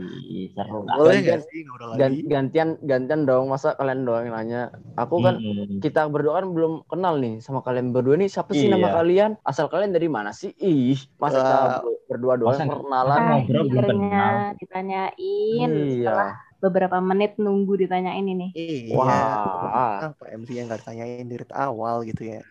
Seru. 0.49 0.87
Boleh 0.87 1.19
gantian- 1.19 1.25
nggak 1.25 1.41
sih 1.45 1.61
ngobrol 1.61 1.89
lagi? 1.91 2.19
gantian 2.25 2.69
gantian 2.81 3.21
dong 3.25 3.45
masa 3.47 3.75
kalian 3.75 4.03
doang 4.03 4.25
yang 4.25 4.37
nanya 4.37 4.63
aku 4.95 5.19
kan 5.19 5.35
Mm-mm. 5.37 5.79
kita 5.79 6.07
berdua 6.07 6.39
kan 6.39 6.47
belum 6.49 6.87
kenal 6.87 7.15
nih 7.17 7.39
sama 7.39 7.59
kalian 7.61 7.91
berdua 7.91 8.15
nih 8.17 8.29
siapa 8.29 8.53
sih 8.53 8.65
Iya. 8.65 8.73
nama 8.73 8.89
kalian 8.95 9.31
asal 9.43 9.67
kalian 9.67 9.91
dari 9.91 10.07
mana 10.07 10.31
sih 10.31 10.55
ih 10.57 10.95
masa 11.17 11.39
kita 11.39 11.57
ber- 11.83 12.07
berdua 12.09 12.35
doang 12.37 12.55
Masa- 12.55 12.71
perkenalan 12.71 13.19
Ah, 13.19 13.27
ngobrol 13.37 13.45
belum 13.45 13.67
Akhirnya 13.69 13.91
kenal. 13.91 14.35
ditanyain 14.57 15.71
setelah 15.91 16.31
iya 16.33 16.47
beberapa 16.59 16.99
menit 16.99 17.35
nunggu 17.37 17.79
ditanyain 17.79 18.25
ini. 18.25 18.51
Iya. 18.53 18.95
wah 18.95 20.11
Apa 20.11 20.25
MC 20.33 20.51
yang 20.53 20.67
nggak 20.67 20.83
ditanyain 20.83 21.23
dari 21.25 21.47
awal 21.53 22.03
gitu 22.03 22.23
ya? 22.29 22.43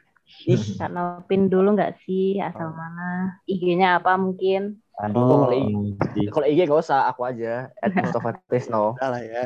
Ih 0.43 0.59
Kak 0.75 0.89
Novin 0.89 1.47
dulu 1.47 1.73
nggak 1.73 2.03
sih 2.03 2.38
asal 2.38 2.71
mana? 2.71 3.39
IG-nya 3.45 3.99
apa 3.99 4.15
mungkin? 4.15 4.80
Aduh, 4.97 5.21
Oh. 5.21 5.93
kalau 6.34 6.45
IG 6.45 6.65
gak 6.65 6.82
usah 6.82 7.05
aku 7.05 7.21
aja 7.23 7.69
at 7.78 7.91
Mustafa 7.95 8.34
Trisno 8.45 8.97
Udah 8.97 9.09
lah 9.13 9.21
ya. 9.21 9.43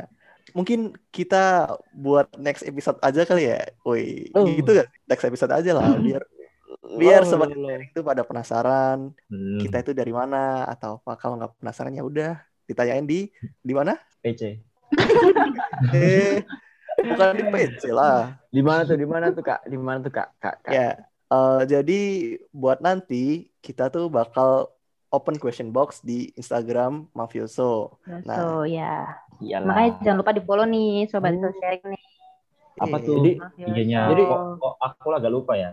Mungkin 0.52 0.96
kita 1.10 1.68
buat 1.92 2.32
next 2.36 2.64
episode 2.64 2.98
aja 3.00 3.22
kali 3.24 3.52
ya. 3.52 3.60
Woi, 3.84 4.32
Oh. 4.32 4.48
gitu 4.48 4.72
kan? 4.74 4.88
Next 5.06 5.24
episode 5.24 5.52
aja 5.52 5.72
lah 5.72 5.92
biar 6.06 6.24
biar 6.92 7.22
Oh, 7.24 7.28
sobat 7.28 7.52
itu 7.54 8.00
pada 8.02 8.24
penasaran 8.24 9.12
Hmm, 9.28 9.60
kita 9.60 9.80
itu 9.80 9.92
dari 9.92 10.12
mana 10.12 10.64
atau 10.66 11.00
apa 11.00 11.16
kalau 11.16 11.36
nggak 11.36 11.60
penasaran 11.60 11.94
ya 11.94 12.04
udah 12.04 12.32
ditanyain 12.64 13.04
di 13.04 13.28
di 13.60 13.74
mana? 13.76 14.00
PC. 14.24 14.56
Eh, 15.94 16.44
bukan 17.04 17.30
di 17.34 17.44
PC 17.46 17.84
lah. 17.90 18.38
di 18.48 18.62
mana 18.62 18.82
tuh 18.84 18.96
di 18.96 19.06
mana 19.06 19.26
tuh 19.30 19.42
kak 19.42 19.62
di 19.64 19.76
mana 19.76 19.98
tuh 20.00 20.10
kak 20.10 20.30
kak, 20.38 20.56
kak? 20.62 20.72
Ya, 20.72 20.90
eh, 21.28 21.62
jadi 21.66 22.00
buat 22.52 22.80
nanti 22.80 23.24
kita 23.60 23.88
tuh 23.88 24.08
bakal 24.08 24.70
open 25.08 25.36
question 25.36 25.70
box 25.70 26.00
di 26.00 26.32
Instagram 26.34 27.08
Mafioso. 27.12 28.00
Nah. 28.06 28.24
So 28.32 28.46
ya, 28.64 29.20
Iyalah. 29.38 29.66
makanya 29.66 29.92
jangan 30.02 30.18
lupa 30.20 30.32
di 30.32 30.42
follow 30.42 30.66
nih 30.66 30.90
sobat 31.06 31.32
Oh. 31.32 31.38
Iso 31.38 31.50
sharing 31.58 31.84
nih. 31.86 32.04
Apa 32.78 32.96
Eh, 32.96 33.02
tuh? 33.02 33.16
Jadi 33.18 33.32
Mafioso. 33.38 33.70
IG-nya 33.70 34.02
Jadi- 34.08 34.26
kok, 34.26 34.40
kok 34.58 34.74
aku 34.80 35.08
agak 35.12 35.32
lupa 35.32 35.54
ya. 35.56 35.72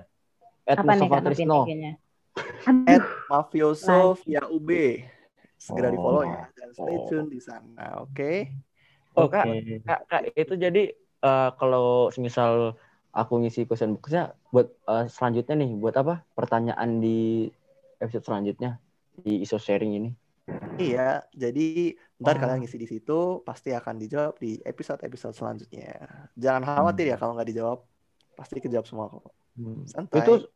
at 0.65 0.77
apa 0.77 0.93
nih 0.93 1.01
Mustafa 1.01 1.15
Kak 1.15 1.23
Trisno 1.25 1.61
at 2.85 3.03
Mafioso 3.27 3.99
via 4.21 4.43
UB. 4.45 4.71
Segera 5.57 5.89
di 5.89 5.97
follow 5.97 6.23
Oh. 6.23 6.25
ya 6.25 6.47
dan 6.53 6.69
stay 6.71 6.95
Oh. 6.95 7.07
tune 7.07 7.29
di 7.29 7.41
sana, 7.41 7.99
oke? 7.99 8.33
oh 9.13 9.27
kak 9.27 9.45
Oke. 9.45 9.83
kak, 9.83 10.01
kak 10.07 10.21
itu 10.31 10.55
jadi 10.55 10.95
eh, 11.21 11.51
kalau 11.55 12.09
semisal 12.09 12.75
aku 13.11 13.41
ngisi 13.41 13.65
question 13.65 13.95
boxnya 13.95 14.33
buat 14.51 14.69
eh, 14.69 15.07
selanjutnya 15.07 15.55
nih 15.59 15.71
buat 15.75 15.95
apa 15.95 16.23
pertanyaan 16.33 16.99
di 16.99 17.49
episode 17.99 18.25
selanjutnya 18.25 18.79
di 19.19 19.43
iso 19.43 19.59
sharing 19.59 19.95
ini 19.95 20.11
Iya, 20.81 21.29
jadi 21.29 21.93
ntar 22.17 22.35
Oh. 22.35 22.41
kalian 22.41 22.65
ngisi 22.65 22.81
di 22.81 22.89
situ 22.89 23.45
pasti 23.45 23.69
akan 23.69 24.01
dijawab 24.01 24.41
di 24.41 24.57
episode-episode 24.65 25.37
selanjutnya. 25.37 26.09
Jangan 26.41 26.65
khawatir 26.65 27.13
ya 27.13 27.21
kalau 27.21 27.37
nggak 27.37 27.51
dijawab. 27.53 27.85
pasti 28.33 28.63
kejawab 28.63 28.87
semua 28.87 29.11
kok. 29.11 29.35
Hmm. 29.59 29.83
Santai. 29.85 30.23
Itu 30.23 30.47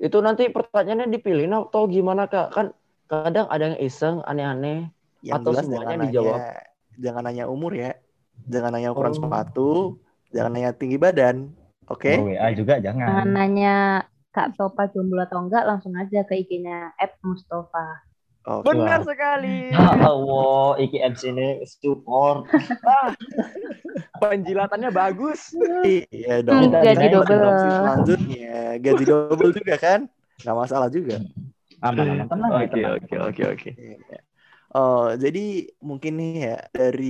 itu 0.00 0.18
nanti 0.18 0.48
pertanyaannya 0.48 1.12
dipilih 1.12 1.46
atau 1.68 1.84
gimana 1.86 2.24
kak? 2.26 2.48
Kan 2.50 2.72
kadang 3.06 3.46
ada 3.46 3.70
yang 3.70 3.78
iseng, 3.78 4.24
aneh-aneh. 4.24 4.88
Yang 5.20 5.36
atau 5.38 5.50
jelas 5.52 5.64
semuanya 5.68 5.84
jangan 5.86 6.04
dijawab? 6.08 6.38
Nanya, 6.40 6.54
jangan 6.96 7.22
nanya 7.28 7.44
umur 7.46 7.72
ya. 7.76 7.92
Jangan 8.48 8.70
nanya 8.72 8.88
ukuran 8.96 9.12
Oh. 9.12 9.18
sepatu, 9.20 9.68
jangan 10.36 10.52
nanya 10.52 10.76
tinggi 10.76 11.00
badan. 11.00 11.48
Oke? 11.88 12.20
Oh, 12.20 12.28
WA 12.28 12.52
juga 12.52 12.76
Jangan 12.82 13.24
jangan. 13.24 13.26
nanya 13.32 13.76
Kak 14.36 14.52
Topa 14.60 14.92
jomblo 14.92 15.24
atau 15.24 15.40
enggak, 15.40 15.64
langsung 15.64 15.96
aja 15.96 16.20
ke 16.28 16.36
IG-nya 16.44 16.92
Mustafa. 17.24 18.04
Oke. 18.46 18.68
Benar 18.68 19.00
sekali. 19.02 19.58
Ya 19.74 19.82
Allah, 20.06 20.78
iki 20.78 21.00
MC 21.00 21.22
ini 21.32 21.48
support. 21.64 22.46
Penjilatannya 24.22 24.92
bagus. 24.92 25.56
Iya 25.82 26.44
dong. 26.44 26.68
Hmm, 26.68 26.84
gaji 26.84 27.06
Kan 27.06 27.14
double. 27.16 27.56
Selanjutnya 27.80 28.56
gaji 28.76 29.04
double 29.08 29.50
juga 29.56 29.74
kan? 29.80 30.00
Nggak 30.44 30.56
masalah 30.56 30.88
juga. 30.92 31.16
Aman, 31.80 32.06
aman, 32.08 32.26
tenang. 32.28 32.50
Oke 32.60 32.80
oke 32.84 33.14
oke 33.18 33.42
oke. 33.56 33.70
Oh, 34.76 35.08
jadi 35.16 35.40
mungkin 35.88 36.12
nih 36.20 36.32
ya 36.52 36.56
dari 36.68 37.06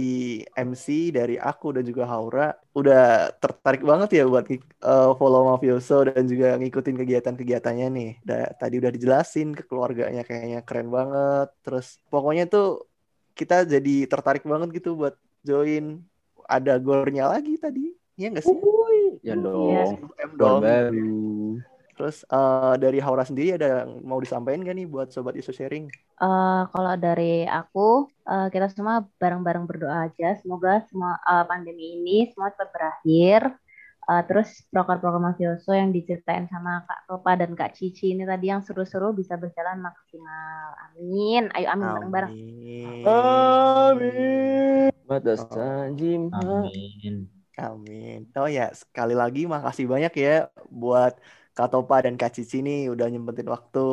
MC, 0.54 1.10
dari 1.10 1.34
aku 1.34 1.66
dan 1.74 1.82
juga 1.90 2.06
Haura 2.06 2.54
udah 2.78 3.34
tertarik 3.42 3.82
banget 3.90 4.08
ya 4.18 4.22
buat 4.30 4.46
eh, 4.46 5.10
follow 5.18 5.42
Mafioso 5.50 6.06
dan 6.06 6.22
juga 6.30 6.54
ngikutin 6.60 6.94
kegiatan-kegiatannya 7.00 7.86
nih. 7.96 8.10
Da- 8.22 8.52
tadi 8.60 8.74
udah 8.78 8.92
dijelasin 8.94 9.48
ke 9.58 9.62
keluarganya 9.66 10.22
kayaknya 10.22 10.58
keren 10.62 10.88
banget. 10.94 11.48
Terus 11.66 11.86
pokoknya 12.12 12.44
tuh 12.46 12.86
kita 13.38 13.66
jadi 13.66 13.94
tertarik 14.12 14.44
banget 14.46 14.68
gitu 14.78 14.94
buat 15.00 15.14
join. 15.42 16.06
Ada 16.46 16.78
gornya 16.78 17.24
lagi 17.34 17.58
tadi. 17.58 17.90
Iya 18.14 18.26
nggak 18.30 18.46
sih? 18.46 18.58
Ya 19.26 19.34
Iya. 19.34 19.42
dong. 19.42 19.90
M 20.22 20.30
Gor 20.38 20.38
dong. 20.38 20.60
baru. 20.62 21.02
Terus 21.96 22.22
eh, 22.28 22.74
dari 22.76 23.00
Haura 23.00 23.24
sendiri 23.24 23.56
ada 23.56 23.82
yang 23.82 24.04
mau 24.04 24.20
disampaikan 24.20 24.62
gak 24.62 24.76
nih 24.76 24.86
buat 24.86 25.08
sobat 25.08 25.32
isu 25.40 25.50
sharing? 25.56 25.88
Eh, 26.20 26.62
kalau 26.68 26.94
dari 27.00 27.48
aku, 27.48 28.12
eh, 28.28 28.48
kita 28.52 28.68
semua 28.68 29.08
bareng-bareng 29.16 29.64
berdoa 29.64 30.12
aja. 30.12 30.36
Semoga 30.44 30.84
semua 30.92 31.16
eh, 31.24 31.44
pandemi 31.48 31.96
ini 31.96 32.28
semua 32.30 32.52
cepat 32.52 32.68
berakhir. 32.70 33.56
Eh, 34.06 34.22
terus 34.30 34.62
proker-proker 34.70 35.18
mafioso 35.18 35.74
yang 35.74 35.90
diceritain 35.90 36.46
sama 36.46 36.86
Kak 36.86 37.10
Topa 37.10 37.34
dan 37.34 37.58
Kak 37.58 37.74
Cici 37.74 38.14
ini 38.14 38.22
tadi 38.22 38.52
yang 38.54 38.62
seru-seru 38.62 39.10
bisa 39.10 39.34
berjalan 39.34 39.82
maksimal. 39.82 40.78
Amin. 40.94 41.50
Ayo 41.58 41.66
amin 41.74 41.88
bareng-bareng. 41.90 42.32
Amin. 43.02 44.92
Amin. 45.26 46.30
Amin. 46.30 47.16
Amin. 47.58 48.28
Oh 48.36 48.46
ya, 48.46 48.70
sekali 48.76 49.16
lagi 49.16 49.48
makasih 49.48 49.88
banyak 49.88 50.12
ya 50.14 50.52
buat 50.68 51.16
Kak 51.56 51.72
Topa 51.72 52.04
dan 52.04 52.20
Kak 52.20 52.36
Cici 52.36 52.60
nih 52.60 52.92
udah 52.92 53.08
nyempetin 53.08 53.48
waktu. 53.48 53.86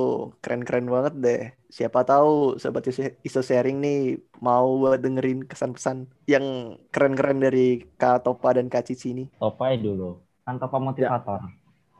Keren-keren 0.43 0.83
banget 0.91 1.13
deh. 1.15 1.41
Siapa 1.71 2.03
tahu 2.03 2.59
sobat 2.59 2.83
iso 2.91 3.07
Iso 3.23 3.39
sharing 3.39 3.79
nih 3.79 4.19
mau 4.43 4.83
buat 4.83 4.99
dengerin 4.99 5.47
kesan-pesan 5.47 6.11
yang 6.27 6.75
keren-keren 6.91 7.39
dari 7.39 7.87
Kak 7.95 8.27
Topa 8.27 8.59
dan 8.59 8.67
Kak 8.67 8.83
Cici 8.91 9.15
nih. 9.15 9.31
Topai 9.39 9.79
dulu. 9.79 10.19
Kan 10.43 10.59
Topa 10.59 10.75
motivator. 10.75 11.39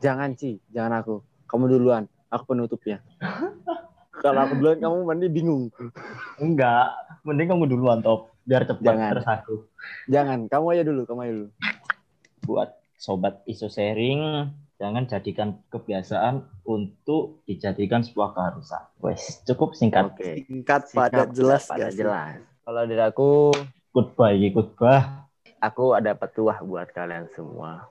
Jangan 0.04 0.36
Ci, 0.36 0.60
jangan 0.68 1.00
aku. 1.00 1.24
Kamu 1.48 1.64
duluan. 1.64 2.04
Aku 2.28 2.44
penutupnya. 2.44 3.00
Kalau 4.24 4.44
aku 4.44 4.60
duluan 4.60 4.78
kamu 4.84 4.96
mandi 5.00 5.26
bingung. 5.32 5.72
Enggak. 6.36 6.92
Mending 7.24 7.56
kamu 7.56 7.64
duluan, 7.72 8.04
Top. 8.04 8.36
Biar 8.44 8.68
cepat 8.68 8.84
Jangan. 8.84 9.10
terus 9.16 9.28
aku. 9.28 9.54
Jangan, 10.12 10.38
kamu 10.52 10.66
aja 10.76 10.82
dulu, 10.84 11.00
kamu 11.08 11.20
aja 11.24 11.32
dulu. 11.32 11.48
Buat 12.44 12.70
sobat 13.00 13.40
isu 13.48 13.72
sharing, 13.72 14.48
jangan 14.78 15.06
jadikan 15.06 15.48
kebiasaan 15.70 16.42
untuk 16.66 17.44
dijadikan 17.46 18.02
sebuah 18.02 18.34
keharusan. 18.34 18.82
Wes, 19.00 19.42
cukup 19.46 19.78
singkat. 19.78 20.10
Oke. 20.10 20.44
Singkat, 20.46 20.82
padat, 20.90 21.28
jelas 21.30 21.70
padat, 21.70 21.94
jelas. 21.94 22.42
Kalau 22.64 22.82
dari 22.88 23.04
aku, 23.04 23.52
iki 24.34 24.48
khotbah. 24.50 25.28
aku 25.60 25.96
ada 25.96 26.12
petuah 26.16 26.60
buat 26.64 26.90
kalian 26.90 27.30
semua. 27.32 27.86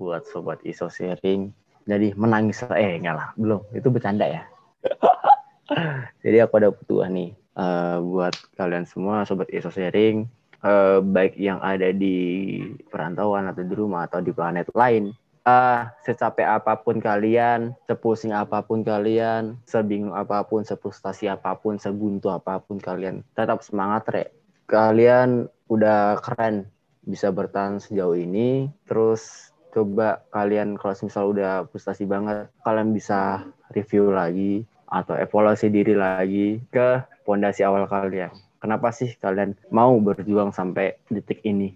Buat 0.00 0.24
sobat 0.30 0.62
iso 0.64 0.88
sharing. 0.88 1.52
Jadi 1.84 2.14
menangis 2.14 2.62
eh 2.72 2.96
enggak 2.96 3.16
lah, 3.16 3.28
belum. 3.36 3.60
Itu 3.74 3.90
bercanda 3.92 4.24
ya. 4.28 4.42
Jadi 6.24 6.36
aku 6.40 6.54
ada 6.60 6.70
petuah 6.72 7.08
nih 7.08 7.30
eh, 7.36 7.96
buat 8.00 8.34
kalian 8.56 8.86
semua 8.88 9.22
sobat 9.28 9.48
iso 9.52 9.68
sharing 9.68 10.24
eh, 10.64 10.98
baik 11.00 11.36
yang 11.36 11.60
ada 11.60 11.92
di 11.92 12.58
perantauan 12.88 13.48
atau 13.50 13.62
di 13.64 13.74
rumah 13.74 14.08
atau 14.08 14.20
di 14.24 14.32
planet 14.32 14.68
lain. 14.72 15.12
Eh, 15.40 15.80
secapek 16.04 16.44
apa 16.44 16.76
pun 16.84 17.00
kalian, 17.00 17.72
sepusing 17.88 18.28
apa 18.28 18.60
pun 18.60 18.84
kalian, 18.84 19.56
sebingung 19.64 20.12
apa 20.12 20.44
pun, 20.44 20.68
sepustasi 20.68 21.32
apa 21.32 21.56
pun, 21.56 21.80
sebuntu 21.80 22.28
apa 22.28 22.60
pun 22.60 22.76
kalian, 22.76 23.24
tetap 23.32 23.64
semangat 23.64 24.04
rek. 24.12 24.28
Kalian 24.68 25.48
udah 25.72 26.20
keren 26.20 26.68
bisa 27.08 27.32
bertahan 27.32 27.80
sejauh 27.80 28.20
ini. 28.20 28.68
Terus 28.84 29.48
coba 29.72 30.20
kalian 30.28 30.76
kalau 30.76 30.92
misal 31.00 31.32
udah 31.32 31.64
frustasi 31.72 32.04
banget, 32.04 32.52
kalian 32.60 32.92
bisa 32.92 33.48
review 33.72 34.12
lagi 34.12 34.68
atau 34.92 35.16
evaluasi 35.16 35.72
diri 35.72 35.96
lagi 35.96 36.60
ke 36.68 37.00
pondasi 37.24 37.64
awal 37.64 37.88
kalian. 37.88 38.28
Kenapa 38.60 38.92
sih 38.92 39.16
kalian 39.16 39.56
mau 39.72 39.96
berjuang 39.96 40.52
sampai 40.52 41.00
detik 41.08 41.40
ini? 41.48 41.72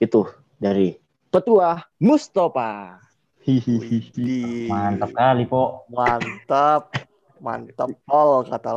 Itu 0.00 0.24
dari 0.56 1.01
Petua 1.32 1.80
Mustafa. 1.96 3.00
Hihihi. 3.40 4.68
Mantap 4.68 5.16
kali, 5.16 5.48
Po. 5.48 5.88
Mantap. 5.88 6.92
Mantap 7.40 7.88
pol 8.04 8.44
kata 8.44 8.72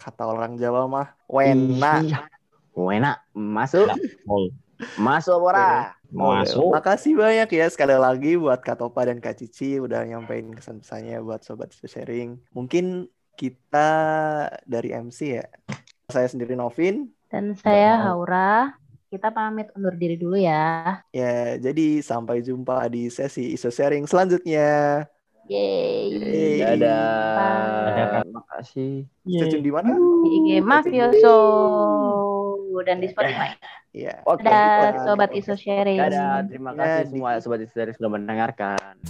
kata 0.00 0.24
orang 0.24 0.56
Jawa 0.56 0.88
mah. 0.88 1.12
Wena. 1.28 2.00
Wena, 2.72 3.20
masuk, 3.36 3.92
Pol. 4.24 4.48
masuk 4.96 5.36
ora. 5.36 5.92
Masuk. 6.08 6.72
Makasih 6.72 7.12
banyak 7.12 7.52
ya 7.52 7.68
sekali 7.68 7.92
lagi 7.92 8.40
buat 8.40 8.64
Kak 8.64 8.80
Topa 8.80 9.04
dan 9.04 9.20
Kak 9.20 9.36
Cici 9.36 9.76
udah 9.76 10.08
nyampein 10.08 10.48
kesan-pesannya 10.56 11.20
buat 11.20 11.44
sobat 11.44 11.76
sharing. 11.76 12.40
Mungkin 12.56 13.04
kita 13.36 13.90
dari 14.64 14.96
MC 14.96 15.44
ya. 15.44 15.46
Saya 16.08 16.24
sendiri 16.24 16.56
Novin. 16.56 17.12
Dan 17.28 17.52
saya. 17.52 18.00
Haura. 18.00 18.78
Kita 19.08 19.32
pamit 19.32 19.72
undur 19.72 19.96
diri 19.96 20.20
dulu 20.20 20.36
ya. 20.36 21.00
Ya, 21.16 21.56
jadi 21.56 22.04
sampai 22.04 22.44
jumpa 22.44 22.92
di 22.92 23.08
sesi 23.08 23.56
Isu 23.56 23.72
sharing 23.72 24.04
selanjutnya. 24.04 25.08
Yeay. 25.48 26.12
Yeay. 26.12 26.60
Dadah. 26.60 27.88
Dadah. 27.88 28.24
Makasih. 28.28 29.08
Stay 29.24 29.48
tune 29.48 29.64
di 29.64 29.72
mana? 29.72 29.96
Di 29.96 30.28
IG 30.28 30.48
Mafioso 30.60 31.40
dan 32.84 33.00
di 33.00 33.08
Spotify. 33.08 33.56
Iya. 33.96 34.20
Oke. 34.28 34.44
Dadah 34.44 35.08
sobat 35.08 35.32
iso 35.32 35.56
sharing. 35.56 35.96
Dadah. 35.96 36.44
Terima 36.44 36.76
kasih 36.76 37.08
semua 37.08 37.40
sobat 37.40 37.64
istri 37.64 37.88
sudah 37.96 38.12
mendengarkan. 38.12 39.00